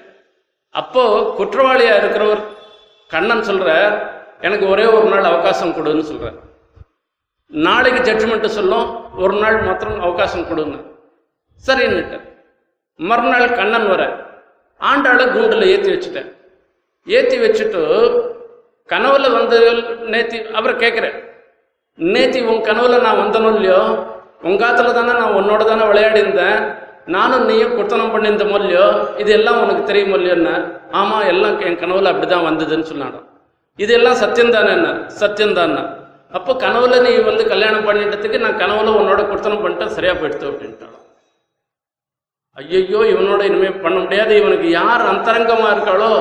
அப்போது 0.75 1.25
குற்றவாளியாக 1.37 2.01
இருக்கிறவர் 2.01 2.41
கண்ணன் 3.09 3.43
சொல்கிற 3.43 3.69
எனக்கு 4.41 4.65
ஒரே 4.67 4.85
ஒரு 4.95 5.07
நாள் 5.09 5.29
அவகாசம் 5.31 5.75
கொடுன்னு 5.75 6.03
சொல்கிறார் 6.03 6.37
நாளைக்கு 7.51 8.01
ஜட்ஜ்மெண்ட்டு 8.01 8.49
சொல்லும் 8.49 8.87
ஒரு 9.15 9.33
நாள் 9.33 9.57
மாத்திரம் 9.63 10.01
அவகாசம் 10.01 10.47
கொடுங்க 10.47 10.77
சரின்னுட்டு 11.63 12.17
மறுநாள் 12.99 13.55
கண்ணன் 13.55 13.87
வர 13.87 14.03
ஆண்டாளை 14.81 15.25
கூண்டுல 15.27 15.65
ஏற்றி 15.65 15.89
வச்சுட்டேன். 15.91 16.29
ஏற்றி 17.07 17.37
வச்சுட்டு 17.39 17.81
கனவுல 18.89 19.27
வந்து 19.33 19.57
நேத்தி 20.09 20.37
அவரை 20.51 20.73
கேட்குறேன் 20.75 21.17
நேத்தி 22.01 22.39
உன் 22.41 22.61
கனவுல 22.61 22.99
நான் 23.01 23.17
வந்தனும் 23.17 23.55
இல்லையோ? 23.55 23.81
உங்காத்துல 24.49 24.93
தானே 24.93 25.13
நான் 25.19 25.35
உன்னோட 25.39 25.63
தானே 25.65 25.83
விளையாடி 25.87 26.19
இருந்தேன் 26.19 26.59
நானும் 27.07 27.45
நீயும் 27.45 27.75
குத்தனம் 27.77 28.13
பண்ணியிருந்த 28.13 28.45
மொழியோ 28.45 28.85
இது 29.17 29.31
எல்லாம் 29.31 29.61
உனக்கு 29.63 29.83
தெரியும் 29.83 30.15
இல்லையோன்னா 30.17 30.55
ஆமா 30.91 31.25
எல்லாம் 31.25 31.59
என் 31.59 31.79
கனவுல 31.83 32.11
அப்படிதான் 32.11 32.47
வந்ததுன்னு 32.49 32.89
சொன்னாங்க. 32.91 33.19
இது 33.79 33.93
எல்லாம் 33.93 34.15
சத்தியம் 34.15 34.53
சத்தியம்தான் 34.53 35.13
சத்தியம் 35.21 35.77
அப்போ 36.31 36.51
கனவுல 36.53 37.01
நீ 37.01 37.11
வந்து 37.29 37.43
கல்யாணம் 37.47 37.87
பண்ணிட்டதுக்கு 37.87 38.37
நான் 38.37 38.59
கனவுல 38.63 38.91
உன்னோட 38.99 39.21
குத்தனம் 39.31 39.63
பண்ணிட்டேன் 39.63 39.95
சரியா 39.95 40.13
போயிடுத்து 40.13 40.49
அப்படின்ட்டான். 40.51 40.90
ஐயையோ 42.57 43.01
இவனோட 43.11 43.41
இனிமே 43.49 43.69
பண்ண 43.83 43.97
முடியாது. 44.03 44.31
இவனுக்கு 44.39 44.69
யார் 44.79 45.03
அந்தரங்கமா 45.11 45.67
இருக்காளோ 45.73 46.13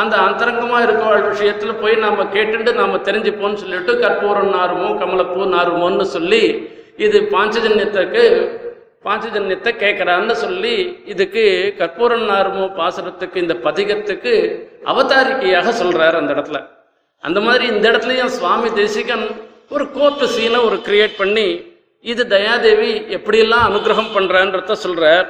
அந்த 0.00 0.14
அந்தரங்கமா 0.26 0.78
இருக்கவாள் 0.86 1.26
விஷயத்துல 1.32 1.72
போய் 1.82 1.94
நாம 2.04 2.24
கேட்டுட்டு 2.34 2.70
நாம 2.80 2.98
தெரிஞ்சுப்போம்னு 3.08 3.60
சொல்லிட்டு 3.62 3.92
கற்பூரம் 4.02 4.50
நாருமோ 4.56 4.88
கமலப்பூ 5.02 5.44
நாருமோன்னு 5.56 6.06
சொல்லி 6.16 6.42
இது 7.04 7.18
பாஞ்சஜன்யத்துக்கு 7.34 8.24
பாஞ்சஜன்யத்தை 9.06 9.72
கேட்கறான்னு 9.84 10.34
சொல்லி 10.44 10.74
இதுக்கு 11.12 11.44
கற்பூரம் 11.80 12.26
நாருமோ 12.32 12.64
பாசுரத்துக்கு 12.80 13.38
இந்த 13.44 13.54
பதிகத்துக்கு 13.66 14.34
அவதாரிக்கையாக 14.92 15.72
சொல்றாரு 15.82 16.16
அந்த 16.20 16.30
இடத்துல. 16.36 16.60
அந்த 17.24 17.38
மாதிரி 17.46 17.64
இந்த 17.74 17.84
இடத்துலயும் 17.92 18.34
சுவாமி 18.38 18.68
தேசிகன் 18.80 19.26
ஒரு 19.74 19.84
கோர்ட்டு 19.96 20.26
சீனை 20.34 20.58
ஒரு 20.68 20.76
கிரியேட் 20.88 21.16
பண்ணி 21.22 21.48
இது 22.04 22.22
தயாதேவி 22.36 22.92
எப்படியெல்லாம் 23.16 23.66
அனுகிரகம் 23.68 24.14
பண்றான்றத 24.16 24.76
சொல்றார். 24.86 25.26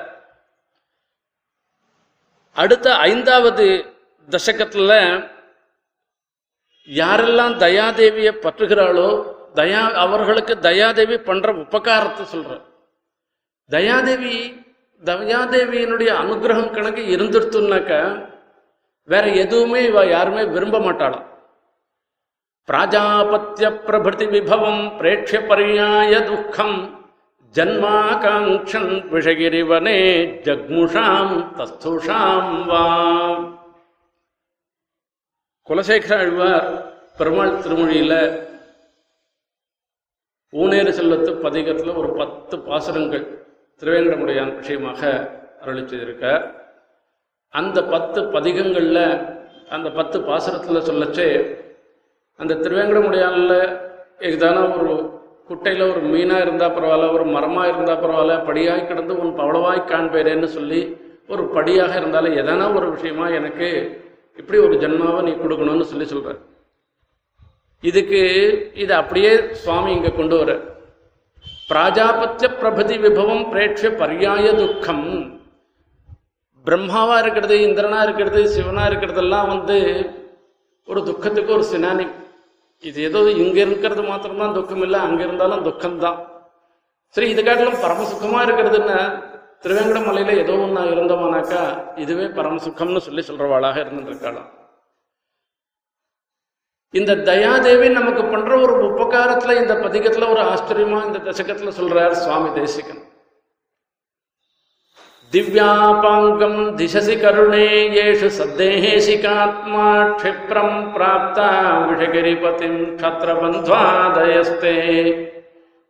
அடுத்த 2.57 2.97
ஐந்தாவது 2.97 3.95
தசகத்துல 4.29 4.93
யாரெல்லாம் 6.89 7.55
தயாதேவியை 7.65 8.33
பற்றுகிறாளோ 8.45 9.35
தயா 9.55 9.93
அவர்களுக்கு 9.93 10.55
தயாதேவி 10.55 11.19
பண்ற 11.19 11.53
உபகாரத்தை 11.53 12.25
சொல்ற 12.35 12.61
தயாதேவி 13.71 14.65
தயாதேவியினுடைய 15.05 16.11
அனுகிரகம் 16.23 16.75
கணக்கு 16.75 17.03
இருந்துருத்துனாக்க 17.17 17.93
வேற 19.05 19.27
எதுவுமே 19.29 19.85
இவ 19.85 20.07
யாருமே 20.07 20.45
விரும்ப 20.45 20.79
மாட்டாளாம். 20.79 21.27
பிராஜாபத்திய 22.69 23.83
பிரபிருதி 23.85 24.27
விபவம் 24.27 24.83
பிரேட்சிய 24.99 25.41
பரியாய 25.51 26.23
துக்கம். 26.25 26.96
ஜன்மாகாங்க்ஷன் 27.57 28.91
விஷகிரிவனே 29.13 29.99
ஜக்முஷாம் 30.47 31.35
தஸ்துஷாம் 31.59 32.65
வா. 32.67 32.83
குலசேகர 35.69 36.17
அழ்வார் 36.25 36.69
பெருமாள் 37.19 37.55
திருமொழியில 37.63 38.15
ஊனேறு 40.53 40.93
செல்லத்து 40.99 41.33
பதிகத்தில் 41.47 41.97
ஒரு 41.97 42.11
பத்து 42.13 42.59
பாசுரங்கள் 42.59 43.25
திருவேங்கடமுடையான் 43.81 44.55
விஷயமாக 44.57 45.01
அருளி 45.61 45.83
செய்திருக்கார். 45.83 46.45
அந்த 47.49 47.85
பத்து 47.85 48.23
பதிகங்களில் 48.23 49.05
அந்த 49.69 49.91
பத்து 49.91 50.21
பாசுரத்தில் 50.21 50.87
சொல்லச்சே 50.89 51.29
அந்த 52.37 52.55
திருவேங்கடமுடையானில் 52.55 53.59
ஏதான 54.19 54.59
ஒரு 54.79 55.16
குட்டையில் 55.49 55.91
ஒரு 55.91 56.01
மீனாக 56.13 56.45
இருந்தால் 56.45 56.75
பரவாயில்ல 56.77 57.13
ஒரு 57.13 57.25
மரமாக 57.35 57.69
இருந்தால் 57.69 58.03
பரவாயில்ல 58.05 58.37
படியாய் 58.49 58.89
கிடந்து 58.89 59.13
உன் 59.23 59.37
பவளவாய் 59.41 59.89
காண்பேரேன்னு 59.93 60.49
சொல்லி 60.57 60.81
ஒரு 61.29 61.43
படியாக 61.57 61.95
இருந்தாலும் 62.01 62.37
எதனா 62.41 62.67
ஒரு 62.75 62.87
விஷயமா 62.91 63.29
எனக்கு 63.39 63.69
இப்படி 64.41 64.59
ஒரு 64.67 64.75
ஜென்மாவை 64.83 65.21
நீ 65.23 65.33
கொடுக்கணும்னு 65.43 65.87
சொல்லி 65.93 66.07
சொல்கிற 66.07 66.35
இதுக்கு 67.83 68.21
இது 68.83 68.93
அப்படியே 68.95 69.31
சுவாமி 69.63 69.91
இங்கே 69.93 70.11
கொண்டு 70.13 70.37
வர. 70.39 70.53
பிராஜாபத்திய 71.71 72.49
பிரபதி 72.61 72.97
விபவம் 72.99 73.45
பிரேட்ச 73.53 73.91
பர்யாய 74.01 74.47
துக்கம். 74.61 75.09
பிரம்மாவா 76.67 77.17
இருக்கிறது 77.23 77.57
இந்திரனா 77.67 77.99
இருக்கிறது 78.03 78.41
சிவனா 78.49 78.85
இருக்கிறதெல்லாம் 78.89 79.49
வந்து 79.55 79.77
ஒரு 80.89 81.03
துக்கத்துக்கு 81.03 81.53
ஒரு 81.53 81.65
சினானி. 81.73 82.07
இது 82.83 82.99
ஏதோ 83.03 83.21
இங்க 83.31 83.59
இருக்கிறது 83.67 84.03
மாத்திரம்தான் 84.03 84.57
துக்கம் 84.57 84.83
இல்லை 84.87 84.99
அங்க 85.01 85.21
இருந்தாலும் 85.23 85.65
துக்கம்தான். 85.69 86.19
சரி 87.15 87.29
இது 87.31 87.43
காட்டிலும் 87.45 87.81
பரம 87.85 88.05
சுகமா 88.13 88.41
இருக்கிறதுன்னு 88.47 88.99
திருவேங்கட 89.63 90.01
மலையில 90.07 90.35
ஏதோ 90.43 90.55
ஒண்ணா 90.65 90.83
இருந்தோமானாக்கா 90.93 91.63
இதுவே 92.05 92.27
பரம 92.39 92.61
சுகம்னு 92.67 93.05
சொல்லி 93.07 93.23
சொல்றவாளாக 93.29 93.77
இருந்துருக்காளாம். 93.85 94.51
இந்த 96.95 97.13
தயாதேவி 97.31 97.89
நமக்கு 97.99 98.23
பண்ற 98.25 98.53
ஒரு 98.65 98.75
உபகாரத்துல 98.91 99.57
இந்த 99.63 99.75
பதிகத்துல 99.85 100.29
ஒரு 100.35 100.43
ஆச்சரியமா 100.53 100.99
இந்த 101.07 101.19
தசகத்துல 101.29 101.73
சொல்றார் 101.81 102.21
சுவாமி 102.25 102.51
தேசிகன். 102.61 103.03
दिव्यापाङ्गं 105.33 106.55
दिशसि 106.77 107.15
करुणे 107.23 107.67
येषु 107.97 108.29
सद्देशिकात्मा 108.37 109.87
क्षिप्रं 110.19 110.71
प्राप्ता 110.95 111.49
विषगिरिपतिं 111.89 112.75
क्षत्रबन्ध्वादयस्ते 112.97 114.75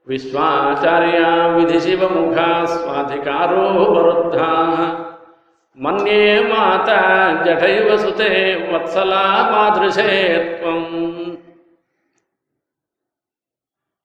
विश्वाचार्या 0.06 1.30
विधिशिवमुखा 1.56 2.50
स्वाधिकारो 2.74 3.66
वरुद्धाः 3.92 4.76
मन्ये 5.78 6.22
माता 6.50 7.00
जठैव 7.44 7.96
सुते 8.02 8.32
वत्सला 8.72 9.24
मादृशे 9.52 10.12
त्वम् 10.58 10.86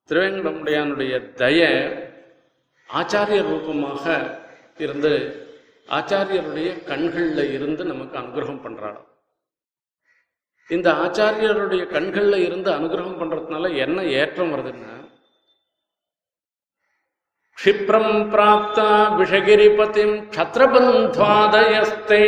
திருவேங்கடமுடையானுடைய 0.09 1.13
தய 1.39 1.59
ஆச்சாரிய 2.89 3.41
ரூபமாக 3.49 4.05
இருந்து 4.81 5.11
ஆச்சாரியருடைய 5.89 6.69
கண்கள்ல 6.87 7.39
இருந்து 7.53 7.85
நமக்கு 7.85 8.15
அனுகிரகம் 8.17 8.63
பண்ணுறாளாம் 8.63 9.07
இந்த 10.69 10.89
ஆச்சாரியருடைய 11.03 11.83
கண்களில் 11.87 12.45
இருந்து 12.45 12.69
அனுகிரகம் 12.71 13.19
பண்றதுனால 13.21 13.71
என்ன 13.77 14.01
ஏற்றம் 14.13 14.51
வருதுன்னா 14.53 14.93
க்ஷிப்ரம் 17.57 18.13
பிராப்தா 18.31 18.87
விஷகிரிபதிம் 19.17 20.15
க்ஷத்ரபந்த்வாதயஸ்தே. 20.33 22.21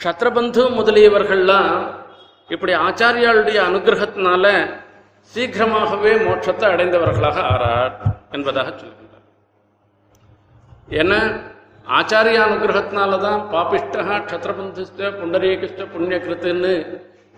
க்ஷத்ரபந்து 0.00 0.62
முதலியவர்கள்லாம் 0.76 1.74
இப்படி 2.48 2.72
ஆச்சாரியாளுடைய 2.86 3.58
அனுகிரகத்தினால 3.68 4.44
சீக்கிரமாகவே 5.32 6.12
மோட்சத்தை 6.24 6.68
அடைந்தவர்களாக 6.70 7.38
ஆறார் 7.52 7.94
என்பதாக 8.32 8.68
சொல்லுங்கள் 8.72 9.01
ஏன்னா 11.00 11.18
ஆச்சாரிய 11.98 12.38
அனுகிரகத்தினால 12.46 13.18
தான் 13.26 13.40
பாபிஷ்டா 13.52 14.16
க்ஷத்ரபந்துஷ்ட 14.26 15.08
புண்டரீகிஷ்ட 15.20 15.84
புண்ணியகிருத்துன்னு 15.94 16.72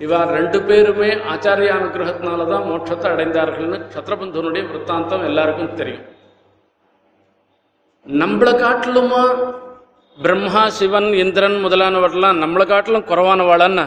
இவா 0.00 0.20
ரெண்டு 0.36 0.58
பேருமே 0.68 1.10
ஆச்சாரிய 1.32 1.70
அனுகிரகத்தினால 1.78 2.46
தான் 2.52 2.66
மோட்சத்தை 2.70 3.08
அடைந்தார்கள்னு 3.14 3.78
க்ஷத்ரபந்தனுடைய 3.90 4.62
விற்த்தாந்தம் 4.70 5.26
எல்லாருக்கும் 5.28 5.76
தெரியும். 5.80 6.06
நம்மளை 8.06 8.52
காட்டிலுமா 8.64 9.22
பிரம்மா 10.18 10.64
சிவன் 10.78 11.08
இந்திரன் 11.22 11.56
முதலானவர்கள்லாம் 11.64 12.42
நம்மளை 12.44 12.66
காட்டிலும் 12.72 13.08
குறவானவாளான்னா 13.10 13.86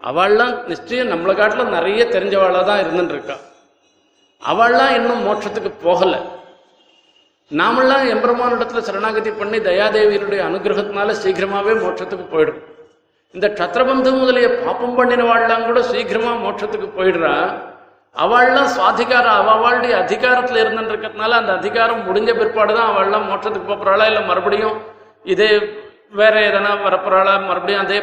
அவள்லாம் 0.00 0.56
நிச்சயம் 0.72 1.12
நம்மளை 1.12 1.34
காட்டிலும் 1.36 1.74
நிறைய 1.76 2.02
தெரிஞ்சவாளாக 2.14 2.64
தான் 2.70 2.82
இருந்துட்டு 2.84 3.14
இருக்கா. 3.16 3.36
அவள்லாம் 4.42 4.96
இன்னும் 4.98 5.24
மோட்சத்துக்கு 5.28 5.70
போகலை. 5.86 6.20
நாமெல்லாம் 7.50 8.04
எம்பெருமானிடத்துல 8.14 8.78
சரணாகதி 8.78 9.30
பண்ணி 9.30 9.58
தயாதேவியினுடைய 9.58 10.40
அனுகிரகத்தினால 10.48 11.14
சீக்கிரமாவே 11.22 11.74
மோட்சத்துக்கு 11.84 12.26
போயிடும். 12.32 12.60
இந்த 13.34 13.46
க்ஷத்ரபந்து 13.48 14.10
முதலிய 14.18 14.48
பாப்பம் 14.64 14.96
பண்ணினவாள்லாம் 14.98 15.66
கூட 15.66 15.80
சீக்கிரமா 15.82 16.32
மோட்சத்துக்கு 16.44 16.88
போயிடுறா. 16.98 17.32
அவள்லாம் 18.16 18.70
சுவாதிகாரம் 18.76 19.48
அவளுடைய 19.54 19.96
அதிகாரத்தில் 19.96 20.60
இருந்துருக்கிறதுனால 20.62 20.92
இருக்கிறதுனால 20.92 21.38
அந்த 21.40 21.52
அதிகாரம் 21.52 22.06
முடிஞ்ச 22.08 22.30
பிற்பாடு 22.38 22.72
தான் 22.74 22.90
அவள்லாம் 22.92 23.28
மோட்சத்துக்கு 23.30 23.70
போகிறாளா 23.72 24.06
இல்லை 24.06 24.22
மறுபடியும் 24.24 24.76
இதே 25.24 25.50
வேற 26.10 26.34
எதனா 26.40 26.70
வரப்போறாளா? 26.84 27.32
மறுபடியும் 27.48 27.82
அதே 27.84 27.98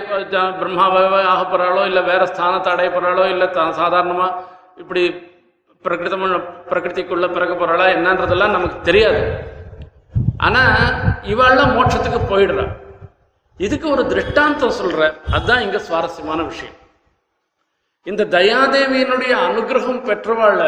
பிரம்மாவாக 0.60 1.44
போகிறாளோ 1.44 1.80
ஆக 1.80 1.88
இல்லை 1.92 2.04
வேற 2.04 2.26
ஸ்தானத்தை 2.26 2.72
அடைய 2.74 2.90
இல்லை 3.30 3.48
சாதாரணமாக 3.72 4.32
இப்படி 4.78 5.04
பிரகிருதமான 5.86 6.38
பிரகிருதிக்குள்ள 6.70 7.28
பிறக்க 7.34 7.54
போறாளா 7.56 7.86
என்னன்றதெல்லாம் 7.98 8.56
நமக்கு 8.58 8.80
தெரியாது. 8.82 9.22
ஆனா 10.38 10.64
இவாள்லாம் 11.34 11.76
மோட்சத்துக்கு 11.78 12.22
போயிடுறா. 12.32 12.66
இதுக்கு 13.66 13.88
ஒரு 13.90 14.04
திருஷ்டாந்தம் 14.12 14.78
சொல்ற 14.80 15.02
அதுதான் 15.32 15.64
இங்க 15.66 15.80
சுவாரஸ்யமான 15.80 16.44
விஷயம். 16.52 16.76
இந்த 18.04 18.24
தயாதேவியினுடைய 18.38 19.34
அனுகிரகம் 19.48 20.02
பெற்றவாள 20.10 20.62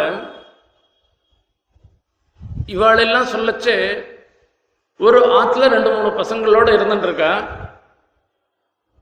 இவாளெல்லாம் 2.75 3.31
சொல்லச்சு 3.33 3.75
ஒரு 5.05 5.19
ஆத்துல 5.39 5.67
ரெண்டு 5.73 5.89
மூணு 5.95 6.09
பசங்களோட 6.21 6.67
இருந்துட்டு 6.77 7.07
இருக்கா 7.09 7.31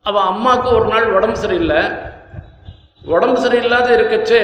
அவ 0.09 0.23
அம்மாவுக்கு 0.31 0.69
ஒரு 0.77 0.87
நாள் 0.87 1.13
உடம்பு 1.17 1.37
சரியில்லை. 1.43 1.81
உடம்பு 3.15 3.37
சரியில்லாத 3.43 3.87
இருக்கச்சே 3.97 4.41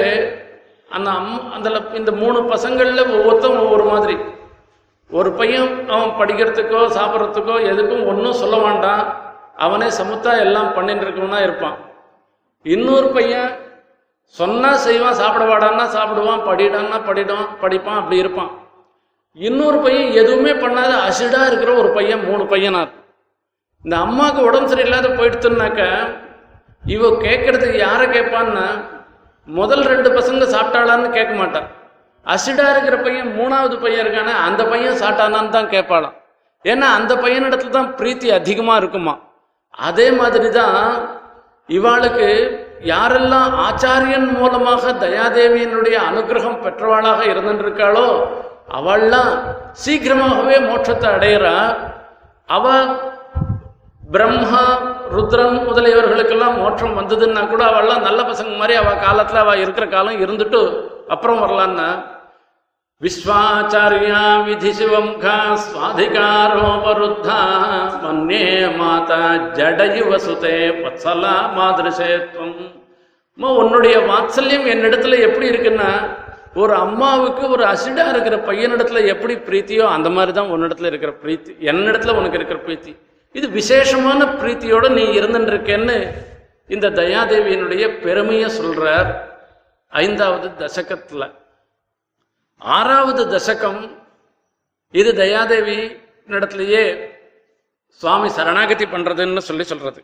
அந்த 0.96 1.08
அம் 1.18 1.50
அந்த 1.56 1.68
இந்த 2.00 2.10
மூணு 2.22 2.38
பசங்களில் 2.52 3.10
ஒவ்வொருத்தன் 3.16 3.60
ஒவ்வொரு 3.64 3.84
மாதிரி. 3.92 4.16
ஒரு 5.10 5.30
பையன் 5.40 5.70
அவன் 5.94 6.14
படிக்கிறதுக்கோ 6.20 6.80
சாப்பிட்றதுக்கோ 6.98 7.56
எதுக்கும் 7.70 8.06
ஒன்றும் 8.10 8.40
சொல்ல 8.42 8.56
வேண்டாம் 8.66 9.02
அவனே 9.64 9.88
சமுத்தா 9.98 10.32
எல்லாம் 10.44 10.70
பண்ணிட்டு 10.76 11.04
இருக்கவனா 11.06 11.40
இருப்பான். 11.46 11.76
இன்னொரு 12.74 13.08
பையன் 13.16 13.50
சொன்னால் 14.36 14.82
செய்வான் 14.86 15.18
சாப்பிட 15.20 15.44
வாடான்னா 15.50 15.84
சாப்பிடுவான் 15.96 16.44
படிடான்னா 16.48 16.98
படிடுவான் 17.08 17.50
படிப்பான் 17.62 17.98
அப்படி 18.00 18.22
இருப்பான். 18.22 18.50
இன்னொரு 19.38 19.78
பையன் 19.84 20.10
எதுவுமே 20.20 20.52
பண்ணாத 20.64 20.92
அசிடாக 21.08 21.48
இருக்கிற 21.50 21.72
ஒரு 21.82 21.90
பையன் 21.98 22.24
மூணு 22.28 22.44
பையனார். 22.52 22.90
இந்த 23.84 23.94
அம்மாவுக்கு 24.06 24.42
உடம்பு 24.48 24.70
சரியில்லாத 24.72 25.08
போயிடுத்துனாக்க 25.18 25.82
இவ 26.94 27.08
கேட்கறதுக்கு 27.24 27.78
யாரை 27.86 28.06
கேட்பான்னா 28.06 28.66
முதல் 29.46 29.84
ரெண்டு 29.92 30.08
பசங்க 30.16 30.44
சாப்பிட்டாளான்னு 30.54 31.08
கேட்க 31.16 31.32
மாட்டான். 31.40 31.68
அசிடா 32.26 32.66
இருக்கிற 32.72 32.96
பையன் 33.04 33.30
மூணாவது 33.38 33.76
பையன் 33.84 34.02
இருக்கானே 34.04 34.34
அந்த 34.46 34.62
பையன் 34.72 35.00
சாப்பிட்டானான்னு 35.02 35.56
தான் 35.56 35.72
கேட்பாளாம். 35.74 36.16
ஏன்னா 36.64 36.88
அந்த 36.98 37.12
பையனிடத்துல 37.22 37.74
தான் 37.78 37.90
பிரீத்தி 38.00 38.28
அதிகமாக 38.38 38.80
இருக்குமா? 38.82 39.14
அதே 39.88 40.06
மாதிரி 40.20 40.48
தான் 40.60 40.78
இவாளுக்கு 41.78 42.28
யாரெல்லாம் 42.92 43.52
ஆச்சாரியன் 43.66 44.28
மூலமாக 44.38 44.92
தயாதேவியினுடைய 45.04 45.96
அனுகிரகம் 46.10 46.62
பெற்றவாளாக 46.64 47.20
இருந்துருக்காளோ 47.32 48.06
அவள்லாம் 48.78 49.32
சீக்கிரமாகவே 49.84 50.56
மோட்சத்தை 50.68 51.08
அடையிறா. 51.16 51.56
அவ 52.48 52.66
பிரம்மா 54.12 54.62
ருத்ரன் 55.14 55.58
முதலியவர்களுக்கெல்லாம் 55.66 56.56
மோட்சம் 56.58 56.96
வந்ததுன்னா 56.98 57.42
கூட 57.48 57.62
அவள்லாம் 57.70 58.06
நல்ல 58.06 58.20
பசங்க 58.22 58.54
மாதிரி 58.56 58.74
அவள் 58.78 59.04
காலத்தில் 59.04 59.42
அவள் 59.42 59.62
இருக்கிற 59.62 59.86
காலம் 59.86 60.22
இருந்துட்டு 60.24 60.60
அப்புறம் 61.08 61.40
வரலான்னா 61.40 61.88
விஸ்வாச்சாரியா 63.02 64.20
விதி 64.46 64.72
சிவம் 64.72 65.14
கா 65.18 65.36
சுவாதிகாரோபருத்தா 65.62 67.38
மன்னே 68.02 68.44
மாதா 68.76 69.20
ஜடயுவ 69.52 70.18
சுதே 70.18 70.58
வத்சலா 70.82 71.34
மாதிரிசேத்வம் 71.56 72.54
அம்மா 73.38 73.50
உன்னுடைய 73.60 73.96
வாத்சல்யம் 74.10 74.66
என்னிடத்துல 74.66 75.18
எப்படி 75.20 75.48
இருக்குன்னா 75.48 75.90
ஒரு 76.54 76.74
அம்மாவுக்கு 76.76 77.44
ஒரு 77.48 77.64
அசிடா 77.64 78.04
இருக்கிற 78.08 78.36
பையனிடத்துல 78.48 79.02
எப்படி 79.06 79.34
பிரீத்தியோ 79.48 79.84
அந்த 79.88 80.08
மாதிரி 80.10 80.32
தான் 80.32 80.52
உன்னிடத்துல 80.54 80.90
இருக்கிற 80.90 81.12
பிரீத்தி 81.22 81.52
என்னிடத்துல 81.70 82.16
உனக்கு 82.18 82.38
இருக்கிற 82.40 82.58
பிரீத்தி. 82.66 82.92
இது 83.34 83.46
விசேஷமான 83.48 84.24
பிரீத்தியோட 84.40 84.86
நீ 84.98 85.04
இருந்துருக்கேன்னு 85.18 85.96
இந்த 86.74 86.86
தயாதேவியினுடைய 87.00 87.84
பெருமையை 88.04 88.48
சொல்றார் 88.58 89.10
ஐந்தாவது 89.92 90.48
தசகத்துல. 90.62 91.22
ஆறாவது 92.60 93.22
தசகம் 93.34 93.80
இது 95.00 95.10
தயாதேவி 95.24 95.78
இடத்துலயே 96.28 96.84
சுவாமி 98.00 98.28
சரணாகதி 98.28 98.84
பண்றதுன்னு 98.84 99.42
சொல்லி 99.48 99.64
சொல்றது. 99.64 100.00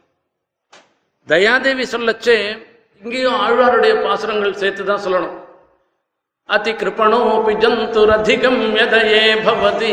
தயாதேவி 1.29 1.85
சொல்லச்சே 1.95 2.37
இங்கேயும் 3.03 3.41
ஆழ்வாருடைய 3.45 3.95
பாசுரங்கள் 4.05 4.61
சேர்த்து 4.63 4.85
தான் 4.85 5.05
சொல்லணும். 5.07 5.37
அதி 6.49 6.73
கிருபணோபி 6.73 7.55
ஜந்துரதிகம் 7.63 8.63
யதயே 8.77 9.25
பவதி 9.43 9.91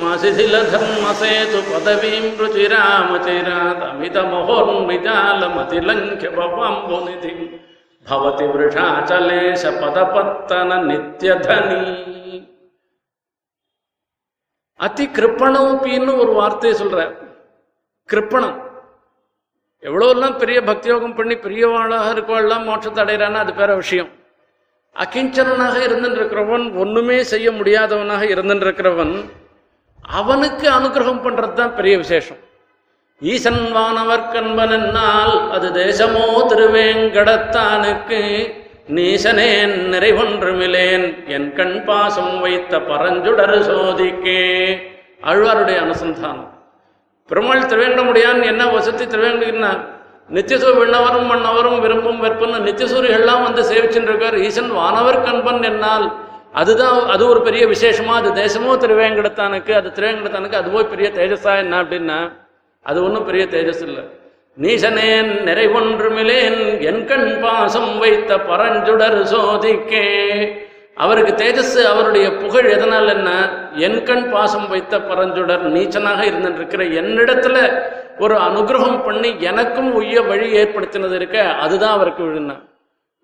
மாசிசில 0.00 0.56
தர்மசேது 0.72 1.60
பதவீம் 1.68 2.26
ருச்சிராமச்சிராத் 2.40 3.84
அமித 3.86 4.24
மோர்மிஜாலமதிலங்கிய 4.32 6.30
பவாம்புநிதி 6.34 7.30
பவதி 8.06 8.46
விருஷாச்சலேஷ 8.50 9.62
பதபத்தன 9.78 10.76
நித்யதனி 10.88 11.78
அதி 14.80 15.06
கிருப்பணோபின்னு 15.10 16.14
ஒரு 16.18 16.34
வார்த்தையை 16.34 16.74
சொல்ற 16.74 17.00
கிருப்பணம் 18.08 18.58
எவ்வளோ 19.82 20.10
எல்லாம் 20.10 20.36
பெரிய 20.38 20.58
பக்தியோகம் 20.64 21.16
பண்ணி 21.16 21.38
பெரியவாளாக 21.38 22.12
இருக்கவாள்லாம் 22.14 22.68
மோட்சத்தை 22.68 23.00
அடைகிறான்னா 23.04 23.40
அது 23.40 23.54
பேர 23.54 23.72
விஷயம் 23.76 24.12
அகிஞ்சலனாக 25.02 25.76
இருந்துருக்கிறவன் 25.86 26.76
ஒன்றுமே 26.76 27.22
செய்ய 27.22 27.50
முடியாதவனாக 27.50 28.22
இருந்துருக்கிறவன் 28.34 29.14
அவனுக்கு 30.02 30.66
அனுகிரகம் 30.70 31.22
பண்ணுறது 31.24 31.52
தான் 31.52 31.74
பெரிய 31.74 31.98
விசேஷம். 31.98 32.40
ஈசன் 33.22 33.72
வானவர் 33.72 34.24
என்னால் 34.34 35.50
அது 35.50 35.68
தேசமோ 35.68 36.26
திருவேங்கடத்தானுக்கு 36.50 38.20
நீசனேன் 38.96 39.76
நிறைவொன்றுமிலேன் 39.92 41.06
என் 41.26 41.52
கண் 41.54 41.84
பாசம் 41.84 42.40
வைத்த 42.40 42.78
பரஞ்சுடர் 42.78 43.56
சோதிக்கே. 43.68 44.40
அழ்வாருடைய 45.30 45.78
அனுசந்தானம். 45.84 46.50
பெருமாள் 47.28 47.68
திருவேங்கடமுடியான் 47.70 48.42
என்ன 48.42 48.62
வசதி 48.66 49.04
திருவேங்கடா 49.04 49.72
நித்தியசூர் 50.28 50.78
விண்ணவரும் 50.82 51.26
மன்னவரும் 51.30 51.80
விரும்பும் 51.84 52.20
வெறுப்புன்னு 52.24 52.58
நித்தியசூரிகள்லாம் 52.66 53.42
வந்து 53.46 53.62
சேவிச்சுட்டு 53.70 54.10
இருக்கார் 54.10 54.36
ஈசன் 54.48 54.70
வானவர் 54.78 55.24
கண்பன் 55.26 55.62
என்னால். 55.70 56.06
அதுதான் 56.60 56.98
அது 57.14 57.22
ஒரு 57.28 57.40
பெரிய 57.42 57.62
விசேஷமா 57.66 58.12
அது 58.20 58.30
தேசமோ 58.42 58.72
திருவேங்கடத்தானுக்கு 58.82 59.72
அது 59.78 59.88
திருவேங்கடத்தானுக்கு 59.96 60.60
அதுவோ 60.60 60.82
பெரிய 60.92 61.08
தேஜஸா 61.18 61.54
என்ன 61.62 61.74
அப்படின்னா 61.82 62.18
அது 62.90 62.98
ஒன்றும் 63.06 63.26
பெரிய 63.28 63.44
தேஜஸ் 63.54 63.82
இல்லை. 63.88 64.04
நீசனேன் 64.64 65.30
நிறைவொன்றுமிலேன் 65.48 66.60
என் 66.88 67.04
கண் 67.10 67.30
பாசம் 67.42 67.92
வைத்த 67.98 68.36
பரஞ்சுடர் 68.50 69.20
சோதிக்கே. 69.32 70.04
அவருக்கு 70.96 71.32
தேஜஸ் 71.34 71.76
அவருடைய 71.86 72.26
புகழ் 72.42 72.66
எதனால் 72.66 73.08
என்ன? 73.08 73.30
என் 73.76 74.02
கண் 74.02 74.30
பாசம் 74.30 74.68
வைத்த 74.68 74.98
பரஞ்சுடர் 75.08 75.64
நீச்சனாக 75.74 76.20
இருந்திருக்கிற 76.26 76.82
என்னிடத்துல 77.00 77.56
ஒரு 78.18 78.34
அனுகிரகம் 78.38 79.04
பண்ணி 79.04 79.30
எனக்கும் 79.42 79.90
உய்ய 79.94 80.20
வழி 80.22 80.46
ஏற்படுத்தினது 80.60 81.14
இருக்க 81.14 81.38
அதுதான் 81.60 81.94
அவருக்கு 81.96 82.22
விழுந்தான். 82.22 82.62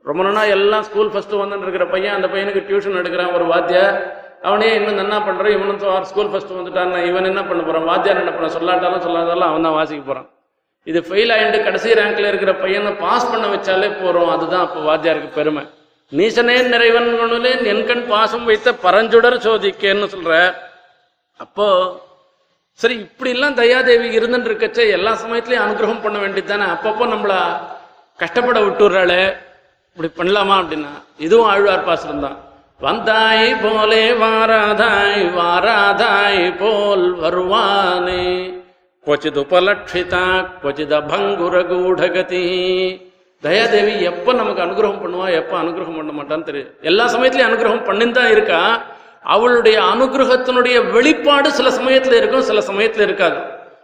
ரொம்ப 0.04 0.22
நாளா 0.22 0.42
எல்லாம் 0.48 0.82
ஸ்கூல் 0.82 1.10
ஃபர்ஸ்ட் 1.12 1.34
வந்துட்டு 1.34 1.62
இருக்கிற 1.62 1.86
பையன் 1.86 2.16
அந்த 2.16 2.28
பையனுக்கு 2.28 2.66
டியூஷன் 2.68 3.00
எடுக்கிறான் 3.00 3.34
ஒரு 3.34 3.44
வாத்தியார் 3.44 3.96
அவனே 4.42 4.68
இன்னும் 4.74 5.00
என்ன 5.04 5.16
பண்ணுறான் 5.20 5.54
இவனும் 5.56 5.80
ஸ்கூல் 6.04 6.30
ஃபஸ்ட்டு 6.32 6.58
வந்துட்டான் 6.58 6.94
இவன் 7.08 7.24
என்ன 7.24 7.42
பண்ண 7.44 7.62
போகிறான் 7.62 7.88
வாத்தியார் 7.90 8.22
என்ன 8.22 8.32
பண்ண 8.34 8.48
சொல்லாட்டாலும் 8.54 9.04
சொல்லாதாலும் 9.06 9.48
அவன் 9.48 9.66
தான் 9.68 9.76
வாசிக்க 9.78 10.02
போகிறான் 10.02 10.28
இது 10.86 11.00
ஃபெயில் 11.08 11.32
ஆகிட்டு 11.34 11.58
கடைசி 11.64 11.98
ரேங்க்ல 11.98 12.30
இருக்கிற 12.30 12.52
பையனை 12.54 12.92
பாஸ் 13.02 13.30
பண்ண 13.30 13.46
வச்சாலே 13.46 13.90
போகிறோம் 14.00 14.32
அதுதான் 14.34 14.64
அப்போ 14.66 14.80
வாத்தியாருக்கு 14.80 15.30
பெருமை. 15.34 15.64
நீசனே 16.12 16.54
நிறைவன் 16.72 17.10
குணலே 17.18 17.50
என்கண் 17.72 18.06
பாசம் 18.06 18.44
வைத்த 18.44 18.68
பரஞ்சுடர் 18.84 19.36
சோதிக்கேன்னு 19.46 20.06
சொல்ற. 20.14 20.32
அப்போ 21.40 21.66
சரி 22.80 22.94
இப்படி 22.94 23.30
எல்லாம் 23.30 23.56
தயாதேவி 23.56 24.08
இருந்துட்டு 24.18 24.48
இருக்கச்சே 24.50 24.84
எல்லா 24.90 25.12
சமயத்திலயும் 25.12 25.64
அனுகிரகம் 25.64 26.02
பண்ண 26.02 26.18
வேண்டியது 26.18 26.48
தானே 26.48 26.66
அப்பப்போ 26.74 27.04
நம்மள 27.12 27.34
கஷ்டப்பட 28.18 28.58
விட்டுறாளே 28.60 29.22
இப்படி 29.90 30.08
பண்ணலாமா 30.20 30.54
அப்படின்னா 30.60 30.92
இதுவும் 31.18 31.48
ஆழ்வார் 31.48 31.84
பாசுரம் 31.84 32.20
தான். 32.20 32.38
வந்தாய் 32.80 33.54
போலே 33.62 34.04
வாராதாய் 34.22 35.22
வாராதாய் 35.38 36.56
போல் 36.58 37.06
வருவானே. 37.22 38.24
கொச்சித் 39.06 39.40
உபலட்சிதா 39.42 40.24
கொச்சித் 40.62 40.94
அபங்குர 41.00 41.54
கூடகதி 41.70 42.44
தயாதேவி 43.42 44.02
எப்போ 44.02 44.32
நமக்கு 44.32 44.62
அனுகிரகம் 44.62 45.00
பண்ணுவா 45.04 45.30
எப்போ 45.30 45.58
அனுகிரகம் 45.60 45.96
பண்ண 45.96 46.22
மாட்டான்னு 46.22 46.42
தெரியும் 46.42 46.68
எல்லா 46.82 47.04
சமயத்துலையும் 47.04 47.54
அனுகிரகம் 47.54 47.86
பண்ணின்னு 47.86 48.10
தான் 48.10 48.30
இருக்கா? 48.30 48.82
அவளுடைய 49.22 49.80
அனுகிரகத்தினுடைய 49.80 50.90
வெளிப்பாடு 50.90 51.52
சில 51.52 51.70
சமயத்தில் 51.70 52.12
இருக்கும் 52.12 52.42
சில 52.42 52.60
சமயத்தில் 52.60 53.02
இருக்காது. 53.02 53.36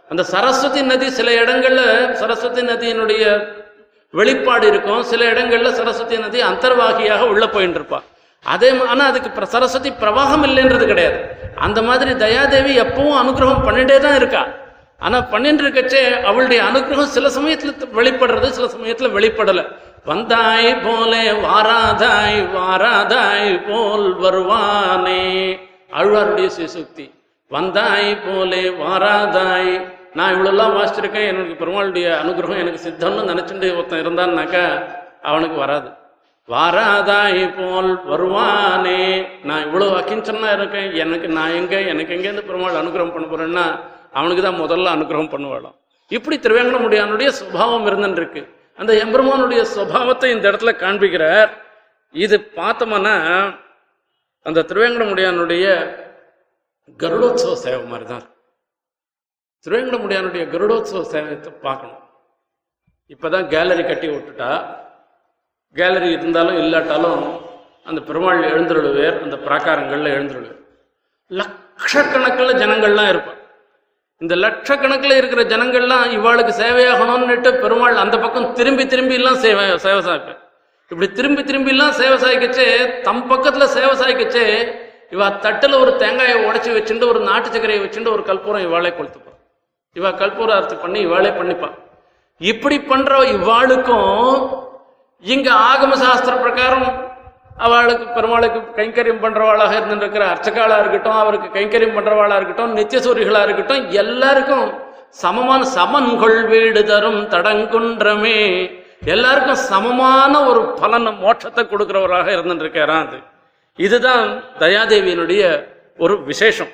அந்த 0.09 0.23
சரஸ்வதி 0.23 0.81
நதி 0.81 1.09
சில 1.09 1.31
இடங்கள்ல 1.31 2.11
சரஸ்வதி 2.11 2.61
நதியினுடைய 2.61 3.47
வெளிப்பாடு 4.11 4.67
இருக்கும். 4.67 5.03
சில 5.03 5.31
இடங்கள்ல 5.31 5.71
சரஸ்வதி 5.71 6.17
நதி 6.17 6.41
அந்தர்வாகியாக 6.41 7.19
உள்ள 7.19 7.47
போயிட்டு 7.47 7.79
இருப்பா. 7.79 7.99
அதே 8.43 8.71
ம- 8.71 8.85
ஆனா 8.85 9.05
அதுக்கு 9.05 9.41
பிர- 9.41 9.43
சரஸ்வதி 9.43 9.89
பிரவாகம் 9.89 10.43
இல்லைன்றது 10.43 10.85
கிடையாது. 10.85 11.19
அந்த 11.55 11.81
மாதிரி 11.81 12.11
தயாதேவி 12.11 12.79
எப்பவும் 12.79 13.17
அனுகிரகம் 13.23 13.65
பண்ணிட்டே 13.65 13.99
தான் 13.99 14.15
இருக்கா. 14.15 14.47
ஆனா 15.01 15.21
பண்ணிட்டு 15.21 15.63
இருக்கச்சே 15.63 16.23
அவளுடைய 16.23 16.63
அனுகிரகம் 16.63 17.13
சில 17.15 17.27
சமயத்துல 17.27 17.71
வெளிப்படுறது 17.95 18.47
சில 18.49 18.67
சமயத்துல 18.67 19.09
வெளிப்படல. 19.17 19.61
வந்தாய் 20.05 20.81
போலே 20.83 21.31
வாராதாய் 21.31 22.39
வாராதாய் 22.55 23.67
போல் 23.67 24.07
வருவானே. 24.19 25.23
அழ்வாருடைய 25.93 26.49
சிசுக்தி 26.57 27.05
வந்தாய் 27.51 28.17
போலே 28.25 28.69
வாராதாய். 28.69 29.71
நான் 30.13 30.33
இவ்வளோலாம் 30.35 30.75
வாசிச்சிருக்கேன் 30.77 31.29
எனக்கு 31.31 31.53
பெருமாளுடைய 31.53 32.07
அனுகிரகம் 32.23 32.61
எனக்கு 32.63 32.85
சித்தம்னு 32.87 33.29
நினைச்சுட்டு 33.31 33.75
ஒருத்தன் 33.75 34.03
இருந்தான்னாக்கா 34.05 34.65
அவனுக்கு 35.21 35.57
வராது. 35.57 35.89
வாராதாய் 36.49 37.43
போல் 37.57 37.91
வருவானே. 38.11 39.01
நான் 39.43 39.65
இவ்வளோ 39.65 39.87
அக்கிஞ்சனா 39.99 40.51
இருக்கேன் 40.57 40.93
எனக்கு 40.93 41.27
நான் 41.27 41.53
எங்க 41.53 41.75
எனக்கு 41.81 42.15
எங்கேருந்து 42.15 42.47
பெருமாள் 42.49 42.81
அனுகிரகம் 42.81 43.13
பண்ண 43.13 43.27
போறேன்னா 43.27 43.67
அவனுக்கு 44.17 44.43
தான் 44.43 44.61
முதல்ல 44.63 44.93
அனுகிரகம் 44.95 45.33
பண்ணுவாளாம். 45.33 45.75
இப்படி 46.11 46.35
திருவேங்கடமுடியானுடைய 46.45 47.29
சுபாவம் 47.39 47.87
இருந்துருக்கு 47.89 48.41
அந்த 48.79 48.91
எம்பெருமானுடைய 49.03 49.61
சுபாவத்தை 49.75 50.27
இந்த 50.33 50.45
இடத்துல 50.51 50.71
காண்பிக்கிறார். 50.83 51.49
இது 52.13 52.37
பார்த்தோம்னா 52.59 53.15
அந்த 54.45 54.65
திருவேங்கடமுடியானுடைய 54.69 55.65
கருடோத்சவ 56.99 57.53
சேவை 57.63 57.85
மாதிரி 57.91 58.05
தான் 58.09 58.21
இருக்கு. 58.21 58.35
திருவேங்கடமுடியானுடைய 59.65 60.43
கருடோத்சவ 60.53 61.01
சேவையத்தை 61.13 61.51
பார்க்கணும். 61.65 62.03
இப்போதான் 63.13 63.47
கேலரி 63.53 63.83
கட்டி 63.83 64.07
விட்டுட்டா. 64.07 64.51
கேலரி 65.75 66.09
இருந்தாலும் 66.17 66.59
இல்லாட்டாலும் 66.63 67.23
அந்த 67.89 67.99
பெருமாள் 68.07 68.47
எழுந்துருளுவேர் 68.51 69.17
அந்த 69.25 69.35
பிராகாரங்களில் 69.47 70.13
எழுந்துருளுவேர் 70.15 70.61
லட்சக்கணக்கில் 71.31 72.59
ஜனங்கள்லாம் 72.61 73.09
இருப்பார் 73.13 73.36
இந்த 74.21 74.35
லட்சக்கணக்கில் 74.35 75.17
இருக்கிற 75.17 75.41
ஜனங்கள்லாம் 75.43 76.05
இவாளுக்கு 76.11 76.53
சேவையாகணும்னுட்டு 76.59 77.49
பெருமாள் 77.59 77.97
அந்த 77.97 78.15
பக்கம் 78.17 78.47
திரும்பி 78.53 78.83
திரும்பி 78.85 79.15
எல்லாம் 79.15 79.37
சேவை 79.37 79.65
சேவை 79.83 80.01
சாய்ப்பேன் 80.01 80.39
இப்படி 80.91 81.07
திரும்பி 81.11 81.41
திரும்பி 81.43 81.71
எல்லாம் 81.71 81.93
சேவை 81.93 82.17
சாய்க்கச்சே 82.17 82.67
தம் 83.03 83.23
பக்கத்துல 83.29 83.65
சேவை 83.73 83.93
சாய்க்கச்சே 83.95 84.45
இவா 85.11 85.27
தட்டுல 85.43 85.79
ஒரு 85.79 85.91
தேங்காயை 85.97 86.37
உடைச்சி 86.43 86.71
வச்சுட்டு 86.71 87.05
ஒரு 87.07 87.19
நாட்டு 87.21 87.49
சக்கரையை 87.49 87.81
வச்சுட்டு 87.83 88.13
ஒரு 88.13 88.23
கற்பூரம் 88.23 88.65
இவாளே 88.65 88.91
கொளுத்துப்பான் 88.93 89.37
இவா 89.95 90.11
கற்பூரார்த்தி 90.13 90.77
பண்ணி 90.77 90.99
இவாளே 91.05 91.31
பண்ணிப்பான் 91.31 91.75
இப்படி 92.41 92.77
பண்ற 92.83 93.19
இவாளுக்கும் 93.33 94.33
இங்க 95.23 95.49
ஆகம 95.67 95.95
சாஸ்திர 95.97 96.33
பிரகாரம் 96.39 96.89
அவளுக்கு 97.57 98.05
பெருமாளுக்கு 98.07 98.59
கைங்கரியம் 98.75 99.23
பண்றவாளாக 99.23 99.71
இருந்துருக்கிற 99.79 100.23
அர்ச்சகாளா 100.33 100.79
இருக்கட்டும் 100.79 101.19
அவருக்கு 101.21 101.47
கைங்கரியம் 101.59 101.97
பண்றவாளா 101.97 102.35
இருக்கட்டும் 102.35 102.75
நித்தியசூரிகளா 102.75 103.41
இருக்கட்டும் 103.43 103.85
எல்லாருக்கும் 103.91 104.67
சமமான 105.09 105.65
சமன்கொள் 105.75 106.47
வீடு 106.47 106.85
தரும் 106.85 107.21
தடங்குன்றமே. 107.29 108.39
எல்லாருக்கும் 109.05 109.61
சமமான 109.69 110.43
ஒரு 110.45 110.61
பலன் 110.81 111.07
மோட்சத்தை 111.23 111.63
கொடுக்கிறவராக 111.63 112.27
இருந்துருக்காராம் 112.37 113.07
அது. 113.07 113.17
இதுதான் 113.75 114.43
தயாதேவியினுடைய 114.59 115.43
ஒரு 115.97 116.23
விசேஷம். 116.23 116.71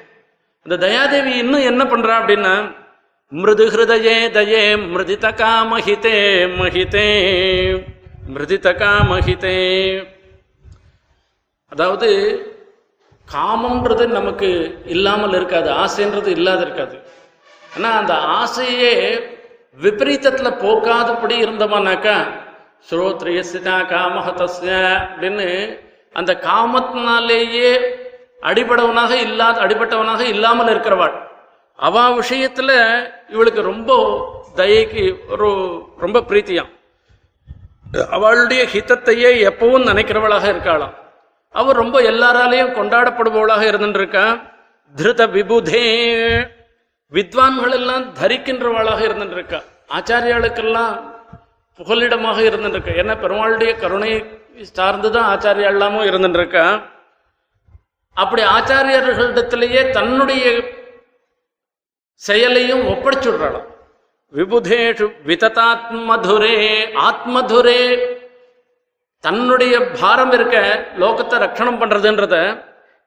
இந்த 0.66 0.76
தயாதேவி 0.88 1.34
இன்னும் 1.44 1.68
என்ன 1.72 1.84
பண்றா 1.84 2.14
அப்படின்னா 2.22 2.54
மிருது 3.32 3.66
ஹிருதயே 3.70 4.18
தயே 4.38 4.64
மிருதிதகா 4.92 5.52
மகிதே 5.72 6.18
மகிதே 6.60 7.08
மிருதிதகா 8.34 8.92
மகிதே 9.12 9.58
அதாவது 11.74 12.10
காமம்ன்றது 13.28 14.06
நமக்கு 14.18 14.50
இல்லாமல் 14.96 15.36
இருக்காது 15.40 15.70
ஆசைன்றது 15.84 16.30
இல்லாத 16.38 16.62
இருக்காது. 16.66 16.96
ஆனால் 17.76 17.98
அந்த 18.02 18.14
ஆசையே 18.40 18.94
விபரீதத்தில் 19.84 20.60
போக்காதபடி 20.64 21.36
இருந்தோமானாக்கா 21.44 22.18
ஸ்ரோத்ரியசிதா 22.90 23.78
காமஹதஸ்ய 23.92 24.72
அப்படின்னு 25.08 25.48
அந்த 26.20 26.32
காமத்தினாலேயே 26.48 27.70
அடிபடவனாக 28.50 29.12
இல்லாத 29.28 29.56
அடிபட்டவனாக 29.66 30.22
இல்லாமல் 30.34 30.72
இருக்கிறவாள். 30.74 31.16
அவ 31.80 32.02
விஷயத்துல 32.22 32.72
இவளுக்கு 33.34 33.62
ரொம்ப 33.72 33.92
தயைக்கு 34.60 35.04
ஒரு 35.34 35.50
ரொம்ப 36.04 36.18
பிரீத்தியாம். 36.30 36.72
அவளுடைய 38.18 38.62
ஹிதத்தையே 38.74 39.32
எப்பவும் 39.50 39.88
நினைக்கிறவளாக 39.92 40.46
இருக்காளாம். 40.54 40.94
அவர் 41.54 41.76
ரொம்ப 41.76 42.02
எல்லாராலையும் 42.02 42.76
கொண்டாடப்படுபவளாக 42.78 43.64
இருந்துருக்கா 43.72 44.26
திருத 44.96 45.22
விபுதே. 45.36 45.84
வித்வான்கள் 47.12 47.76
எல்லாம் 47.80 48.06
தரிக்கின்றவளாக 48.22 49.02
இருந்துருக்கா 49.08 49.60
ஆச்சாரியாளுக்கெல்லாம் 49.98 50.94
புகலிடமாக 51.80 52.40
இருந்துருக்கா 52.50 52.94
ஏன்னா 53.02 53.16
பெருமாளுடைய 53.24 53.72
கருணை 53.80 54.12
சார்ந்துதான் 54.78 55.30
ஆச்சாரியாளாமும் 55.34 56.10
இருந்துருக்கா 56.10 56.66
அப்படி 58.18 58.42
ஆச்சாரியர்களிடத்திலேயே 58.58 59.82
தன்னுடைய 59.90 60.46
செயலையும் 62.16 62.84
ஒப்படைச்சுடுறாளாம். 62.88 63.70
விபுதேஷு 64.34 65.08
விததாத்மதுரே 65.30 66.58
ஆத்மதுரே. 67.08 67.82
தன்னுடைய 69.24 69.74
பாரம் 70.02 70.32
இருக்க 70.32 70.58
லோகத்தை 71.02 71.36
ரட்சணம் 71.44 71.80
பண்றதுன்றத 71.82 72.36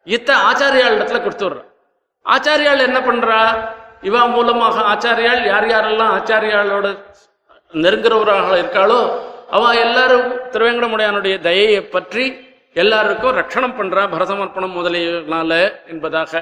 இத்த 0.07 0.31
ஆச்சாரியால் 0.49 0.97
இடத்துல 0.97 1.19
கொடுத்துடுற. 1.23 1.61
ஆச்சாரியாள் 2.27 2.87
என்ன 2.89 2.99
பண்றா? 3.01 3.41
இவா 4.09 4.23
மூலமாக 4.35 4.77
ஆச்சாரியாள் 4.93 5.43
யார் 5.47 5.67
யாரெல்லாம் 5.73 6.13
ஆச்சாரியாலோட 6.17 6.87
நெருங்குறவராக 7.75 8.51
இருக்காளோ 8.63 9.01
அவ 9.57 9.63
எல்லாரும் 9.85 10.27
திருவேங்கடமுடையானுடைய 10.53 11.35
தயையை 11.41 11.83
பற்றி 11.89 12.25
எல்லாருக்கும் 12.83 13.37
ரட்சணம் 13.41 13.77
பண்றா 13.79 14.03
பரதமர்ப்பணம் 14.15 14.77
முதலியனால 14.79 15.51
என்பதாக. 15.93 16.33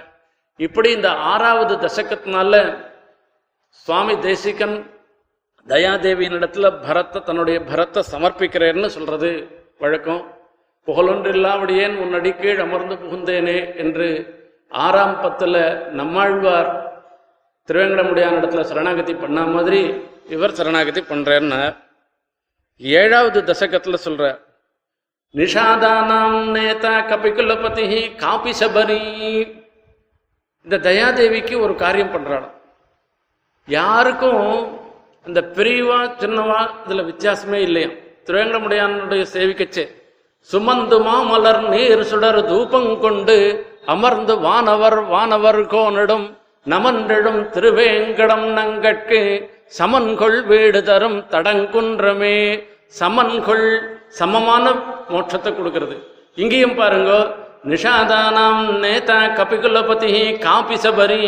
இப்படி 0.60 0.88
இந்த 0.90 1.10
ஆறாவது 1.32 1.74
தசக்கத்தினால 1.84 2.52
சுவாமி 3.86 4.14
தேசிகன் 4.18 4.76
தயாதேவியினிடத்துல 5.66 6.70
பரத்தை 6.86 7.20
தன்னுடைய 7.22 7.58
பரத்தை 7.70 8.02
சமர்ப்பிக்கிறேன்னு 8.12 8.86
சொல்றது. 8.96 9.30
வழக்கம். 9.80 10.22
புகழொன்றில்லாவிடியேன் 10.88 11.94
உன்னடி 11.96 12.30
கீழ் 12.32 12.62
அமர்ந்து 12.64 12.94
புகுந்தேனே 13.02 13.58
என்று 13.76 14.08
ஆறாம் 14.72 15.16
பத்தில் 15.20 15.60
நம்மாழ்வார் 15.92 16.70
திருவேங்கடமுடியான 17.68 18.38
இடத்துல 18.40 18.64
சரணாகதி 18.70 19.14
பண்ண 19.14 19.44
மாதிரி 19.46 19.80
இவர் 20.28 20.56
சரணாகதி 20.58 21.02
பண்றேன்னு 21.02 21.60
ஏழாவது 22.80 23.40
தசகத்தில் 23.42 24.04
சொல்ற 24.04 24.24
நிஷாதானாம் 25.34 26.40
நேதா 26.54 26.94
கபிகுலபதி 27.10 27.86
காபி 28.22 28.52
சபரி 28.60 29.00
இந்த 30.66 30.76
தயாதேவிக்கு 30.84 31.54
ஒரு 31.64 31.74
காரியம் 31.76 32.14
பண்றாள் 32.14 32.46
யாருக்கும் 33.68 34.44
அந்த 35.26 35.40
பெரியவா 35.56 35.98
சின்னவா 36.20 36.60
இதுல 36.84 37.04
வித்தியாசமே 37.06 37.60
இல்லையா 37.60 37.90
திருவேங்கடமுடையானுடைய 38.26 39.22
சேவிக்கச்சு. 39.34 39.84
சுமந்து 40.50 40.96
மாமலர் 41.06 41.62
நீர் 41.72 42.02
சுடர் 42.10 42.40
தூபம் 42.50 42.90
கொண்டு 43.04 43.36
அமர்ந்து 43.94 44.34
வானவர் 44.46 44.98
வானவர் 45.12 45.60
கோனிடும் 45.74 46.26
நமன்றெழும் 46.72 47.40
திருவேங்கடம் 47.54 48.46
நங்கட்கு. 48.58 49.20
சமன்கொள் 49.78 50.38
வீடு 50.50 50.80
தரும் 50.88 51.18
தடங்குன்றமே. 51.32 52.36
சமன்கொள் 53.00 53.66
சமமான 54.18 54.64
மோட்சத்தை 55.12 55.50
கொடுக்கிறது. 55.54 55.96
இங்கேயும் 56.42 56.76
பாருங்க 56.80 57.12
நிஷாதானாம் 57.70 58.64
நேதா 58.82 59.18
கபிகுலபதி 59.38 60.12
காபி 60.44 60.76
சபரி 60.84 61.24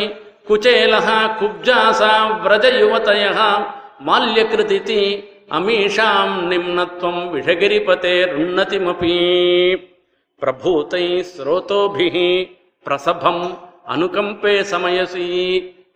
குச்சேலஹா 0.48 1.18
குப்ஜாசா 1.40 2.10
விரஜ 2.42 2.66
யுவதயா 2.80 3.46
மால்யகிருதி 4.06 4.78
அமீஷாம் 5.48 6.50
நிம்னத்வம் 6.50 7.34
விஷகிரிபதே 7.34 8.24
ருன்னதிமபி 8.34 9.14
பிரபூத்தை 10.42 11.22
ஸ்ரோதோபிஹ 11.22 12.16
பிரசபம் 12.86 13.44
அனுகம்பே 13.86 14.62
சமயசி 14.62 15.24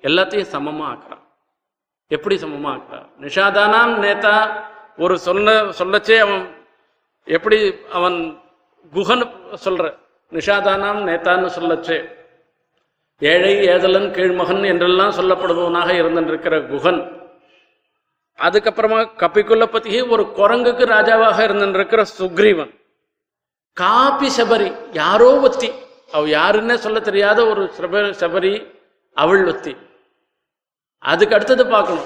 எல்லாத்தையும் 0.03 0.53
சமமாக்குறா 0.53 0.89
ஆக்குறான் 0.91 1.25
எப்படி 2.09 2.37
சமமா 2.37 2.71
ஆக்குறான் 2.71 3.09
நிஷாதானாம் 3.21 3.95
நேதா 4.03 4.35
ஒரு 4.99 5.19
சொல்ல 5.19 5.71
சொல்லச்சே 5.79 6.19
அவன் 6.19 6.45
எப்படி 7.27 7.59
அவன் 7.93 8.41
குஹன் 8.93 9.25
சொல்ற? 9.65 9.85
நிஷாதானாம் 10.33 11.01
நேதான்னு 11.07 11.47
சொல்லச்சே. 11.61 11.99
ஏழை 13.23 13.59
ஏதலன் 13.67 14.11
கீழ்மகன் 14.15 14.63
என்றெல்லாம் 14.65 15.11
சொல்லப்படுபவனாக 15.11 15.91
இருந்திருக்கிற 15.93 16.57
குஹன் 16.71 17.01
அதுக்கப்புறமா 18.41 19.09
கபிகுலபதி 19.16 20.09
ஒரு 20.09 20.22
குரங்குக்கு 20.22 20.84
ராஜாவாக 20.86 21.43
இருந்திருக்கிற 21.43 22.05
சுக்ரீவன். 22.18 22.80
காபி 23.72 24.30
சபரி 24.36 24.74
யாரோ 24.93 25.41
ஒத்தி. 25.41 25.72
அவ 26.12 26.26
யாருன்னே 26.26 26.74
சொல்ல 26.74 27.01
தெரியாத 27.01 27.47
ஒரு 27.47 27.70
சப- 27.80 28.14
சபரி 28.20 28.78
அவள் 29.14 29.47
ஒத்தி. 29.47 29.76
அதுக்கு 30.99 31.34
அடுத்தது 31.34 31.66
பார்க்கணும். 31.66 32.05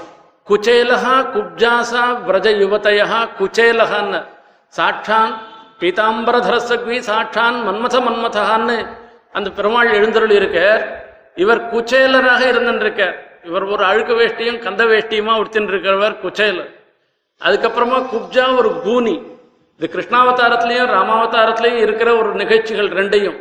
குச்சேலஹா 0.49 1.31
குப்ஜாசா 1.33 2.25
விரஜ 2.25 2.51
யுவதயா 2.51 3.29
குச்சேலஹான்னு. 3.39 4.27
சாட்சான் 4.69 5.43
பீதாம்பரதரசக்வி 5.79 6.99
சாட்சான் 6.99 7.55
மன்மத 7.55 8.01
மன்மதஹான்னு 8.01 8.87
அந்த 9.33 9.51
பெருமாள் 9.51 9.93
எழுந்தருள் 9.93 10.31
இருக்கார் 10.31 11.05
இவர் 11.35 11.75
குச்சேலராக 11.75 12.49
இருந்திருக்கார். 12.49 13.33
இவர் 13.45 13.65
ஒரு 13.65 13.85
அழுக்கு 13.85 14.15
வேஷ்டியும் 14.15 14.63
கந்த 14.67 14.83
வேஷ்டியுமா 14.91 15.33
உடுத்தின்னு 15.41 15.73
இருக்கிறவர் 15.73 16.15
குச்சையில். 16.25 16.65
அதுக்கப்புறமா 17.41 17.99
குப்ஜா 18.13 18.45
ஒரு 18.59 18.71
கூனி. 18.85 19.15
இது 19.79 19.89
கிருஷ்ணாவதாரத்திலையும் 19.95 20.93
ராமாவதாரத்திலையும் 20.97 21.83
இருக்கிற 21.87 22.17
ஒரு 22.17 22.31
நிகழ்ச்சிகள் 22.35 22.89
ரெண்டையும். 22.89 23.39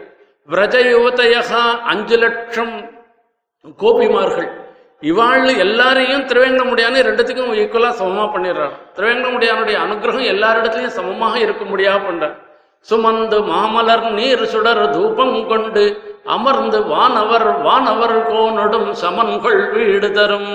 விரஜ 0.49 0.75
யுவதயா 0.93 1.61
அஞ்சு 1.91 2.17
லட்சம் 2.17 2.75
கோபிமார்கள். 3.81 4.49
இவாள் 5.11 5.57
எல்லாரையும் 5.65 6.25
திருவேங்கடமுடியானு 6.29 6.99
ரெண்டுத்துக்கும் 7.07 7.55
ஈக்குவலாக 7.61 7.95
சமமாக 7.99 8.27
பண்ணிடுறாரு. 8.33 8.75
திருவேங்கடமுடியானுடைய 8.95 9.77
அனுகிரகம் 9.85 10.31
எல்லாரிடத்துலையும் 10.33 10.97
சமமாக 10.99 11.39
இருக்க 11.39 11.63
முடியாது 11.65 12.03
பண்றார். 12.07 12.35
சுமந்து 12.87 13.37
மாமலர் 13.49 14.05
நீர் 14.11 14.45
சுடர் 14.53 14.89
தூபம் 14.89 15.35
கொண்டு 15.47 15.83
அமர்ந்து 16.25 16.79
வானவர் 16.83 17.61
வானவர் 17.61 18.15
கோனொடும் 18.31 18.89
சமன்கொள் 19.01 19.71
வீடு 19.71 20.11
தரும். 20.11 20.51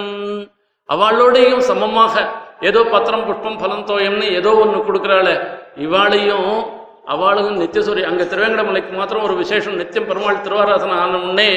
அவளோடையும் 0.89 1.64
சமமாக 1.71 2.14
ஏதோ 2.61 2.81
பத்திரம் 2.93 3.25
புஷ்பம் 3.27 3.59
பலம் 3.59 3.85
தோயம்னு 3.87 4.27
ஏதோ 4.39 4.51
ஒன்று 4.55 4.79
கொடுக்குறாளே. 4.79 5.35
இவாளையும் 5.77 6.53
அவளுக்கும் 7.05 7.61
நித்தியசூரி 7.61 8.03
அங்கே 8.03 8.25
திருவேங்கடமலைக்கு 8.25 8.93
மாத்திரம் 8.97 9.23
ஒரு 9.23 9.35
விசேஷம் 9.35 9.77
நித்தியம் 9.77 10.07
பெருமாள் 10.07 10.43
திருவாராசனம் 10.47 11.01
ஆன 11.03 11.19
முன்னே 11.19 11.51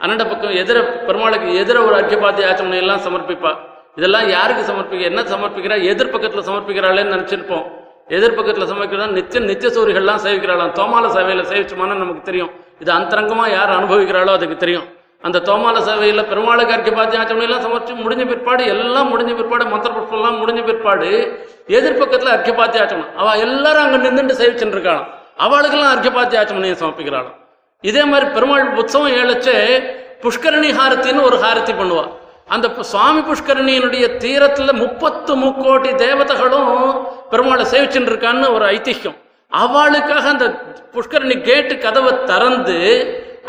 பக்கம் 0.00 0.54
எதிர 0.62 1.04
பெருமாளுக்கு 1.06 1.48
எதிர 1.62 1.76
ஒரு 1.86 1.94
அர்க்கியபாத்திய 2.00 2.50
ஆச்சமனை 2.50 2.78
எல்லாம் 2.84 3.02
சமர்ப்பிப்பா. 3.06 3.52
இதெல்லாம் 3.96 4.28
யாருக்கு 4.28 4.62
சமர்ப்பிக்க 4.72 5.00
என்ன 5.00 5.20
சமர்ப்பிக்கிறா? 5.22 5.76
எதிர்பக்கத்தில் 5.92 6.46
சமர்ப்பிக்கிறாளேன்னு 6.48 7.14
நினச்சிருப்போம். 7.16 7.66
எதிர்பக்கத்தில் 8.08 8.68
பக்கத்துல 8.70 9.10
நித்தியம் 9.10 9.48
நித்திய 9.50 9.70
சூரிகள்லாம் 9.76 10.24
சேவிக்கிறாளாம். 10.24 10.72
தோமால 10.78 11.06
சேவையில் 11.16 11.50
சேவிச்சுமான்னு 11.52 12.02
நமக்கு 12.04 12.22
தெரியும். 12.22 12.50
இது 12.80 12.92
அந்தரங்கமாக 12.92 13.50
யார் 13.50 13.70
அனுபவிக்கிறாளோ 13.70 14.32
அதுக்கு 14.32 14.56
தெரியும். 14.56 14.96
அந்த 15.22 15.38
தோமால 15.38 15.80
சேவையில் 15.80 16.24
பெருமாளுக்கு 16.24 16.74
அர்க்கியபாத்திய 16.74 17.20
ஆச்சமனை 17.20 17.42
எல்லாம் 17.42 18.10
முடிஞ்ச 18.10 18.26
பிற்பாடு 18.26 18.66
எல்லாம் 18.66 19.18
முடிஞ்ச 19.18 19.36
பிற்பாடு 19.36 19.66
மந்திர 19.66 19.94
புஷ்பம் 19.94 20.46
முடிஞ்ச 20.46 20.64
பிற்பாடு 20.64 21.38
எதிர்பக்கத்தில் 21.66 22.28
அர்க்க 22.28 22.52
அர்க்கியபாத்திய 22.52 23.14
அவள் 23.16 23.38
எல்லாரும் 23.38 23.82
அங்கே 23.82 24.08
நின்றுட்டு 24.08 24.36
சேவிச்சுட்டு 24.36 24.76
இருக்காளாம். 24.76 25.04
அவளுக்கெல்லாம் 25.38 25.90
அர்க்க 25.90 26.42
ஆச்சமனையை 26.42 26.74
சமர்ப்பிக்கிறாளாம்? 26.74 27.34
இதே 27.80 28.04
மாதிரி 28.04 28.30
பெருமாள் 28.30 28.74
உற்சவம் 28.74 29.12
ஏழைச்சு 29.12 29.82
புஷ்கரணி 30.20 30.74
ஹாரத்தின்னு 30.74 31.22
ஒரு 31.22 31.36
ஹாரத்தி 31.36 31.70
பண்ணுவா. 31.70 32.08
அந்த 32.46 32.68
பு- 32.68 32.80
சுவாமி 32.80 33.20
புஷ்கரணியினுடைய 33.20 34.16
தீரத்தில் 34.16 34.74
முப்பத்து 34.74 35.36
முக்கோட்டி 35.36 35.94
தேவதைகளும் 35.94 37.06
பெருமாளை 37.30 37.64
சேவிச்சுட்டு 37.70 38.08
இருக்கான்னு 38.08 38.54
ஒரு 38.54 38.64
ஐதிஹ்யம் 38.64 39.16
அவளுக்காக 39.52 40.26
அந்த 40.32 40.46
புஷ்கரணி 40.94 41.36
கேட்டு 41.48 41.74
கதவை 41.84 42.12
திறந்து 42.30 42.78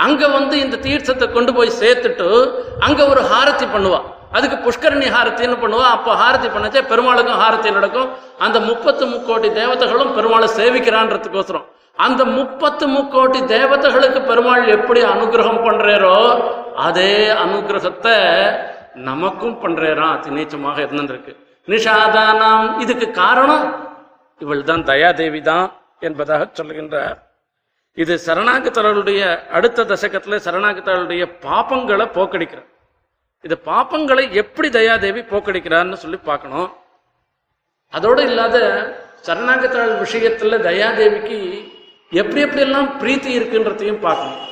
அங்க 0.06 0.24
வந்து 0.36 0.56
இந்த 0.66 0.76
தீர்த்தத்தை 0.86 1.26
கொண்டு 1.32 1.52
போய் 1.58 1.80
சேர்த்துட்டு 1.82 2.28
அங்க 2.86 3.02
ஒரு 3.12 3.22
ஹாரத்தி 3.32 3.66
பண்ணுவா. 3.74 4.00
அதுக்கு 4.38 4.58
புஷ்கரணி 4.66 5.08
ஹாரத்தின்னு 5.16 5.58
பண்ணுவா? 5.64 5.88
அப்போ 5.96 6.12
ஹாரத்தி 6.22 6.50
பண்ணச்சே 6.54 6.82
பெருமாளுக்கும் 6.92 7.42
ஹாரத்தி 7.44 7.70
நடக்கும். 7.78 8.10
அந்த 8.46 8.58
முப்பத்து 8.70 9.04
முக்கோட்டி 9.14 9.50
தேவதைகளும் 9.60 10.14
பெருமாளை 10.18 10.48
சேவிக்கிறான்றதுக்கோசரம். 10.60 11.66
அந்த 12.06 12.22
முப்பத்து 12.38 12.86
முக்கோட்டி 12.96 13.40
தேவதைகளுக்கு 13.56 14.22
பெருமாள் 14.30 14.66
எப்படி 14.78 15.02
அனுகிரகம் 15.14 15.64
பண்றாரோ 15.66 16.16
அதே 16.88 17.14
அனுகிரகத்தை 17.44 18.16
நமக்கும் 19.10 19.58
பண்றாராம். 19.64 20.16
அதிநீச்சமாக 20.18 20.80
இருந்திருக்கு. 20.86 21.34
நிஷாதானாம் 21.68 22.68
இதுக்கு 22.86 23.10
காரணம் 23.22 23.68
இவள் 24.42 24.68
தான் 24.72 24.88
தயாதேவி 24.94 25.42
தான் 25.52 25.68
என்பதாக 26.08 26.48
சொல்லுகின்றார் 26.60 27.18
இது 28.02 28.14
சரணாகத்தர்களுடைய 28.26 29.22
அடுத்த 29.58 29.86
தசகத்தில் 29.92 30.44
சரணாகத்தர்களுடைய 30.46 31.24
பாப்பங்களை 31.48 32.06
போக்கடிக்கிறார் 32.18 32.70
இது 33.44 33.56
பாப்பங்களை 33.72 34.24
எப்படி 34.42 34.70
தயாதேவி 34.70 35.22
போக்கடிக்கிறான்னு 35.32 35.98
சொல்லி 36.04 36.20
பார்க்கணும். 36.30 36.70
அதோடு 37.94 38.22
இல்லாத 38.30 38.58
சரணாகத்தாள் 39.28 39.94
விஷயத்தில் 40.04 40.64
தயாதேவிக்கு 40.70 41.38
எப்படி 42.12 42.42
எப்படியெல்லாம் 42.46 42.90
பிரீத்தி 43.02 43.30
இருக்குன்றதையும் 43.38 44.04
பார்க்கணும். 44.08 44.46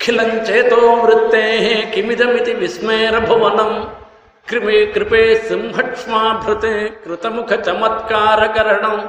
கிளஞ்சேதோ 0.00 0.80
விருத்தே 1.02 1.44
கிமிதமிதி 1.94 2.54
விஸ்மேர 2.62 3.14
புவனம். 3.30 3.76
கிருமே 4.48 4.78
கிருபே 4.94 5.24
சிம்ஹக்ஷ்மாபிருத் 5.48 6.70
கிருதமுக 7.02 7.58
சமத்கார 7.68 8.40
கரணம் 8.56 9.02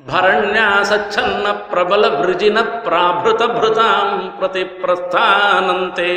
பரண்யாசச்சன்ன 0.00 1.46
பிரபல 1.70 2.08
விருஜின 2.08 2.58
பிராபிருத 2.84 3.42
பிருதாம் 3.54 4.38
பிரதி 4.38 4.62
பிரஸ்தானந்தே 4.82 6.14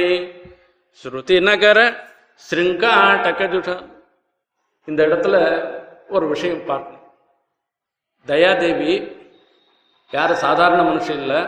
ஸ்ருதிநகர 1.02 1.80
ஸ்ருங்காட்டகஜுட 2.42 3.70
இந்த 4.88 5.08
இடத்துல 5.08 5.36
ஒரு 6.08 6.26
விஷயம் 6.28 6.66
பார்க்கணும். 6.66 7.04
தயாதேவி 8.28 8.94
யார் 10.14 10.34
சாதாரண 10.36 10.82
மனுஷன் 10.84 11.20
இல்லை 11.20 11.40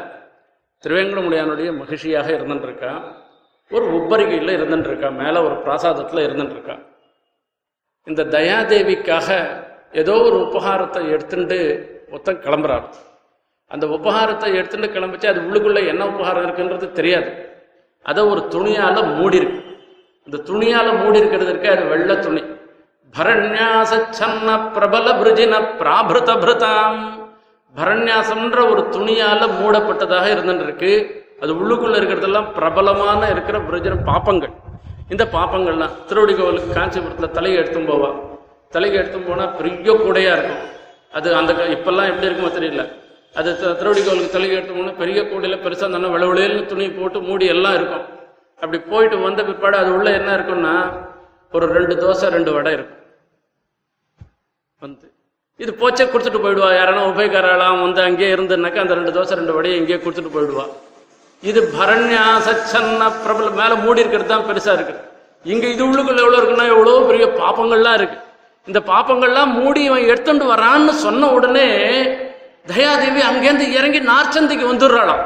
திருவேங்கடமுடியானுடைய 0.83 1.69
மகிழ்ச்சியாக 1.77 2.29
இருந்துட்டுருக்கா 2.31 2.91
ஒரு 3.71 3.85
உப்பரிகையில் 3.97 4.55
இருந்துட்டுருக்கா 4.57 5.09
மேலே 5.13 5.39
ஒரு 5.39 5.55
பிராசாதத்தில் 5.55 6.25
இருந்துட்டுருக்கா 6.27 6.75
இந்த 8.07 8.23
தயாதேவிக்காக 8.23 9.27
ஏதோ 9.91 10.13
ஒரு 10.21 10.37
உபகாரத்தை 10.45 11.01
எடுத்துட்டு 11.09 11.59
ஒருத்தன் 12.11 12.41
கிளம்புறாரு. 12.41 12.83
அந்த 13.67 13.87
உபகாரத்தை 13.87 14.53
எடுத்துட்டு 14.53 14.87
கிளம்பிச்சு 14.87 15.25
அது 15.25 15.41
உள்ளுக்குள்ள 15.41 15.87
என்ன 15.87 16.07
உபகாரம் 16.07 16.45
இருக்குன்றது 16.45 16.91
தெரியாது. 16.91 17.49
அதை 18.03 18.23
ஒரு 18.23 18.47
துணியால 18.49 19.15
மூடி 19.15 19.37
இருக்கு 19.37 19.63
இந்த 20.25 20.51
துணியால 20.51 21.03
மூடி 21.03 21.17
இருக்கிறது 21.17 21.49
இருக்கு? 21.49 21.69
அது 21.69 21.85
வெள்ளை 21.85 22.19
துணி. 22.19 22.43
பரண்யாசன்ன 23.19 24.71
பிரபல 24.71 25.11
பிருஜின 25.11 25.53
பிராபிருத 25.79 26.33
பிருதாம் 26.43 26.99
பரண்யாசம்ன்ற 27.75 28.69
ஒரு 28.69 28.81
துணியால 28.81 29.49
மூடப்பட்டதாக 29.59 30.25
இருந்துருக்கு. 30.33 30.91
அது 31.41 31.53
உள்ளுக்குள்ள 31.53 31.91
இருக்கிறதெல்லாம் 31.91 32.51
பிரபலமான 32.51 33.29
இருக்கிற 33.29 33.59
பிருஜன 33.59 33.97
பாப்பங்கள். 34.05 34.53
இந்த 35.09 35.25
பாப்பங்கள்லாம் 35.25 36.05
திருவடி 36.05 36.35
கோவிலுக்கு 36.35 36.73
காஞ்சிபுரத்தில் 36.73 37.31
தலையை 37.31 37.59
எடுத்தும் 37.59 37.87
போவா. 37.87 38.37
தலையை 38.69 38.97
எடுத்தும் 38.97 39.27
போனால் 39.27 39.55
பெரிய 39.55 39.93
கூடையா 39.93 40.33
இருக்கும். 40.37 40.77
அது 41.11 41.35
அந்த 41.35 41.53
க- 41.53 41.63
இப்பெல்லாம் 41.63 42.09
எப்படி 42.09 42.27
இருக்குமோ 42.27 42.49
தெரியல. 42.57 42.91
அது 43.35 43.75
திருவடி 43.77 44.03
கோவிலுக்கு 44.03 44.31
தலையை 44.31 44.57
எடுத்தோம்னா 44.57 44.97
பெரிய 44.97 45.29
கூடையில் 45.29 45.59
பெருசாக 45.59 45.91
தானே 45.91 46.07
விளவுலேன்னு 46.07 46.65
துணி 46.65 46.89
போட்டு 46.89 47.21
மூடி 47.21 47.45
எல்லாம் 47.45 47.73
இருக்கும். 47.73 48.05
அப்படி 48.55 48.79
போயிட்டு 48.79 49.17
வந்த 49.17 49.43
பிற்பாடு 49.43 49.77
அது 49.77 49.93
உள்ள 49.93 50.11
என்ன 50.11 50.37
இருக்கும்னா 50.37 50.73
ஒரு 51.51 51.65
ரெண்டு 51.65 51.95
தோசை 51.95 52.27
ரெண்டு 52.29 52.51
வடை 52.53 52.73
இருக்கும். 52.73 52.97
வந்து. 54.79 55.13
இது 55.57 55.71
போச்சே 55.71 56.03
கொடுத்துட்டு 56.03 56.43
போயிடுவா. 56.43 56.75
யாரானா 56.75 57.03
உபயக்காரெல்லாம் 57.05 57.81
வந்து 57.81 58.01
அங்கேயே 58.01 58.35
இருந்துனாக்கா 58.35 58.77
அந்த 58.77 58.93
ரெண்டு 58.93 59.11
தோசை 59.11 59.33
ரெண்டு 59.33 59.53
வடையை 59.53 59.79
இங்கேயே 59.79 60.03
கொடுத்துட்டு 60.03 60.35
போயிடுவா. 60.35 60.65
இது 61.41 61.61
பரண்யாசன்ன 61.61 63.11
பிரபல 63.23 63.49
மேலே 63.49 63.73
மூடி 63.73 63.99
இருக்கிறது 63.99 64.29
தான் 64.29 64.43
பெருசாக 64.43 64.73
இருக்கு. 64.73 64.95
இங்கே 65.43 65.71
இது 65.71 65.85
உள்ளுக்குள்ள 65.85 66.17
எவ்வளோ 66.17 66.37
இருக்குன்னா 66.37 66.67
எவ்வளோ 66.67 67.05
பெரிய 67.07 67.25
பாப்பங்கள்லாம் 67.25 67.97
இருக்குது 67.97 68.27
இந்த 68.67 68.79
பாப்பங்கள்லாம் 68.91 69.51
மூடி 69.59 69.81
இவன் 69.83 70.07
எடுத்துட்டு 70.11 70.45
வரான்னு 70.53 70.93
சொன்ன 71.05 71.29
உடனே 71.37 71.67
தயாதேவி 72.71 73.21
அங்கேருந்து 73.29 73.67
இறங்கி 73.77 73.99
நார்ச்சந்திக்கு 73.99 74.65
வந்துடுறாளாம். 74.71 75.23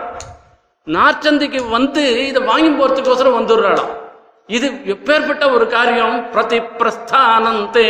நார்ச்சந்திக்கு 0.88 1.60
வந்து 1.70 2.04
இதை 2.28 2.42
வாங்கி 2.44 2.70
போறதுக்கோசரம் 2.70 3.38
வந்துடுறாளாம். 3.40 3.92
இது 4.50 4.68
எப்பேற்பட்ட 4.94 5.44
ஒரு 5.56 5.66
காரியம்? 5.68 6.16
பிரதி 6.32 6.60
பிரஸ்தானந்தே 6.80 7.88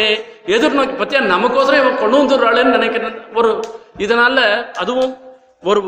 எதிர்நோக்கி 0.55 0.95
பத்தியா 1.01 1.21
நமக்கோசரம் 1.33 1.81
இவன் 1.83 2.01
கொண்டு 2.01 2.17
வந்துடுறாளேன்னு 2.21 2.75
நினைக்கிறேன் 2.77 3.15
ஒரு 3.33 3.51
இதனால 3.97 4.37
அதுவும் 4.81 5.13
ஒரு 5.69 5.81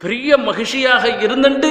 பெரிய 0.00 0.36
மகிழ்ச்சியாக 0.48 1.08
இருந்துட்டு 1.26 1.70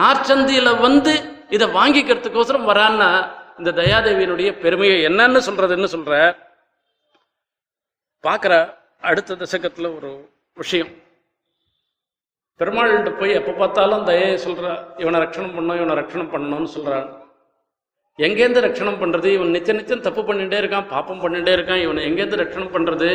நார்ச்சந்தியில 0.00 0.80
வந்து 0.80 1.12
இதை 1.56 1.66
வாங்கிக்கிறதுக்கோசரம் 1.78 2.68
வரான்னா 2.70 3.10
இந்த 3.58 3.70
தயாதேவியினுடைய 3.80 4.50
பெருமையை 4.64 4.98
என்னன்னு 5.08 5.40
சொல்றதுன்னு 5.48 5.88
சொல்ற 5.94 6.14
பார்க்குற 8.26 8.54
அடுத்த 9.10 9.36
தசகத்தில் 9.42 9.94
ஒரு 9.96 10.10
விஷயம். 10.56 10.92
பெருமாள்கிட்ட 12.60 13.10
போய் 13.20 13.38
எப்போ 13.38 13.52
பார்த்தாலும் 13.60 14.06
தயையை 14.08 14.34
சொல்கிற 14.44 14.66
இவனை 15.02 15.18
ரட்சணம் 15.24 15.54
பண்ணும் 15.56 15.78
இவனை 15.80 15.94
ரட்சணம் 16.00 16.32
பண்ணணும்னு 16.34 16.70
சொல்கிறான் 16.76 17.08
எங்கேருந்து 18.18 18.64
ரட்சணம் 18.66 19.00
பண்ணுறது 19.00 19.28
இவன் 19.36 19.54
நித்திய 19.54 19.74
நித்தியம் 19.78 20.04
தப்பு 20.06 20.22
பண்ணிகிட்டே 20.28 20.58
இருக்கான் 20.62 20.86
பாப்பம் 20.92 21.22
பண்ணிகிட்டே 21.22 21.52
இருக்கான். 21.56 21.80
இவனை 21.84 22.02
எங்கேருந்து 22.08 22.40
ரட்சணம் 22.42 22.74
பண்ணுறது 22.74 23.08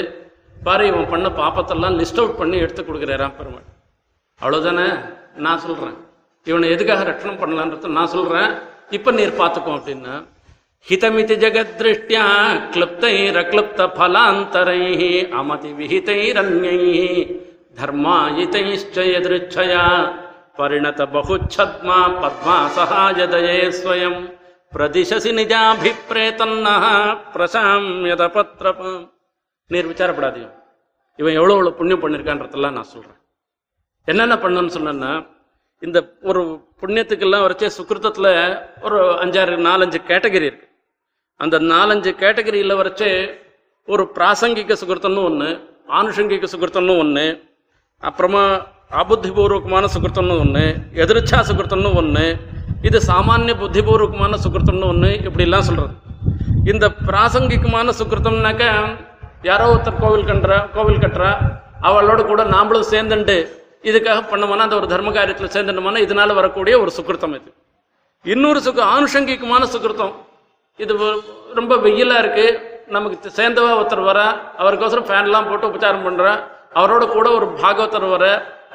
பாரு 0.68 0.86
இவன் 0.92 1.12
பண்ண 1.14 1.28
பாப்பத்தெல்லாம் 1.42 1.98
லிஸ்ட் 2.00 2.20
அவுட் 2.22 2.40
பண்ணி 2.42 2.58
எடுத்து 2.64 2.82
கொடுக்குறாராம் 2.84 3.38
பெருமாள். 3.38 3.68
அவ்வளோதானே 4.40 4.88
நான் 5.46 5.64
சொல்கிறேன் 5.66 5.96
இவனை 6.48 6.68
எதுக்காக 6.76 7.06
ரட்சணம் 7.12 7.40
பண்ணலான்றது 7.42 7.98
நான் 8.00 8.14
சொல்கிறேன் 8.16 8.52
இப்போ 8.98 9.10
நீர் 9.20 9.40
பார்த்துக்கோ 9.42 9.72
அப்படின்னா 9.78 10.16
హితమితి 10.88 11.36
జగద్దృష్ట్యా 11.44 12.24
క్లుప్తైరక్లుప్త 12.74 13.80
ఫలాంతరై 13.98 14.84
అమతి 15.40 15.72
విహితైరన్యై 15.80 16.80
பரிணத 20.60 21.02
பகுச்சத்மா 21.06 21.08
பத்மா 21.08 21.16
బహుచ్ఛద్మా 21.16 21.98
పద్మా 22.22 22.56
సహాయదయే 22.78 23.60
స్వయం 23.72 24.16
ప్రదిశసి 24.74 25.32
నిజాభిప్రేతన్న 25.32 26.68
ప్రశామ్యదపత్రపం 27.36 28.96
நீர் 29.70 29.90
விசாரப்படாதீங்க 29.92 30.50
இவன் 31.20 31.38
எவ்வளோ 31.40 31.54
எவ்வளோ 31.56 31.74
புண்ணியம் 31.80 32.02
பண்ணியிருக்கான்றதெல்லாம் 32.04 32.78
நான் 32.78 32.92
சொல்கிறேன் 32.94 33.20
என்னென்ன 34.08 34.38
பண்ணணும்னு 34.44 34.76
சொன்னேன்னா 34.78 35.12
இந்த 35.82 36.00
ஒரு 36.30 36.42
புண்ணியத்துக்கெல்லாம் 36.82 37.46
வரைச்சே 37.46 37.70
சுக்கிருத்தத்தில் 37.78 38.32
ஒரு 38.88 39.00
அஞ்சாறு 39.24 39.58
நாலஞ்சு 39.68 40.00
கேட்டகரி 40.12 40.48
இருக்கு. 40.50 40.69
அந்த 41.40 41.56
நாலஞ்சு 41.72 42.12
கேட்டகரியில் 42.22 42.80
வரைச்சே 42.80 43.12
ஒரு 43.88 44.04
பிராசங்கிக 44.16 44.76
சுகிருத்தம்னு 44.82 45.22
ஒன்று 45.30 45.50
ஆனுஷங்கிக 46.00 46.48
சுகிருத்தம்னு 46.52 46.96
ஒன்று 47.04 47.26
அப்புறமா 48.04 48.44
அபுத்திபூர்வகமான 49.02 49.86
சுகிருத்தம்னு 49.96 50.36
ஒன்று 50.44 50.66
எதிர்ச்சா 51.04 51.40
சுகிருத்தம்னு 51.50 51.92
ஒன்று 52.02 52.26
இது 52.88 52.98
சாமானிய 53.08 53.56
புத்திபூர்வகமான 53.62 54.38
சுகிருத்தம்னு 54.44 54.90
ஒன்று 54.94 55.12
இப்படிலாம் 55.28 55.68
சொல்கிறது 55.70 55.96
இந்த 56.70 56.86
பிராசங்கிகமான 57.08 57.94
சுக்கிருத்தம்னாக்க 58.00 58.64
யாரோ 59.44 59.66
ஒருத்தர் 59.72 60.02
கோவில் 60.02 60.30
கண்டுறா 60.30 60.60
கோவில் 60.76 61.04
கட்டுறா 61.04 61.32
அவளோட 61.88 62.22
கூட 62.26 62.42
நாமளும் 62.54 62.90
சேர்ந்துண்டு 62.94 63.36
இதுக்காக 63.84 64.20
பண்ணோம்னா 64.32 64.66
அந்த 64.66 64.78
ஒரு 64.80 64.88
தர்ம 64.88 65.12
காரியத்தில் 65.12 65.54
சேர்ந்துட்டோம்னா 65.54 66.02
இதனால 66.06 66.34
வரக்கூடிய 66.34 66.74
ஒரு 66.80 66.92
சுக்கிருத்தம் 66.92 67.36
இது. 67.36 67.50
இன்னொரு 68.26 68.60
சுக 68.60 68.80
ஆனுஷங்கிகமான 68.96 69.64
சுக்கிருத்தம் 69.74 70.14
இது 70.84 70.94
ரொம்ப 71.60 71.74
வெயிலாக 71.86 72.22
இருக்கு. 72.24 72.48
நமக்கு 72.96 73.30
சேர்ந்தவா 73.38 73.72
ஒருத்தர் 73.80 74.08
வர 74.10 74.20
அவருக்கோசரம் 74.62 75.08
ஃபேன்லாம் 75.10 75.48
போட்டு 75.50 75.70
உபச்சாரம் 75.70 76.06
பண்ணுறேன் 76.08 76.40
அவரோட 76.80 77.04
கூட 77.16 77.28
ஒரு 77.38 77.48
பாகவத்தர் 77.62 78.08
வர 78.16 78.26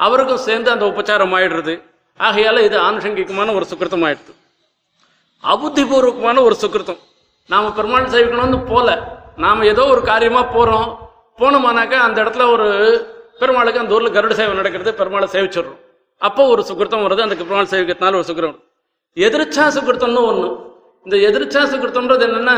அவருக்கும் 0.07 0.45
சேர்ந்து 0.47 0.69
அந்த 0.75 0.85
உபச்சாரம் 0.91 1.35
ஆயிடுறது. 1.39 1.75
ஆகையால் 2.21 2.67
இது 2.67 2.77
ஆனுஷங்கிகமான 2.89 3.55
ஒரு 3.59 3.67
சுக்கிருத்தம் 3.71 4.05
ஆயிடுது. 4.09 4.33
அபுத்திபூர்வகமான 5.53 6.43
ஒரு 6.49 6.57
சுக்கிருத்தம். 6.63 7.01
நாம் 7.51 7.75
பெருமாள் 7.79 8.13
சேவிக்கணும்னு 8.15 8.61
போல. 8.73 8.89
நாம் 9.45 9.63
ஏதோ 9.73 9.83
ஒரு 9.95 10.03
காரியமாக 10.11 10.47
போகிறோம் 10.57 10.89
போனோமானாக்கா 11.41 11.99
அந்த 12.07 12.19
இடத்துல 12.25 12.45
ஒரு 12.55 12.67
பெருமாளுக்கு 13.41 13.83
அந்த 13.83 13.97
ஊரில் 13.97 14.15
கருட 14.17 14.35
சேவை 14.41 14.53
நடக்கிறது 14.61 14.91
பெருமாளை 15.01 15.29
சேவிச்சிடுறோம். 15.35 15.81
அப்போ 16.27 16.43
ஒரு 16.53 16.63
சுக்கிருத்தம் 16.69 17.05
வருது 17.07 17.27
அந்த 17.27 17.37
பெருமாள் 17.41 17.73
சேவிக்கிறதுனால 17.73 18.19
ஒரு 18.21 18.29
சுக்கிரம் 18.31 18.57
எதிர்ச்சா 19.17 19.65
சுக்கிருத்தம்னு 19.77 20.23
ஒன்று 20.31 20.49
இந்த 21.07 21.17
எதிர்ச்சா 21.29 21.63
சுக்கிருத்தம்ன்றது 21.71 22.25
என்னன்னா 22.27 22.55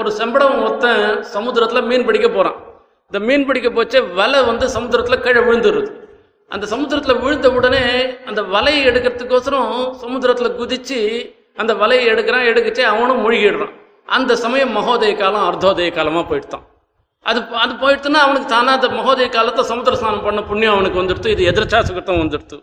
ஒரு 0.00 0.10
செம்படம் 0.18 0.60
ஒருத்தன் 0.66 1.02
சமுத்திரத்தில் 1.32 1.88
மீன் 1.88 2.06
பிடிக்க 2.08 2.28
போகிறான் 2.28 2.58
இந்த 3.10 3.18
மீன் 3.28 3.44
பிடிக்க 3.48 3.68
போச்சே 3.76 4.00
வலை 4.18 4.38
வந்து 4.50 4.66
சமுத்திரத்தில் 4.74 5.22
கீழே 5.24 5.40
விழுந்துருது. 5.46 5.90
அந்த 6.50 6.64
சமுத்திரத்தில் 6.72 7.20
விழுந்த 7.24 7.48
உடனே 7.58 7.82
அந்த 8.28 8.40
வலையை 8.54 8.82
எடுக்கிறதுக்கோசரம் 8.90 9.74
சமுத்திரத்தில் 10.02 10.56
குதிச்சு 10.60 11.00
அந்த 11.62 11.72
வலையை 11.82 12.06
எடுக்கிறான் 12.12 12.48
எடுக்கச்சே 12.50 12.84
அவனும் 12.92 13.20
மூழ்கிடுறான். 13.24 13.74
அந்த 14.16 14.32
சமயம் 14.44 14.72
மகோதய 14.78 15.12
காலம் 15.22 15.46
அர்த்தோதய 15.48 15.90
காலமாக 15.98 16.24
போயிட்டான் 16.30 16.64
அது 17.26 17.40
அது 17.64 17.72
போயிடுச்சுன்னா 17.82 18.20
அவனுக்கு 18.26 18.48
தானா 18.54 18.72
அந்த 18.78 18.88
மகோதய 18.98 19.28
காலத்தை 19.36 19.64
சமுத்திர 19.72 19.96
ஸ்நானம் 20.00 20.26
பண்ண 20.28 20.42
புண்ணியம் 20.50 20.74
அவனுக்கு 20.76 21.00
வந்துடுத்து 21.02 21.34
இது 21.34 21.44
எதிர்ச்சா 21.52 21.80
சுக்கிருத்தம் 21.86 22.22
வந்துடுத்து. 22.22 22.56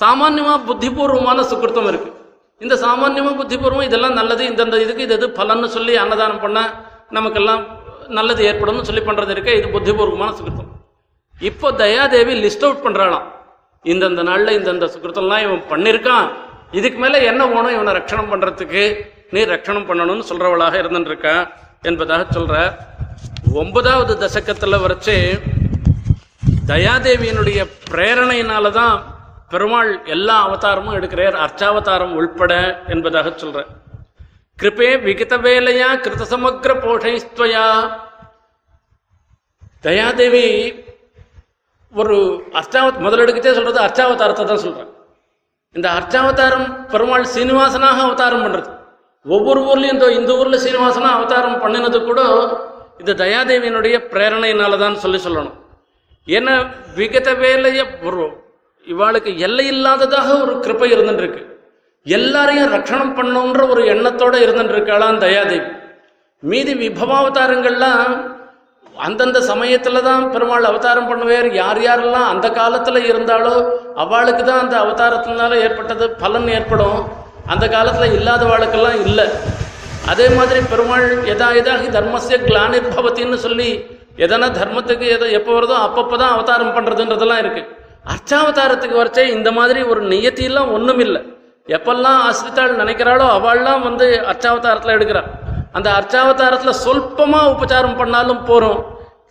சாமான்யமாக 0.00 0.58
புத்திபூர்வமான 0.70 1.44
சுக்கிருத்தம் 1.50 1.90
இருக்குது 1.92 2.16
இந்த 2.60 2.74
சாமான்யமா 2.80 3.30
புத்திபூர்வம் 3.36 3.86
இதெல்லாம் 3.86 4.16
நல்லது 4.18 4.42
இந்தந்த 4.48 4.78
இதுக்கு 4.80 5.04
இது 5.04 5.14
எது 5.14 5.26
பலன்னு 5.36 5.68
சொல்லி 5.68 5.92
அன்னதானம் 5.96 6.42
பண்ண 6.42 6.58
நமக்கெல்லாம் 7.10 7.62
நல்லது 8.08 8.42
ஏற்படும்னு 8.48 8.88
சொல்லி 8.88 9.02
பண்ணுறது 9.04 9.32
இருக்க 9.32 9.50
இது 9.54 9.68
புத்திபூர்வமான 9.68 10.32
சுகிருத்தம் 10.38 10.70
இப்போ 11.40 11.68
தயாதேவி 11.76 12.34
லிஸ்ட் 12.40 12.66
அவுட் 12.66 12.82
பண்ணுறாளாம் 12.82 13.26
இந்தந்த 13.84 14.22
நாளில் 14.22 14.56
இந்தந்த 14.56 14.86
சுகிருத்தம்லாம் 14.86 15.44
இவன் 15.44 15.62
பண்ணியிருக்கான் 15.70 16.26
இதுக்கு 16.72 16.98
மேலே 16.98 17.20
என்ன 17.26 17.42
வேணும் 17.46 17.74
இவனை 17.76 17.94
ரட்சணம் 17.94 18.30
பண்ணுறதுக்கு 18.32 18.82
நீ 19.30 19.40
ரட்சணம் 19.46 19.88
பண்ணணும்னு 19.88 20.26
சொல்கிறவளாக 20.30 20.76
இருந்துருக்க 20.78 21.28
என்பதாக 21.82 22.26
சொல்கிற 22.30 22.56
ஒன்பதாவது 23.54 24.14
தசக்கத்தில் 24.18 24.82
வரைச்சு 24.82 25.16
தயாதேவியினுடைய 26.68 27.60
பிரேரணையினால 27.86 28.70
தான் 28.72 28.96
பெருமாள் 29.52 29.90
எல்லா 30.14 30.36
அவதாரமும் 30.46 30.96
எடுக்கிறார். 30.98 31.36
அர்ச்சாவதாரம் 31.44 32.12
உள்பட 32.18 32.52
என்பதாக 32.94 33.32
சொல்ற 33.42 33.64
கிருபே 34.58 34.90
விகித 35.06 35.34
வேலையா 35.46 35.88
கிருத 36.04 36.22
சமக்ர 36.32 36.72
போஷைஸ்துவயா. 36.84 37.66
தயாதேவி 39.86 40.46
ஒரு 42.00 42.16
அர்ச்சாவத் 42.58 42.98
முதலெடுக்கத்தே 43.04 43.52
சொல்றது 43.58 43.78
அர்ச்சாவதாரத்தை 43.86 44.44
தான் 44.50 44.64
சொல்றேன் 44.64 44.90
இந்த 45.76 45.88
அர்ச்சாவதாரம் 45.98 46.68
பெருமாள் 46.92 47.32
சீனிவாசனாக 47.34 47.98
அவதாரம் 48.06 48.44
பண்றது. 48.44 48.70
ஒவ்வொரு 49.26 49.60
ஊர்லயும் 49.70 49.94
இந்த 49.96 50.06
இந்த 50.18 50.32
ஊர்ல 50.40 50.58
சீனிவாசனா 50.64 51.10
அவதாரம் 51.16 51.58
பண்ணினது 51.62 51.98
கூட 52.08 52.20
இந்த 53.00 53.12
தயாதேவியினுடைய 53.22 53.96
பிரேரணையினால 54.12 54.78
தான் 54.84 55.02
சொல்லி 55.04 55.20
சொல்லணும். 55.26 55.58
ஏன்னா 56.36 56.54
விகத 56.98 57.28
வேலையை 57.44 57.84
ஒரு 58.08 58.24
இவாளுக்கு 58.86 59.30
எல்லை 59.46 59.66
இல்லாததாக 59.74 60.28
ஒரு 60.42 60.52
கிருப்பை 60.64 60.88
இருந்துருக்கு 60.94 61.42
எல்லாரையும் 62.06 62.72
ரட்சணம் 62.74 63.14
பண்ணணுன்ற 63.16 63.62
ஒரு 63.72 63.82
எண்ணத்தோட 63.94 64.34
இருந்துருக்காளாம் 64.44 65.22
தயாதேவி. 65.24 65.68
மீதி 66.42 66.72
விபவாவதாரங்கள்லாம் 66.82 68.12
அந்தந்த 69.06 69.38
சமயத்தில் 69.48 70.06
தான் 70.06 70.24
பெருமாள் 70.34 70.68
அவதாரம் 70.70 71.08
பண்ணுவார். 71.10 71.48
யார் 71.60 71.80
யாரெல்லாம் 71.86 72.28
அந்த 72.32 72.46
காலத்தில் 72.60 73.08
இருந்தாலோ 73.10 73.54
அவளுக்கு 74.04 74.42
தான் 74.48 74.62
அந்த 74.64 74.76
அவதாரத்தினால 74.84 75.58
ஏற்பட்டது 75.66 76.06
பலன் 76.22 76.48
ஏற்படும். 76.56 77.00
அந்த 77.52 77.64
காலத்துல 77.74 78.08
இல்லாதவாளுக்கெல்லாம் 78.18 78.98
இல்லை. 79.06 79.26
அதே 80.12 80.26
மாதிரி 80.38 80.60
பெருமாள் 80.72 81.06
எதா 81.32 81.48
எதாகி 81.60 81.88
தர்மசிய 81.98 82.38
கிளானிர்பவத்தின்னு 82.48 83.38
சொல்லி 83.46 83.68
எதனா 84.24 84.48
தர்மத்துக்கு 84.60 85.06
எதோ 85.16 85.26
எப்போ 85.38 85.50
வருதோ 85.56 85.76
அப்பப்போ 85.86 86.16
தான் 86.22 86.34
அவதாரம் 86.36 86.74
பண்ணுறதுன்றதெல்லாம் 86.76 87.42
இருக்குது 87.44 87.68
அர்ச்சாவதாரத்துக்கு 88.04 88.96
வரைச்சே 89.00 89.24
இந்த 89.36 89.52
மாதிரி 89.52 89.82
ஒரு 89.82 90.00
நியத்தியெல்லாம் 90.02 90.72
ஒன்றும் 90.72 90.98
இல்லை 90.98 91.20
எப்பெல்லாம் 91.68 92.20
அஸ்ரித்தாள் 92.28 92.78
நினைக்கிறாளோ 92.82 93.26
அவள்லாம் 93.38 93.82
வந்து 93.88 94.06
அர்ச்சாவதாரத்தில் 94.30 94.96
எடுக்கிறாள். 94.96 95.28
அந்த 95.72 95.88
அர்ச்சாவதாரத்தில் 95.98 96.80
சொல்பமாக 96.86 97.50
உபச்சாரம் 97.54 97.98
பண்ணாலும் 98.00 98.42
போகிறோம் 98.44 98.80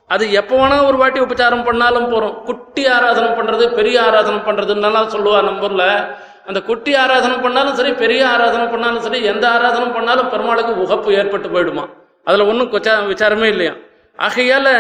அது 0.10 0.32
எப்போ 0.32 0.56
வேணால் 0.60 0.86
ஒரு 0.90 0.98
வாட்டி 0.98 1.20
உபச்சாரம் 1.20 1.66
பண்ணாலும் 1.68 2.08
போகிறோம் 2.12 2.36
குட்டி 2.46 2.88
ஆராதனை 2.88 3.30
பண்ணுறது 3.40 3.66
பெரிய 3.80 4.02
ஆராதனை 4.02 4.40
பண்ணுறதுன்னெல்லாம் 4.48 5.12
சொல்லுவா 5.16 5.42
நம்ம 5.50 5.88
அந்த 6.50 6.60
குட்டி 6.70 6.92
ஆராதனை 6.96 7.36
பண்ணாலும் 7.38 7.76
சரி 7.80 7.92
பெரிய 7.94 8.22
ஆராதனை 8.28 8.68
பண்ணாலும் 8.68 9.04
சரி 9.06 9.20
எந்த 9.24 9.50
ஆராதனை 9.50 9.88
பண்ணாலும் 9.98 10.30
பெருமாளுக்கு 10.30 10.72
உகப்பு 10.84 11.10
ஏற்பட்டு 11.14 11.50
போயிடுமா. 11.56 11.84
அதில் 12.28 12.48
ஒன்றும் 12.52 12.72
கொச்சா 12.72 12.94
விசாரமே 13.12 13.48
இல்லையா. 13.54 13.74
ஆகையால் 14.20 14.72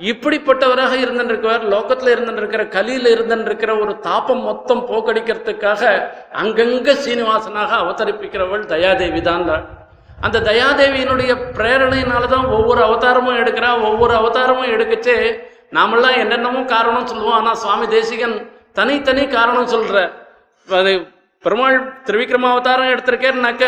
இப்படிப்பட்டவராக 0.00 0.92
இருந்திருக்கிறவர் 0.94 1.62
லோகத்தில் 1.62 2.12
இருந்திருக்கிற 2.12 2.68
கலியில் 2.68 3.06
இருந்திருக்கிற 3.06 3.80
ஒரு 3.80 4.00
தாப்பம் 4.02 4.42
மொத்தம் 4.42 4.88
போக்கடிக்கிறதுக்காக 4.88 5.82
அங்கங்க 6.32 6.92
சீனிவாசனாக 6.94 7.70
அவதரிப்பிக்கிறவள் 7.76 8.64
தயாதேவி 8.66 9.20
தான் 9.20 9.48
அந்த 10.22 10.40
தயாதேவியினுடைய 10.40 11.52
பிரேரணையினால 11.58 12.26
தான் 12.26 12.46
ஒவ்வொரு 12.46 12.80
அவதாரமும் 12.82 13.36
எடுக்கிறா 13.36 13.82
ஒவ்வொரு 13.82 14.14
அவதாரமும் 14.14 14.72
எடுக்கச்சே. 14.72 15.40
நாமெல்லாம் 15.70 16.12
என்னென்னமோ 16.12 16.64
காரணம் 16.64 17.06
சொல்லுவோம் 17.06 17.32
ஆனா 17.32 17.54
சுவாமி 17.54 17.86
தேசிகன் 17.86 18.50
தனித்தனி 18.72 19.28
காரணம் 19.28 19.66
சொல்ற. 19.66 19.96
அது 20.68 21.06
பெருமாள் 21.44 22.02
திருவிக்ரம 22.06 22.50
அவதாரம் 22.50 22.88
எடுத்திருக்கேன்னாக்க 22.88 23.64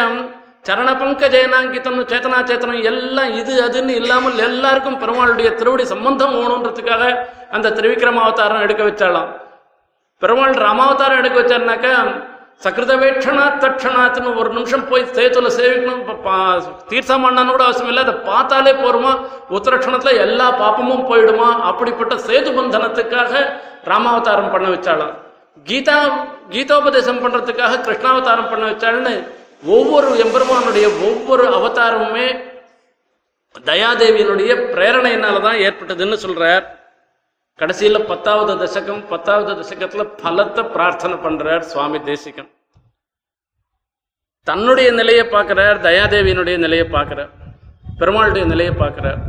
சரண 0.67 0.91
பங்கஜயனாங்கித்தம் 0.93 2.01
சேத்தனா 2.05 2.39
சேத்தனம் 2.45 2.83
எல்லாம் 2.83 3.33
இது 3.33 3.63
அதுன்னு 3.63 3.89
இல்லாமல் 3.89 4.39
எல்லாருக்கும் 4.39 5.01
பெருமாளுடைய 5.01 5.55
திருவடி 5.55 5.85
சம்பந்தம் 5.85 6.35
ஓணுன்றதுக்காக 6.35 7.17
அந்த 7.51 7.71
திருவிக்ரம 7.71 8.15
அவதாரம் 8.15 8.61
எடுக்க 8.61 8.83
வச்சாலாம் 8.85 9.29
பெருமாள் 10.19 10.51
ராமாவதாரம் 10.51 11.17
எடுக்க 11.17 11.41
வச்சாருனாக்கா 11.41 12.27
சகிருதவேட்சணாத் 12.65 13.61
தட்சணாத்துன்னு 13.61 14.37
ஒரு 14.37 14.51
நிமிஷம் 14.51 14.89
போய் 14.89 15.05
சேத்துல 15.05 15.51
சேவிக்கணும். 15.59 16.23
ப- 16.23 16.63
தீர்த்தம் 16.89 17.25
பண்ணான்னு 17.25 17.51
கூட 17.51 17.63
அவசியம் 17.63 17.89
இல்லை 17.89 18.03
அதை 18.03 18.15
பார்த்தாலே 18.15 18.73
போருமா? 18.73 19.27
உத்தரக்ஷணத்துல 19.51 20.17
எல்லா 20.17 20.53
பாப்பமும் 20.53 21.07
போயிடுமா? 21.11 21.61
அப்படிப்பட்ட 21.63 22.15
சேது 22.15 22.51
பந்தனத்துக்காக 22.53 23.53
ராமாவதாரம் 23.85 24.51
பண்ண 24.51 24.69
வச்சாளாம். 24.69 25.15
கீதா 25.65 25.99
கீதோபதேசம் 26.51 27.23
பண்றதுக்காக 27.23 27.81
கிருஷ்ணாவதாரம் 27.81 28.51
பண்ண 28.51 28.71
வச்சாள்னு 28.71 29.37
ஒவ்வொரு 29.63 30.09
எம்பெருமானுடைய 30.25 30.87
ஒவ்வொரு 31.09 31.45
அவதாரமுமே 31.59 32.29
தயாதேவியினுடைய 33.71 34.53
பிரேரணையினால 34.75 35.41
தான் 35.47 35.63
ஏற்பட்டதுன்னு 35.67 36.17
சொல்றார். 36.25 36.65
கடைசியில் 37.59 38.07
பத்தாவது 38.11 38.53
தசகம் 38.63 39.03
பத்தாவது 39.09 39.53
தசகத்தில் 39.61 40.13
பலத்தை 40.23 40.63
பிரார்த்தனை 40.75 41.17
பண்றார் 41.25 41.65
சுவாமி 41.73 41.99
தேசிகன். 42.11 42.51
தன்னுடைய 44.47 44.89
நிலையை 44.91 45.25
பார்க்கிறார் 45.25 45.79
தயாதேவியினுடைய 45.89 46.57
நிலையை 46.59 46.87
பார்க்கிறார் 46.97 47.33
பெருமாளுடைய 48.01 48.45
நிலையை 48.45 48.75
பார்க்கிறார். 48.75 49.21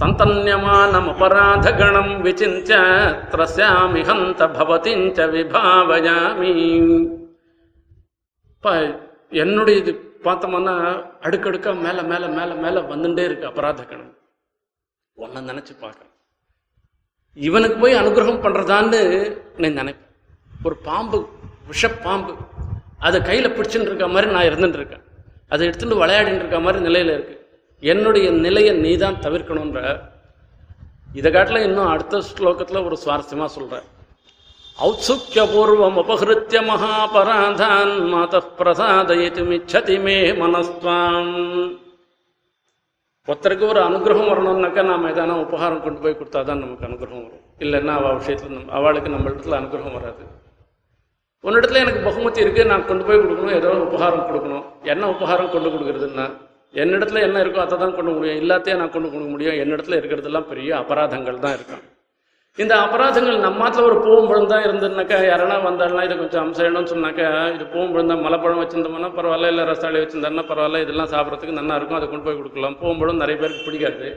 சந்தன்யமானம் 0.00 1.10
அபராத 1.12 1.66
கணம் 1.78 2.14
விசிஞ்ச 2.24 2.70
திரசாமி 3.32 4.02
ஹந்த 4.08 4.48
பவதிஞ்ச 4.56 5.18
விபாவயாமி. 5.34 6.54
ப 8.64 8.72
என்னுடைய 9.32 9.78
இது 9.78 9.92
பார்த்தோம்னா 10.24 10.74
அடுக்கடுக்காக 11.20 11.76
மேலே 11.76 12.02
மேலே 12.02 12.26
மேலே 12.26 12.54
மேலே 12.54 12.80
வந்துட்டே 12.92 13.24
இருக்கு 13.24 13.48
அபராத 13.50 13.86
கணம் 13.86 14.14
ஒன்றும் 15.16 15.48
நினச்சி 15.48 15.72
பார்க்குறேன் 15.80 16.12
இவனுக்கு 17.36 17.76
போய் 17.78 18.00
அனுகிரகம் 18.00 18.42
பண்ணுறதான்னு 18.44 19.00
நான் 19.58 19.78
நினைப்பேன். 19.80 20.12
ஒரு 20.64 20.76
பாம்பு 20.76 21.18
விஷப்பாம்பு 21.70 22.32
அதை 22.98 23.22
கையில் 23.22 23.54
பிடிச்சுட்டு 23.56 23.88
இருக்க 23.90 24.06
மாதிரி 24.08 24.30
நான் 24.32 24.48
இருந்துட்டு 24.50 24.78
இருக்கேன். 24.80 25.02
அதை 25.48 25.66
எடுத்துட்டு 25.66 26.00
விளையாடிட்டு 26.02 26.42
இருக்க 26.42 26.60
மாதிரி 26.60 26.78
நிலையில் 26.80 27.12
இருக்குது 27.16 27.42
என்னுடைய 27.82 28.30
நிலையை 28.30 28.72
நீ 28.84 28.96
தான் 28.96 29.20
தவிர்க்கணுன்ற 29.20 29.80
இதை 31.14 31.30
காட்டில 31.32 31.62
இன்னும் 31.62 31.86
அடுத்த 31.86 32.22
ஸ்லோகத்தில் 32.30 32.84
ஒரு 32.84 32.96
சுவாரஸ்யமாக 33.04 33.50
சொல்கிறேன் 33.56 33.86
ஔத்சுக்கியபூர்வம் 34.78 35.98
அபகிருத்திய 36.00 36.60
மகாபராதான் 36.70 37.92
மாத 38.12 38.40
பிரசாதயித்து 38.58 39.42
மிச்சதி 39.50 39.96
மே 40.04 40.16
ஒருத்தருக்கு 43.28 43.64
ஒரு 43.72 43.80
அனுகிரகம் 43.86 44.28
வரணும்னாக்கா 44.30 44.82
நாம் 44.90 45.06
எதனா 45.12 45.36
உபகாரம் 45.44 45.80
கொண்டு 45.84 46.00
போய் 46.02 46.16
கொடுத்தா 46.18 46.40
தான் 46.48 46.60
நமக்கு 46.64 46.86
அனுகிரகம் 46.88 47.24
வரும். 47.24 47.40
இல்லைன்னா 47.64 47.94
அவள் 48.00 48.18
விஷயத்தில் 48.20 48.54
நம்ம 48.56 48.74
அவளுக்கு 48.80 49.14
நம்ம 49.14 49.30
இடத்துல 49.32 49.58
அனுகிரகம் 49.60 49.96
வராது. 49.98 50.22
உன்னிடத்துல 51.44 51.82
எனக்கு 51.84 52.02
பகுமதி 52.08 52.44
இருக்குது 52.44 52.70
நான் 52.72 52.86
கொண்டு 52.90 53.04
போய் 53.08 53.22
கொடுக்கணும் 53.24 53.56
ஏதோ 53.60 53.72
உபகாரம் 53.88 54.28
கொடுக்கணும். 54.28 54.64
என்ன 54.92 55.08
உபகாரம் 55.16 55.52
கொண்டு 55.54 55.74
கொடுக்குறதுன்னா 55.74 56.26
என்னிடத்துல 56.74 57.24
என்ன 57.26 57.42
இருக்கோ 57.44 57.60
அதை 57.64 57.76
தான் 57.82 57.98
கொண்டு 57.98 58.12
முடியும் 58.16 58.40
இல்லாத்தையே 58.44 58.78
நான் 58.82 58.94
கொண்டு 58.94 59.10
கொடுக்க 59.10 59.30
முடியும். 59.34 59.58
என்னிடத்துல 59.64 59.98
இருக்கிறதெல்லாம் 60.00 60.50
பெரிய 60.52 60.70
அபராதங்கள் 60.82 61.44
தான் 61.44 61.56
இருக்கும். 61.58 61.84
இந்த 62.58 62.74
அபராதங்கள் 62.84 63.42
நம்ம 63.44 63.58
நாட்டில் 63.62 63.86
ஒரு 63.86 63.96
பூவம்பழம் 64.04 64.50
தான் 64.52 64.62
இருந்ததுனாக்கா 64.66 65.16
யாரனா 65.30 65.56
வந்தாலும் 65.66 66.04
இதை 66.06 66.14
கொஞ்சம் 66.20 66.42
அம்சம்னு 66.44 66.82
சொன்னாக்கா 66.92 67.26
இது 67.54 67.64
பூவம்பழம் 67.72 68.10
தான் 68.12 68.22
மலைப்பழம் 68.26 68.60
வச்சிருந்தோம்னா 68.62 69.10
பரவாயில்ல 69.18 69.50
இல்லை 69.52 69.64
ரசாளி 69.70 69.98
வச்சிருந்தாருன்னா 70.02 70.44
பரவாயில்ல 70.50 70.80
இதெல்லாம் 70.84 71.10
சாப்பிட்றதுக்கு 71.14 71.56
நல்லா 71.58 71.74
இருக்கும் 71.78 71.98
அதை 71.98 72.06
கொண்டு 72.12 72.26
போய் 72.26 72.38
கொடுக்கலாம். 72.38 72.76
பூவம்பழம் 72.82 73.20
நிறைய 73.22 73.36
பேருக்கு 73.42 73.66
பிடிக்காது. 73.66 74.08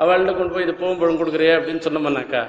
அவள்கிட்ட 0.00 0.34
கொண்டு 0.38 0.54
போய் 0.54 0.64
இது 0.66 0.74
பூவம்பழம் 0.82 1.18
கொடுக்குறியே 1.22 1.54
அப்படின்னு 1.56 1.82
சொன்னோம்னாக்கா 1.86 2.42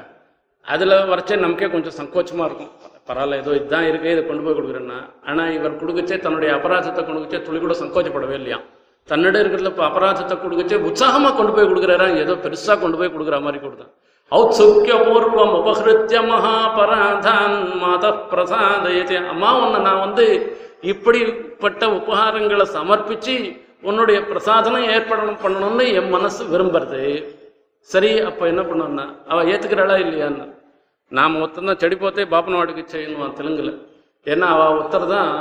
அதில் 0.66 0.96
வரைச்சே 1.12 1.38
நமக்கே 1.46 1.70
கொஞ்சம் 1.76 1.96
சங்கோச்சமாக 2.00 2.48
இருக்கும். 2.50 2.72
பரவாயில்ல 3.10 3.40
ஏதோ 3.42 3.56
இதுதான் 3.60 3.88
இருக்கு 3.92 4.14
இதை 4.16 4.24
கொண்டு 4.30 4.46
போய் 4.46 4.58
கொடுக்குறேன்னா. 4.60 5.00
ஆனால் 5.30 5.52
இவர் 5.58 5.80
கொடுக்கச்சே 5.82 6.20
தன்னுடைய 6.26 6.52
அபராதத்தை 6.60 7.04
கொடுக்கச்சே 7.10 7.42
துளி 7.48 7.62
கூட 7.66 7.76
சங்கோச்சப்படவே 7.82 8.38
இல்லையா. 8.42 8.60
தன்னிடம் 9.10 9.42
இருக்கிறதுல 9.44 9.74
இப்போ 9.74 9.86
அபராதத்தை 9.90 10.38
கொடுக்கச்சே 10.46 10.80
உற்சாகமாக 10.90 11.34
கொண்டு 11.40 11.56
போய் 11.58 11.70
கொடுக்குறாரா 11.72 12.08
ஏதோ 12.26 12.36
பெருசாக 12.46 12.78
கொண்டு 12.86 13.00
போய் 13.02 13.14
கொடுக்குற 13.16 13.40
மாதிரி 13.48 13.62
கொடுத்தான் 13.66 13.92
ஔத்சுக்கியபூர்வம் 14.32 15.56
உபகிருத்திய 15.60 16.20
மகாபராதான் 16.32 17.56
மாத 17.82 18.12
பிரசாதயத்தை 18.32 19.18
அம்மா 19.34 19.50
உன்னை 19.64 19.80
நான் 19.88 20.04
வந்து 20.06 20.26
இப்படிப்பட்ட 20.92 21.84
உபகாரங்களை 21.98 22.66
சமர்ப்பிச்சு 22.78 23.36
உன்னுடைய 23.90 24.20
பிரசாதனம் 24.30 24.90
ஏற்படணும் 24.96 25.42
பண்ணணும்னு 25.44 25.86
என் 26.00 26.12
மனசு 26.16 26.42
விரும்புறது. 26.54 27.02
சரி 27.90 28.12
அப்போ 28.30 28.44
என்ன 28.52 28.62
பண்ணுன்னா 28.70 29.06
அவள் 29.32 29.50
ஏற்றுக்கிறாளா 29.54 29.96
இல்லையான்னு. 30.06 30.46
நாம் 31.12 31.38
ஒருத்தன் 31.42 31.80
செடி 31.84 31.96
போத்தே 31.96 32.26
பாப்பனவாடுக்கு 32.34 32.84
செய்யணும் 32.94 33.38
தெலுங்குல. 33.40 33.72
ஏன்னா 34.26 34.48
அவள் 34.56 34.76
ஒருத்தர் 34.78 35.14
தான் 35.16 35.34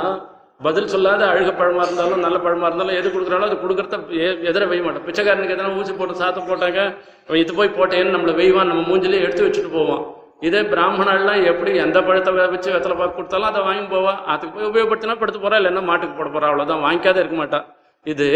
பதில் 0.61 0.87
சொல்லாத 0.87 1.21
அழுக 1.29 1.51
பழமா 1.53 1.83
இருந்தாலும் 1.85 2.23
நல்ல 2.23 2.37
பழமா 2.39 2.65
இருந்தாலும் 2.67 2.97
எது 2.97 3.07
கொடுக்குறாலும் 3.09 3.47
அது 3.47 3.57
கொடுக்குறத 3.57 3.95
எ- 4.21 4.39
எதிர 4.49 4.63
வைய 4.67 4.81
மாட்டோம். 4.83 5.05
பிச்சைக்காரனுக்கு 5.07 5.55
எதனா 5.55 5.77
ஊசி 5.77 5.93
போட்டு 5.93 6.19
சாத்தம் 6.19 6.49
போட்டாங்க 6.49 6.79
அவன் 7.27 7.39
இது 7.39 7.53
போய் 7.53 7.75
போட்டேன்னு 7.77 8.15
நம்மளை 8.15 8.33
வெய்வான் 8.39 8.71
நம்ம 8.71 8.83
மூஞ்சிலே 8.87 9.21
எடுத்து 9.23 9.45
வச்சுட்டு 9.45 9.71
போவோம் 9.73 10.03
இதே 10.41 10.61
பிராமணர்லாம் 10.69 11.43
எப்படி 11.49 11.71
எந்த 11.83 11.97
பழத்தை 12.01 12.31
வச்சு 12.47 12.69
வெத்தலை 12.73 12.95
பார்க்க 12.95 13.17
கொடுத்தாலும் 13.17 13.49
அதை 13.49 13.61
வாங்கி 13.61 13.85
போவா. 13.91 14.13
அதுக்கு 14.25 14.53
போய் 14.55 14.69
உபயோகப்படுத்தினா 14.69 15.15
படுத்து 15.17 15.39
போறா 15.39 15.59
இல்லைன்னா 15.59 15.83
மாட்டுக்கு 15.83 16.15
போட 16.15 16.29
போறா 16.29 16.49
அவ்வளோதான் 16.49 16.83
வாங்கிக்காத 16.85 17.17
இருக்க 17.17 17.37
மாட்டா. 17.37 17.59
இது 18.05 18.27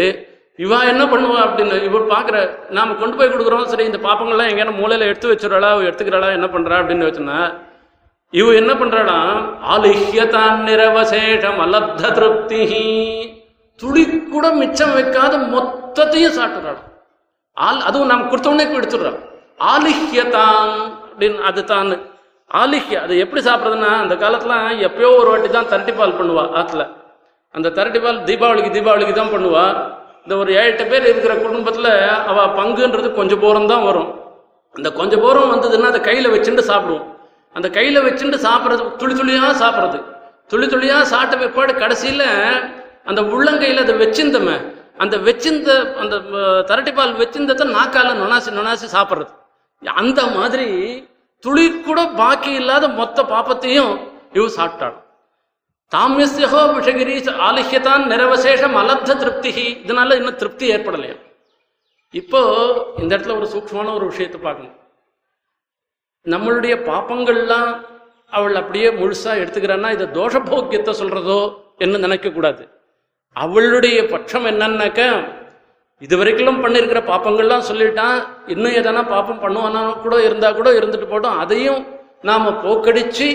இவா 0.58 0.78
என்ன 0.88 1.02
பண்ணுவா 1.06 1.38
அப்படின்னு 1.46 1.76
இவர் 1.82 2.04
பார்க்குற 2.10 2.36
நாம 2.70 2.94
கொண்டு 2.94 3.16
போய் 3.16 3.32
கொடுக்குறோம் 3.32 3.70
சரி 3.72 3.84
இந்த 3.84 3.98
பாப்பங்கள்லாம் 4.04 4.50
எங்கேயான 4.50 4.74
மூலையில 4.78 5.08
எடுத்து 5.10 5.32
வச்சுறாளா 5.32 5.70
எடுத்துக்கிறாளா 5.88 6.28
என்ன 6.32 6.46
பண்றா 6.48 6.76
அப்படின்னு 6.80 7.08
வச்சுன்னா 7.08 7.38
இவ 8.38 8.48
என்ன 8.60 8.72
பண்றாளா 8.80 9.18
ஆலிஹ்யதான் 9.74 10.58
நிரவசேஷம் 10.68 11.60
அலப்த 11.64 12.10
திருப்தி 12.16 12.62
துளி 13.80 14.02
கூட 14.34 14.46
மிச்சம் 14.60 14.94
வைக்காத 14.96 15.36
மொத்தத்தையும் 15.54 16.36
சாப்பிட்றாள் 16.38 16.80
ஆல் 17.56 17.80
அதுவும் 17.88 18.10
நாம் 18.12 18.28
கொடுத்தோடனே 18.30 18.66
எடுத்துடுறோம் 18.80 19.18
ஆலிஹ்யதான் 19.72 20.74
அப்படின்னு 21.06 21.40
அது 21.50 21.62
தான் 21.72 21.90
ஆலிஹ்ய 22.50 22.98
அது 23.04 23.14
எப்படி 23.24 23.42
சாப்பிட்றதுன்னா 23.48 23.92
அந்த 24.02 24.14
காலத்தில் 24.24 24.84
எப்பயோ 24.88 25.10
ஒரு 25.20 25.28
வாட்டி 25.32 25.48
தான் 25.56 25.70
தரட்டி 25.72 25.92
பால் 26.00 26.18
பண்ணுவா 26.18 26.44
ஆற்றுல 26.60 26.84
அந்த 27.54 27.68
தரட்டி 27.78 28.00
பால் 28.04 28.18
தீபாவளிக்கு 28.28 28.70
தீபாவளிக்கு 28.76 29.14
தான் 29.18 29.34
பண்ணுவா. 29.34 29.64
இந்த 30.24 30.34
ஒரு 30.42 30.50
ஏழு 30.60 30.70
எட்டு 30.70 30.84
பேர் 30.90 31.08
இருக்கிற 31.10 31.32
குடும்பத்தில் 31.42 31.90
அவள் 32.30 32.54
பங்குன்றது 32.58 33.08
கொஞ்சம் 33.18 33.42
போரம் 33.44 33.68
தான் 33.72 33.84
வரும். 33.88 34.08
அந்த 34.74 34.88
கொஞ்சம் 34.98 35.22
போரம் 35.24 35.52
வந்ததுன்னா 35.52 35.90
அதை 35.92 36.00
கையில் 36.08 36.32
வச்சுட்டு 36.34 36.64
சாப்பிடுவோம். 36.70 37.06
அந்த 37.56 37.68
கையில் 37.76 38.04
வச்சுட்டு 38.06 38.38
சாப்பிட்றது 38.44 38.84
துளி 39.00 39.14
துளியாக 39.14 39.52
சாப்பிட்றது. 39.62 39.98
துளி 40.50 40.66
துளியாக 40.66 41.04
சாப்பிட்ட 41.06 41.36
பிற்பாடு 41.42 41.72
கடைசியில 41.74 42.22
அந்த 43.06 43.20
உள்ளங்கையில் 43.32 43.82
அதை 43.82 43.94
வச்சிருந்தமே 44.02 44.56
அந்த 44.98 45.16
வச்சிருந்த 45.26 45.70
அந்த 46.02 46.14
அஹ், 46.40 46.62
தரட்டிப்பால் 46.68 47.18
வச்சிருந்ததை 47.20 47.64
நாக்கால 47.72 48.14
நொனாசி 48.20 48.50
நொனாசி 48.50 48.86
சாப்பிட்றது. 48.92 49.32
அந்த 49.82 50.20
மாதிரி 50.36 50.68
துளி 51.44 51.64
கூட 51.80 52.00
பாக்கி 52.16 52.52
இல்லாத 52.52 52.84
மொத்த 52.98 53.18
பாப்பத்தையும் 53.32 53.92
இவ 54.34 54.46
சாப்பிட்டாள். 54.56 54.96
தாமியஸ்யகோ 55.92 56.60
விஷகிரி 56.76 57.14
ஆலிஹ்யதான் 57.48 58.04
நிரவசேஷம் 58.12 58.76
அலப்த 58.80 59.16
திருப்தி 59.20 59.50
இதனால 59.82 60.16
இன்னும் 60.20 60.40
திருப்தி 60.40 60.66
ஏற்படலையா? 60.74 61.16
இப்போ 62.14 62.40
இந்த 62.98 63.10
இடத்துல 63.14 63.36
ஒரு 63.38 63.48
சூக்மான 63.52 63.92
ஒரு 63.94 64.06
விஷயத்தை 64.06 64.40
பார்க்கணும். 64.40 64.74
நம்மளுடைய 66.26 66.74
பாப்பங்கள்லாம் 66.86 67.70
அவள் 68.32 68.54
அப்படியே 68.54 68.88
முழுசா 68.90 69.32
எடுத்துக்கிறான்னா 69.40 69.90
இதை 69.90 70.06
தோஷபோக்கியத்தை 70.14 70.92
சொல்றதோ 70.94 71.40
என்ன 71.78 71.98
நினைக்க 71.98 72.28
கூடாது 72.30 72.62
அவளுடைய 73.36 73.98
பட்சம் 74.06 74.46
என்னன்னாக்க 74.46 75.00
இதுவரைக்கும் 76.02 76.62
பண்ணியிருக்கிற 76.62 77.00
பாப்பங்கள்லாம் 77.06 77.68
சொல்லிட்டான் 77.68 78.16
இன்னும் 78.46 78.72
எதனா 78.72 79.02
பாப்பம் 79.08 79.42
பண்ணுவானா 79.42 79.82
கூட 80.02 80.16
இருந்தா 80.22 80.48
கூட 80.52 80.68
இருந்துட்டு 80.70 81.06
போட்டோம் 81.06 81.38
அதையும் 81.38 81.82
நாம 82.22 82.50
போக்கடிச்சு 82.62 83.28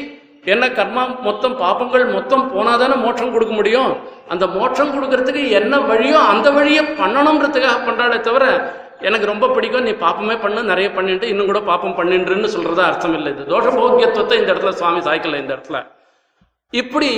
என்ன 0.45 0.67
கர்மா 0.69 1.01
மொத்தம் 1.23 1.55
பாப்பங்கள் 1.57 2.05
மொத்தம் 2.13 2.45
போனாதானே 2.51 2.95
மோட்சம் 2.97 3.33
கொடுக்க 3.33 3.53
முடியும்? 3.53 3.91
அந்த 4.29 4.45
மோட்சம் 4.47 4.93
கொடுக்கறதுக்கு 4.93 5.43
என்ன 5.51 5.75
வழியோ 5.81 6.19
அந்த 6.31 6.47
வழியை 6.51 6.83
பண்ணணுன்றதுக்காக 6.97 7.77
பண்றாளே 7.85 8.17
தவிர 8.19 8.45
எனக்கு 9.01 9.25
ரொம்ப 9.25 9.47
பிடிக்கும் 9.47 9.83
நீ 9.83 9.91
பாப்பமே 9.91 10.41
பண்ணு 10.41 10.63
நிறைய 10.63 10.91
பண்ணிட்டு 10.91 11.27
இன்னும் 11.27 11.45
கூட 11.45 11.59
பாப்பம் 11.59 11.97
பண்ணின்றுன்னு 11.97 12.49
சொல்றதா 12.55 12.83
அர்த்தம் 12.89 13.13
இல்லை 13.13 13.31
இது. 13.31 13.43
தோஷ 13.43 13.63
போக்கியத்துவத்தை 13.63 14.33
இந்த 14.33 14.53
இடத்துல 14.53 14.69
சுவாமி 14.69 14.99
சாய்க்கல 14.99 15.37
இந்த 15.37 15.55
இடத்துல. 15.55 15.85
இப்படி 16.69 17.09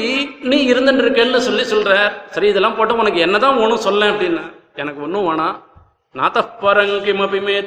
நீ 0.41 0.73
இருந்துட்டு 0.73 1.03
இருக்கேன்னு 1.05 1.37
சொல்லி 1.37 1.61
சொல்ற 1.61 2.11
சரி 2.29 2.47
இதெல்லாம் 2.47 2.75
போட்டு 2.75 2.95
உனக்கு 2.95 3.19
என்னதான் 3.19 3.57
ஒன்றும் 3.57 3.85
சொல்ல 3.87 4.11
அப்படின்னா. 4.11 4.43
எனக்கு 4.75 5.01
ஒன்றும் 5.01 5.27
வேணாம் 5.29 5.57
நாத்தப்பரங்கிமபி 6.15 7.41
மே 7.41 7.57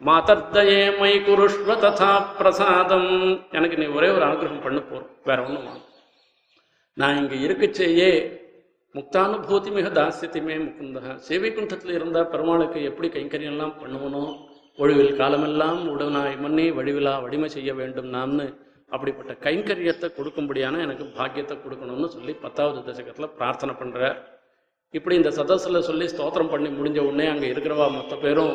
மாதர்தயே 0.00 0.98
மை 0.98 1.20
குருஷ்வ 1.20 1.74
ததா 1.82 2.26
பிரசாதம். 2.38 3.10
எனக்கு 3.50 3.76
நீ 3.76 3.86
ஒரே 3.86 4.08
ஒரு 4.08 4.24
அனுகிரகம் 4.26 4.62
பண்ணு 4.62 4.80
போறோம் 4.80 5.10
வேற 5.24 5.42
ஒன்றும் 5.42 5.64
வேணும். 5.64 5.84
நான் 6.92 7.16
இங்க 7.16 7.34
இருக்குச்சேயே 7.34 8.10
முக்தானுபூதி 8.96 9.70
மிக 9.76 9.88
தாசியத்தையுமே 9.96 10.54
முகுந்தக 10.60 11.14
சேவைக்குண்டத்தில் 11.26 11.96
இருந்த 11.96 12.18
பெருமாளுக்கு 12.32 12.80
எப்படி 12.90 13.08
கைங்கரியெல்லாம் 13.14 13.74
பண்ணுவனோ 13.80 14.22
ஒழிவில் 14.78 15.18
காலமெல்லாம் 15.18 15.80
உடனாய் 15.92 16.36
மன்னி 16.42 16.64
வடிவிலா 16.76 17.12
வடிமை 17.24 17.48
செய்ய 17.54 17.70
வேண்டும் 17.78 18.10
நாம்னு 18.14 18.46
அப்படிப்பட்ட 18.92 19.32
கைங்கரியத்தை 19.44 20.08
கொடுக்கும்படியான 20.16 20.80
எனக்கு 20.82 21.04
பாக்கியத்தை 21.16 21.56
கொடுக்கணும்னு 21.58 22.08
சொல்லி 22.14 22.32
பத்தாவது 22.42 22.80
தசகத்தில் 22.88 23.34
பிரார்த்தனை 23.38 23.74
பண்ணுறார் 23.80 24.18
இப்படி 24.94 25.14
இந்த 25.16 25.30
சதஸில் 25.38 25.86
சொல்லி 25.88 26.06
ஸ்தோத்திரம் 26.12 26.52
பண்ணி 26.52 26.68
முடிஞ்ச 26.76 26.98
உடனே 27.06 27.26
அங்கே 27.32 27.48
இருக்கிறவா 27.52 27.86
மொத்த 27.96 28.16
பேரும் 28.16 28.54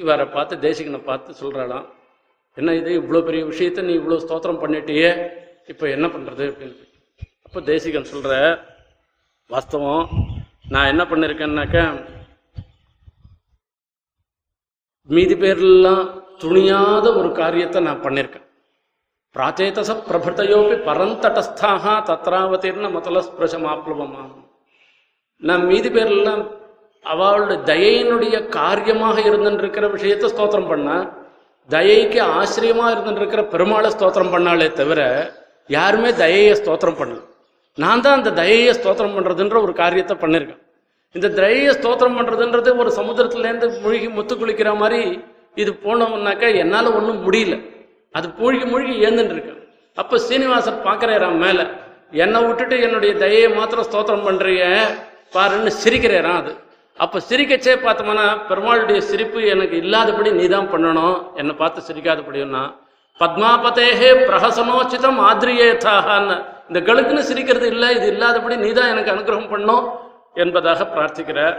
இவரை 0.00 0.26
பார்த்து 0.34 0.54
தேசிகனை 0.64 1.00
பார்த்து 1.04 1.40
சொல்கிறாளாம் 1.40 1.86
என்ன 2.56 2.74
இது? 2.76 2.90
இவ்வளோ 3.00 3.20
பெரிய 3.26 3.42
விஷயத்த 3.44 3.82
நீ 3.82 3.92
இவ்வளோ 3.98 4.18
ஸ்தோத்திரம் 4.22 4.62
பண்ணிட்டியே 4.62 5.10
இப்போ 5.68 5.84
என்ன 5.88 6.06
பண்ணுறது 6.08 6.44
அப்படின்னு. 6.50 6.76
அப்போ 7.46 7.60
தேசிகன் 7.68 8.10
சொல்கிற 8.10 8.32
வாஸ்தவம். 9.52 10.08
நான் 10.72 10.90
என்ன 10.92 11.02
பண்ணிருக்கேன்னாக்க 11.10 11.78
மீதி 15.08 15.36
பேர்லாம் 15.42 16.04
துணியாத 16.42 17.06
ஒரு 17.20 17.30
காரியத்தை 17.38 17.78
நான் 17.86 18.04
பண்ணியிருக்கேன் 18.04 18.46
பிராச்சேதச 19.34 19.90
பிரபுத்தையோப்பி 20.08 20.76
பரந்தடஸ்தாக 20.88 21.94
தத்ராவதீர்ண 22.08 22.86
மதல 22.96 23.22
ஸ்பிரசமாப்ளவமா 23.28 24.22
நான் 25.42 25.66
மீதி 25.70 25.90
பேர்லாம் 25.96 26.44
அவளுடைய 27.04 27.58
தயையினுடைய 27.70 28.36
காரியமாக 28.58 29.16
இருந்துருக்கிற 29.28 29.86
விஷயத்தை 29.96 30.30
ஸ்தோத்திரம் 30.32 30.70
பண்ண 30.72 30.90
தயைக்கு 31.68 32.20
ஆசிரியமா 32.40 32.86
இருந்துருக்கிற 32.94 33.42
பெருமாளை 33.54 33.90
ஸ்தோத்திரம் 33.96 34.32
பண்ணாலே 34.34 34.68
தவிர 34.80 35.00
யாருமே 35.70 36.10
தயையை 36.22 36.54
ஸ்தோத்திரம் 36.60 37.00
பண்ணல. 37.00 37.20
நான் 37.78 38.02
தான் 38.04 38.18
அந்த 38.18 38.30
தயையை 38.40 38.72
ஸ்தோத்திரம் 38.78 39.14
பண்ணுறதுன்ற 39.16 39.56
ஒரு 39.66 39.72
காரியத்தை 39.82 40.14
பண்ணியிருக்கேன் 40.22 40.60
இந்த 41.14 41.28
தயையை 41.40 41.72
ஸ்தோத்திரம் 41.78 42.16
பண்ணுறதுன்றது 42.18 42.70
ஒரு 42.82 42.90
சமுத்திரத்துலேருந்து 42.98 43.68
மூழ்கி 43.82 44.08
முத்து 44.16 44.34
குளிக்கிற 44.40 44.70
மாதிரி 44.82 45.00
இது 45.62 45.70
போனோம்னாக்கா 45.84 46.48
என்னால் 46.62 46.88
ஒன்றும் 46.98 47.22
முடியல. 47.26 47.54
அது 48.14 48.26
மூழ்கி 48.40 48.64
மூழ்கி 48.72 48.94
ஏந்துட்டுருக்கேன் 49.06 49.60
அப்போ 49.96 50.16
சீனிவாசன் 50.26 50.84
பார்க்கறாராம் 50.86 51.40
மேலே 51.44 51.64
என்னை 52.24 52.40
விட்டுட்டு 52.46 52.76
என்னுடைய 52.86 53.12
தயையை 53.24 53.48
மாத்திரம் 53.56 53.88
ஸ்தோத்திரம் 53.88 54.26
பண்றீங்க 54.28 54.66
பாருன்னு 55.34 55.72
சிரிக்கிறேராம் 55.82 56.38
அது. 56.42 56.52
அப்போ 56.98 57.18
சிரிக்கச்சே 57.28 57.74
பார்த்தோம்னா 57.84 58.24
பெருமாளுடைய 58.48 59.00
சிரிப்பு 59.10 59.40
எனக்கு 59.54 59.76
இல்லாதபடி 59.84 60.30
நீ 60.38 60.46
தான் 60.54 60.70
பண்ணணும் 60.72 61.18
என்னை 61.40 61.54
பார்த்து 61.60 61.88
சிரிக்காதபடின்னா 61.88 62.62
பத்மாபதேகே 63.20 64.10
பிரகசனோச்சிதம் 64.28 65.20
ஆத்ரியேதாகான்னு. 65.30 66.36
இந்த 66.70 66.80
கழுக்குன்னு 66.88 67.28
சிரிக்கிறது 67.28 67.66
இல்லை 67.74 67.88
இது 67.98 68.06
இல்லாதபடி 68.14 68.56
நீ 68.64 68.70
தான் 68.78 68.90
எனக்கு 68.94 69.12
அனுகிரகம் 69.14 69.52
பண்ணும் 69.52 69.84
என்பதாக 70.42 70.84
பிரார்த்திக்கிறார். 70.94 71.56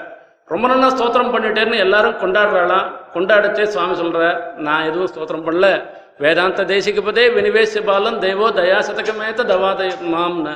ரொம்ப 0.52 0.66
நல்லா 0.72 0.88
ஸ்தோத்திரம் 0.94 1.34
பண்ணிட்டேன்னு 1.34 1.78
எல்லாரும் 1.86 2.20
கொண்டாடுறாளாம் 2.22 2.88
கொண்டாடச்சே 3.16 3.66
சுவாமி 3.74 3.96
சொல்ற 4.02 4.22
நான் 4.68 4.88
எதுவும் 4.90 5.12
ஸ்தோத்திரம் 5.12 5.46
பண்ணல. 5.48 5.68
வேதாந்த 6.24 6.64
தேசிகபதே 6.72 7.24
வினிவேசிய 7.36 7.82
பாலம் 7.90 8.22
தெய்வோ 8.24 8.48
தயாசதகமேத்த 8.60 9.46
தவாதய 9.52 9.92
மாம்னு 10.14 10.54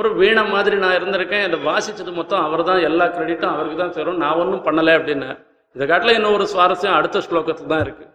ஒரு 0.00 0.08
வீணை 0.20 0.42
மாதிரி 0.54 0.76
நான் 0.82 0.96
இருந்திருக்கேன் 0.98 1.44
இதை 1.48 1.58
வாசிச்சது 1.68 2.12
மொத்தம் 2.18 2.42
அவர் 2.46 2.62
தான் 2.70 2.80
எல்லா 2.88 3.06
கிரெடிட்டும் 3.14 3.54
அவருக்கு 3.54 3.78
தான் 3.82 3.94
சேரும். 3.98 4.18
நான் 4.22 4.40
ஒன்றும் 4.42 4.64
பண்ணலை 4.66 4.94
அப்படின்னு. 4.98 5.28
இதை 5.76 5.86
காட்டில் 5.92 6.16
இன்னும் 6.18 6.36
ஒரு 6.38 6.46
சுவாரஸ்யம் 6.52 6.96
அடுத்த 6.98 7.22
ஸ்லோகத்துக்கு 7.28 7.72
தான் 7.74 7.84
இருக்கு. 7.86 8.06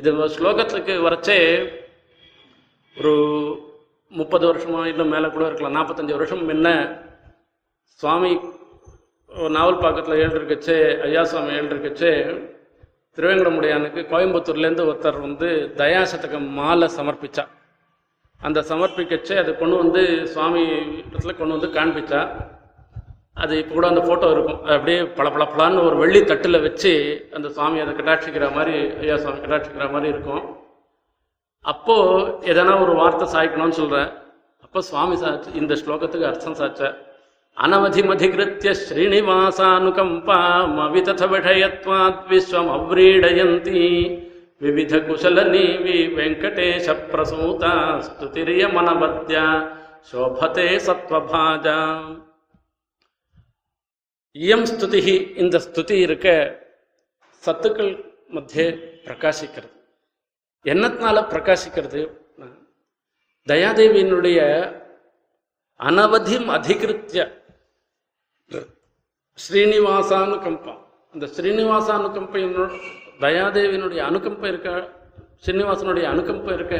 இது 0.00 0.10
ஸ்லோகத்துக்கு 0.36 0.94
வரச்சே 1.06 1.38
ஒரு 2.96 3.14
முப்பது 4.18 4.44
வருஷமா 4.50 4.80
இல்லை 4.92 5.04
மேலே 5.12 5.28
கூட 5.34 5.44
இருக்கலாம். 5.48 5.76
நாற்பத்தஞ்சு 5.78 6.16
வருஷம் 6.16 6.42
முன்ன 6.50 6.68
சுவாமி 8.00 8.32
நாவல் 9.56 9.82
பாக்கத்தில் 9.84 10.22
எழுதிருக்கச்சே 10.24 10.76
ஐயா 11.06 11.22
சுவாமி 11.30 11.52
எழுதிருக்கச்சே 11.60 12.12
திருவேங்கடமுடையானுக்கு 13.16 14.00
கோயம்புத்தூர்லேருந்து 14.12 14.86
ஒருத்தர் 14.90 15.18
வந்து 15.26 15.48
தயாசதகம் 15.80 16.48
மாலை 16.58 16.88
சமர்ப்பிச்சா. 16.98 17.44
அந்த 18.40 18.60
சமர்ப்பிக்கச்சே 18.70 19.36
அதை 19.42 19.52
கொண்டு 19.60 19.76
வந்து 19.82 20.02
சுவாமி 20.32 20.62
இடத்துல 21.08 21.34
கொண்டு 21.38 21.56
வந்து 21.56 21.70
காண்பிச்சா. 21.78 22.20
அது 23.42 23.52
இப்போ 23.60 23.74
கூட 23.76 23.86
அந்த 23.92 24.02
ஃபோட்டோ 24.06 24.26
இருக்கும். 24.34 24.60
அது 24.64 24.74
அப்படியே 24.78 24.98
பளபளபளன்னு 25.18 25.84
ஒரு 25.88 25.96
வெள்ளி 26.02 26.20
தட்டில் 26.30 26.64
வச்சு 26.66 26.92
அந்த 27.36 27.48
சுவாமி 27.56 27.78
அதை 27.84 27.94
கட்டாட்சிக்கிற 27.94 28.48
மாதிரி 28.56 28.76
ஐயா 29.04 29.16
சுவாமி 29.22 29.40
கட்டாட்சிக்கிற 29.44 29.86
மாதிரி 29.94 30.12
இருக்கும். 30.14 30.44
அப்போ 31.64 31.96
எதனா 32.50 32.72
ஒரு 32.84 32.92
வார்த்தை 33.00 33.26
சாய்க்கணும்னு 33.34 33.78
சொல்றேன் 33.80 34.10
அப்போ 34.64 34.80
சுவாமி 34.90 35.16
சாச்சு 35.22 35.50
இந்த 35.60 35.74
ஸ்லோகத்துக்கு 35.80 36.30
அர்த்தம் 36.30 36.60
சாச்ச 36.60 36.90
அனவதிமதிகிருத்திய 37.56 38.70
ஸ்ரீனிவாசானுகம்பா 38.82 40.38
மவிதத 40.76 41.22
விஷயத்வாத் 41.34 42.22
விஸ்வம் 42.30 42.70
அவ்ரீடயந்தி. 42.76 43.82
விவித 44.62 44.98
குசல 45.06 45.38
நீவி 45.54 45.96
வெங்கடேஷ 46.16 46.86
பிரசூதா 47.10 47.72
ஸ்துதிரிய 48.06 48.62
மனவத்யா 48.76 49.46
சோபதே 50.10 50.68
சத்வபாஜா. 50.86 51.78
இயம் 54.36 54.66
ஸ்துதி 54.72 55.02
இந்த 55.42 55.56
ஸ்துதி 55.66 55.96
இருக்க 56.06 56.28
சத்துக்கள் 57.44 57.92
மத்திய 58.36 58.66
பிரகாசிக்கிறது. 59.06 59.73
என்னத்தினால 60.64 61.18
பிரகாசிக்கிறது? 61.32 62.02
தயாதேவியினுடைய 63.46 64.38
அனவதிம் 65.80 66.48
அதிகிருத்திய 66.56 67.22
ஸ்ரீனிவாசானுகம்பம் 69.38 70.80
அந்த 71.14 71.26
ஸ்ரீனிவாசானுகம்பையினோட 71.34 72.70
தயாதேவியினுடைய 73.24 74.00
அனுகம்பம் 74.08 74.50
இருக்க? 74.52 74.70
ஸ்ரீனிவாசனுடைய 75.42 76.04
அனுகம்பம் 76.12 76.56
இருக்க 76.58 76.76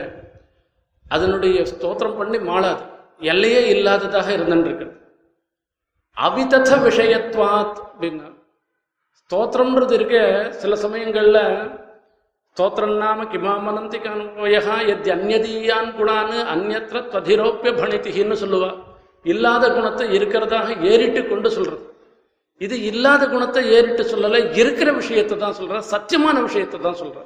அதனுடைய 1.07 1.59
ஸ்தோத்திரம் 1.73 2.17
பண்ணி 2.17 2.39
மாளாது. 2.51 2.85
எல்லையே 3.33 3.63
இல்லாததாக 3.75 4.29
இருந்துருக்குது 4.37 4.95
அவிதத 6.17 6.71
விஷயத்வாத் 6.87 7.79
அப்படின்னா 7.85 8.29
ஸ்தோத்திரம்ன்றது 9.21 9.93
இருக்க 9.93 10.17
சில 10.61 10.77
சமயங்களில் 10.85 11.43
ஸ்தோத்திரம் 12.57 12.99
நாம 12.99 13.25
கிமாமனந்தி 13.31 13.99
கனுபயா 13.99 14.75
எத் 14.91 15.09
அந்நதீயான் 15.15 15.89
குணான்னு 15.97 16.37
அந்நத்திர 16.53 16.99
ததிரோப்பிய 17.15 17.71
பணித்திகின்னு 17.75 18.37
சொல்லுவா 18.43 18.69
இல்லாத 19.25 19.65
குணத்தை 19.69 20.07
இருக்கிறதாக 20.17 20.77
ஏறிட்டு 20.91 21.23
கொண்டு 21.25 21.49
சொல்றது 21.51 21.83
இது 22.61 22.77
இல்லாத 22.91 23.27
குணத்தை 23.27 23.65
ஏறிட்டு 23.73 24.05
சொல்லல 24.13 24.43
இருக்கிற 24.57 24.93
விஷயத்தை 24.93 25.39
தான் 25.39 25.59
சொல்ற 25.59 25.81
சத்தியமான 25.91 26.37
விஷயத்தை 26.43 26.81
தான் 26.81 27.01
சொல்ற 27.01 27.19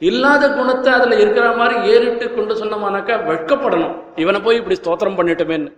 இல்லாத 0.00 0.50
குணத்தை 0.54 0.90
அதுல 0.92 1.20
இருக்கிற 1.20 1.46
மாதிரி 1.56 1.76
ஏறிட்டு 1.92 2.28
கொண்டு 2.30 2.56
சொன்னமானாக்கா 2.62 3.20
வெட்கப்படணும் 3.28 3.94
இவனை 4.16 4.40
போய் 4.40 4.60
இப்படி 4.62 4.80
ஸ்தோத்திரம் 4.82 5.20
பண்ணிட்டோமேன்னு 5.20 5.70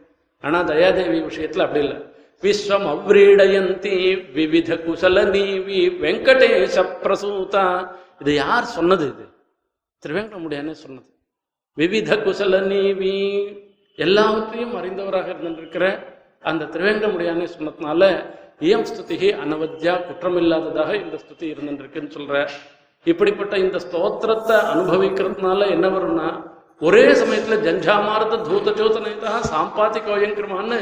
ஆனா 0.44 0.60
தயாதேவி 0.64 1.20
விஷயத்துல 1.26 1.66
அப்படி 1.66 1.84
இல்லை 1.86 1.98
விஸ்வம் 2.42 2.88
அவ்ரீடயந்தி 2.88 3.98
விவித 4.32 4.80
குசல 4.80 5.28
நீவி 5.30 5.82
வெங்கடேச 6.00 6.88
பிரசூதா 7.02 7.68
இது 8.20 8.32
யார் 8.36 8.66
சொன்னது 8.76 9.04
இது? 9.06 9.24
திருவேங்கடமுடியானே 10.02 10.74
சொன்னது. 10.82 11.08
விவித 11.78 12.10
குசல 12.24 12.60
நீவி 12.66 13.14
எல்லாவற்றையும் 13.98 14.74
அறிந்தவராக 14.74 15.28
இருந்திருக்கிற 15.34 15.84
அந்த 16.44 16.68
திருவேங்கடமுடியானே 16.72 17.46
சொன்னதுனால 17.54 18.02
இயம் 18.60 18.86
ஸ்துதிகி 18.90 19.28
அனவத்யா 19.42 19.94
குற்றமில்லாததாக 20.06 20.90
இந்த 21.02 21.16
ஸ்துதி 21.22 21.46
இருந்துருக்குன்னு 21.52 22.14
சொல்ற. 22.16 22.34
இப்படிப்பட்ட 23.06 23.54
இந்த 23.58 23.78
ஸ்தோத்திரத்தை 23.84 24.56
அனுபவிக்கிறதுனால 24.72 25.66
என்ன 25.70 25.86
வரும்னா 25.88 26.28
ஒரே 26.80 27.04
சமயத்துல 27.20 27.56
ஜஞ்சாமாரத 27.62 28.40
தூத 28.46 28.72
ஜோதனைதா 28.78 29.34
சாம்பாத்தி 29.50 30.00
கோயங்கிரமான்னு 30.00 30.78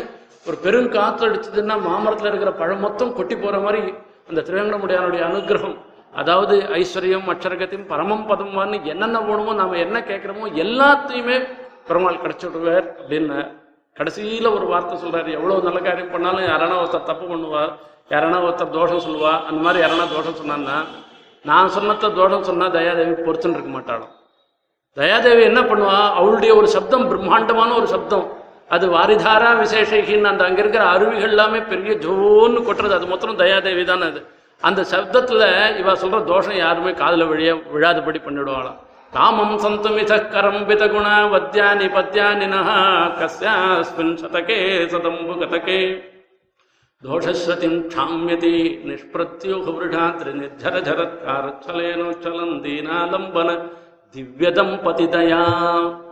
ஒரு 0.47 0.57
பெரும் 0.57 0.89
காற்று 0.89 1.25
அடிச்சதுன்னா 1.29 1.77
மாமரத்துல 1.85 2.31
இருக்கிற 2.31 2.53
பழம் 2.53 2.81
மொத்தம் 2.81 3.15
கொட்டி 3.15 3.37
போற 3.37 3.59
மாதிரி 3.61 3.83
அந்த 4.29 4.41
திருவேங்கடமுடியானுடைய 4.41 5.23
அனுகிரகம் 5.29 5.77
அதாவது 6.21 6.55
ஐஸ்வர்யம் 6.81 7.31
அக்ஷரகத்தையும் 7.33 7.91
பரமம் 7.93 8.27
பதமான்னு 8.31 8.77
என்னென்ன 8.93 9.21
வேணுமோ 9.29 9.53
நாம 9.61 9.79
என்ன 9.85 9.99
கேட்கிறோமோ 10.11 10.47
எல்லாத்தையுமே 10.65 11.37
பெருமாள் 11.89 12.23
கிடைச்சு 12.23 12.47
விடுவார் 12.49 12.87
அப்படின்னு 13.01 13.39
கடைசியில 13.97 14.51
ஒரு 14.57 14.67
வார்த்தை 14.71 14.95
சொல்றாரு. 15.03 15.31
எவ்வளவு 15.39 15.67
நல்ல 15.67 15.81
காரியம் 15.87 16.13
பண்ணாலும் 16.15 16.47
யாரானா 16.51 16.77
ஒருத்தர் 16.83 17.09
தப்பு 17.11 17.25
பண்ணுவார் 17.33 17.73
யாரானா 18.13 18.39
ஒருத்தர் 18.47 18.77
தோஷம் 18.77 19.05
சொல்லுவா 19.07 19.33
அந்த 19.49 19.61
மாதிரி 19.67 19.83
யாரானா 19.85 20.07
தோஷம் 20.15 20.39
சொன்னான்னா 20.41 20.77
நான் 21.45 21.75
சொன்னத்த 21.77 22.11
தோஷம் 22.21 22.47
சொன்னா 22.49 22.67
தயாதேவி 22.77 23.15
பொறுத்துன்னு 23.27 23.57
இருக்க 23.57 23.73
மாட்டாளாம். 23.75 24.13
தயாதேவி 24.97 25.43
என்ன 25.51 25.61
பண்ணுவா? 25.71 25.99
அவளுடைய 26.19 26.53
ஒரு 26.61 26.69
சப்தம் 26.77 27.07
பிரம்மாண்டமான 27.11 27.71
ஒரு 27.81 27.89
சப்தம். 27.95 28.27
அது 28.75 28.85
வாரிதாரா 28.97 29.51
விசேஷகின்னு 29.63 30.31
அந்த 30.33 30.43
அங்க 30.49 30.61
இருக்கிற 30.63 30.85
அருவிகள் 30.95 31.35
எல்லாமே 31.35 31.61
பெரிய 31.73 31.93
ஜோன்னு 32.05 32.61
கொட்டுறது. 32.69 32.97
அது 32.99 33.07
மொத்தம் 33.13 33.43
தயாதேவி 33.45 33.85
தான் 33.91 34.07
அது. 34.09 34.21
அந்த 34.61 34.85
சப்தத்தில் 34.91 35.77
இவ 35.79 35.93
சொல்ற 35.93 36.25
தோஷம் 36.25 36.57
யாருமே 36.57 36.91
காதுல 36.91 37.27
விழிய 37.29 37.53
விழாதபடி 37.75 38.21
பண்ணிடுவாளாம் 38.27 38.81
காமம் 39.13 39.59
சந்தமித 39.59 40.13
கரம்பித 40.35 40.83
குண 40.91 41.09
வத்யானி 41.33 41.87
பத்யானி 41.97 42.47
நகா 42.55 42.79
கஸ்யாஸ்மின் 43.19 44.15
சதகே 44.23 44.59
சதம்பு 44.93 45.35
கதகே. 45.43 45.79
தோஷஸ்வதிம் 47.03 47.79
க்ஷாமியதி 47.93 48.55
நிஷ்பிரத்யூகவிருஷாத்ரி 48.89 50.33
நிர்ஜர 50.41 50.75
ஜரத்காரச்சலேனோச்சலம் 50.89 52.55
தீனாலம்பன 52.65 53.49
திவ்ய 54.15 54.51
தம்பதி 54.51 55.07
தயா. 55.07 55.43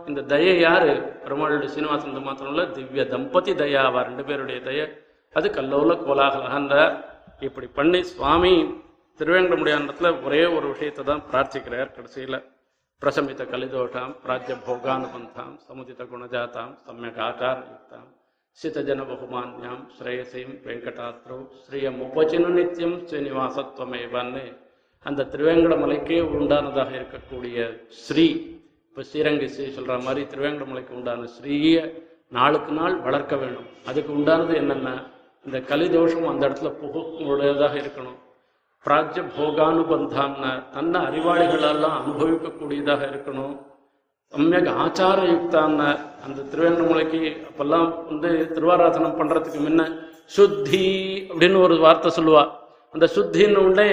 இந்த 0.07 0.21
தயை 0.21 0.59
யாரு? 0.59 0.93
பெருமாளுடைய 1.23 1.65
சீனிவாசன் 1.65 2.21
மாத்திரம் 2.21 2.53
இல்லை 2.53 2.71
திவ்ய 2.71 3.03
தம்பதி 3.05 3.53
தயாவா 3.55 4.01
ரெண்டு 4.01 4.23
பேருடைய 4.23 4.59
தய. 4.65 4.81
அது 5.33 5.49
கல்லோல 5.49 5.93
கோலாகலகன்றார். 6.05 6.93
இப்படி 7.43 7.67
பண்ணி 7.75 7.99
சுவாமி 8.11 8.53
திருவேங்கடமுடியானத்துல 9.19 10.09
ஒரே 10.23 10.41
ஒரு 10.55 10.65
விஷயத்தை 10.67 11.03
தான் 11.05 11.23
பிரார்த்திக்கிறார். 11.31 11.93
கடைசியில் 11.95 12.37
பிரசமித்த 13.01 13.43
கலிதோஷாம் 13.51 14.13
பிராஜ்ய 14.23 14.55
போகானுபந்தாம் 14.67 15.55
சமுதித 15.67 16.03
குணஜாதாம் 16.11 16.73
சமயக் 16.85 17.21
ஆச்சாரயுக்தாம் 17.27 18.09
சிதஜன 18.57 19.01
பகுமான்யாம் 19.09 19.83
ஸ்ரேயசையும் 19.95 20.55
வெங்கடாத்ரோ 20.65 21.37
ஸ்ரீயம் 21.61 21.99
உபச்சினு 22.05 22.49
நித்தியம் 22.49 22.97
ஸ்ரீனிவாசத்வமேவான்னு 23.07 24.43
அந்த 25.05 25.27
திருவேங்கடமலைக்கே 25.33 26.19
உண்டானதாக 26.35 26.91
இருக்கக்கூடிய 26.99 27.57
ஸ்ரீ 28.03 28.27
இப்போ 28.87 29.03
ஸ்ரீரங்க 29.09 29.45
ஸ்ரீ 29.45 29.65
சொல்கிற 29.71 29.97
மாதிரி 29.99 30.23
திருவேங்கடமலைக்கு 30.33 30.93
உண்டான 30.93 31.29
ஸ்ரீயை 31.35 31.83
நாளுக்கு 32.29 32.71
நாள் 32.71 32.95
வளர்க்க 32.99 33.35
வேண்டும் 33.35 33.69
அதுக்கு 33.85 34.11
உண்டானது 34.13 34.53
என்னென்ன 34.55 34.89
இந்த 35.45 35.57
கலிதோஷம் 35.71 36.29
அந்த 36.31 36.43
இடத்துல 36.47 36.69
புகக்கூடியதாக 36.81 37.73
இருக்கணும். 37.83 38.17
பிராஜ்ய 38.85 39.21
போகானுபந்தாம்னா 39.37 40.51
தன்னை 40.75 40.99
அறிவாளிகளெல்லாம் 41.09 41.97
அனுபவிக்கக்கூடியதாக 41.99 43.01
இருக்கணும். 43.11 43.53
சமையக 44.33 44.69
ஆச்சார 44.83 45.19
யுக்தான 45.31 45.79
அந்த 46.25 46.45
திருவேங்கடமலைக்கு 46.51 47.21
அப்பெல்லாம் 47.49 47.87
வந்து 48.09 48.29
திருவாராதனம் 48.55 49.17
பண்ணுறதுக்கு 49.19 49.59
முன்ன 49.65 49.81
சுத்தி 50.35 50.85
அப்படின்னு 51.29 51.59
ஒரு 51.65 51.75
வார்த்தை 51.85 52.11
சொல்லுவா. 52.17 52.43
அந்த 52.93 53.05
சுத்தின்னு 53.15 53.61
உடனே 53.67 53.89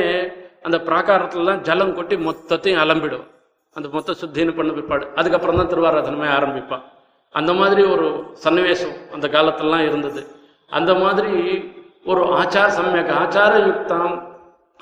அந்த 0.67 0.79
பிராகாரத்துலலாம் 0.89 1.63
ஜலம் 1.69 1.95
கொட்டி 1.99 2.17
மொத்தத்தையும் 2.29 2.83
அலம்பிடும். 2.85 3.27
அந்த 3.77 3.89
மொத்த 3.95 4.15
சுத்தின்னு 4.23 4.57
பண்ண 4.57 4.71
பிற்பாடு. 4.79 5.05
அதுக்கப்புறம் 5.21 5.59
தான் 5.61 5.71
திருவாராதனமே 5.73 6.29
ஆரம்பிப்பான் 6.39 6.85
அந்த 7.35 7.53
மாதிரி 7.61 7.83
ஒரு 7.95 8.07
சன்னிவேசம் 8.45 8.95
அந்த 9.17 9.27
காலத்திலலாம் 9.37 9.87
இருந்தது. 9.89 10.23
அந்த 10.71 10.95
மாதிரி 10.95 11.33
ஒரு 12.05 12.23
ஆச்சார 12.41 12.67
சமயக் 12.79 13.15
ஆச்சாரயுக்தாம் 13.23 14.15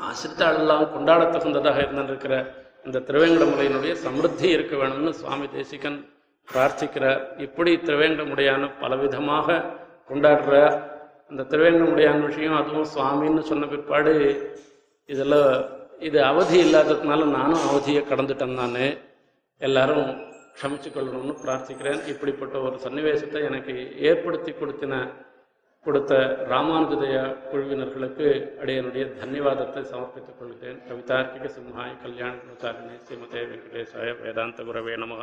ஆசிரித்தாளெல்லாம் 0.08 0.92
கொண்டாட 0.92 1.22
தகுந்ததாக 1.24 1.78
இருந்திருக்கிற 1.84 2.34
இந்த 2.84 2.98
திருவேங்கடமுடையினுடைய 2.98 3.94
சமிருத்தி 4.04 4.46
இருக்க 4.56 4.76
வேணும்னு 4.76 5.12
சுவாமி 5.20 5.46
தேசிகன் 5.48 5.98
பிரார்த்திக்கிறார். 6.48 7.22
இப்படி 7.36 7.72
திருவேங்கடமுடையான 7.76 8.70
பலவிதமாக 8.80 9.64
கொண்டாடுற 10.08 10.54
அந்த 11.30 11.42
திருவேங்கடமுடையான 11.50 12.20
விஷயம் 12.26 12.56
அதுவும் 12.60 12.88
சுவாமின்னு 12.94 13.42
சொன்ன 13.50 13.66
பிற்பாடு 13.66 14.14
இதில் 15.08 15.40
இது 15.98 16.18
அவதி 16.24 16.58
இல்லாததுனால 16.64 17.26
நானும் 17.36 17.66
அவதியை 17.70 18.02
கடந்துட்டேன் 18.10 18.58
நான். 18.60 18.80
எல்லாரும் 19.60 20.08
க்ஷமிச்சு 20.56 20.88
கொள்ளணும்னு 20.94 21.34
பிரார்த்திக்கிறேன். 21.44 22.00
இப்படிப்பட்ட 22.06 22.58
ஒரு 22.58 22.76
சன்னிவேசத்தை 22.84 23.40
எனக்கு 23.48 23.74
ஏற்படுத்தி 24.00 24.52
கொடுத்தின 24.52 24.94
கொடுத்த 25.88 26.14
ராமானுஜதயா 26.50 27.22
குழுவினர்களுக்கு 27.50 28.26
அடையனுடைய 28.62 29.04
தன்யவாதத்தை 29.20 29.82
சமர்ப்பித்துக் 29.92 30.38
கொள்கிறேன். 30.38 30.80
கவிதார்க்கிக 30.88 31.50
சிம்ஹாய் 31.56 31.94
கல்யாண 32.02 32.32
குணசாலினி 32.42 32.96
ஸ்ரீமதே 33.04 33.42
வெங்கடேசாய 33.52 34.08
வேதாந்த 34.22 34.62
குரவே 34.62 34.96
நமக. 35.04 35.22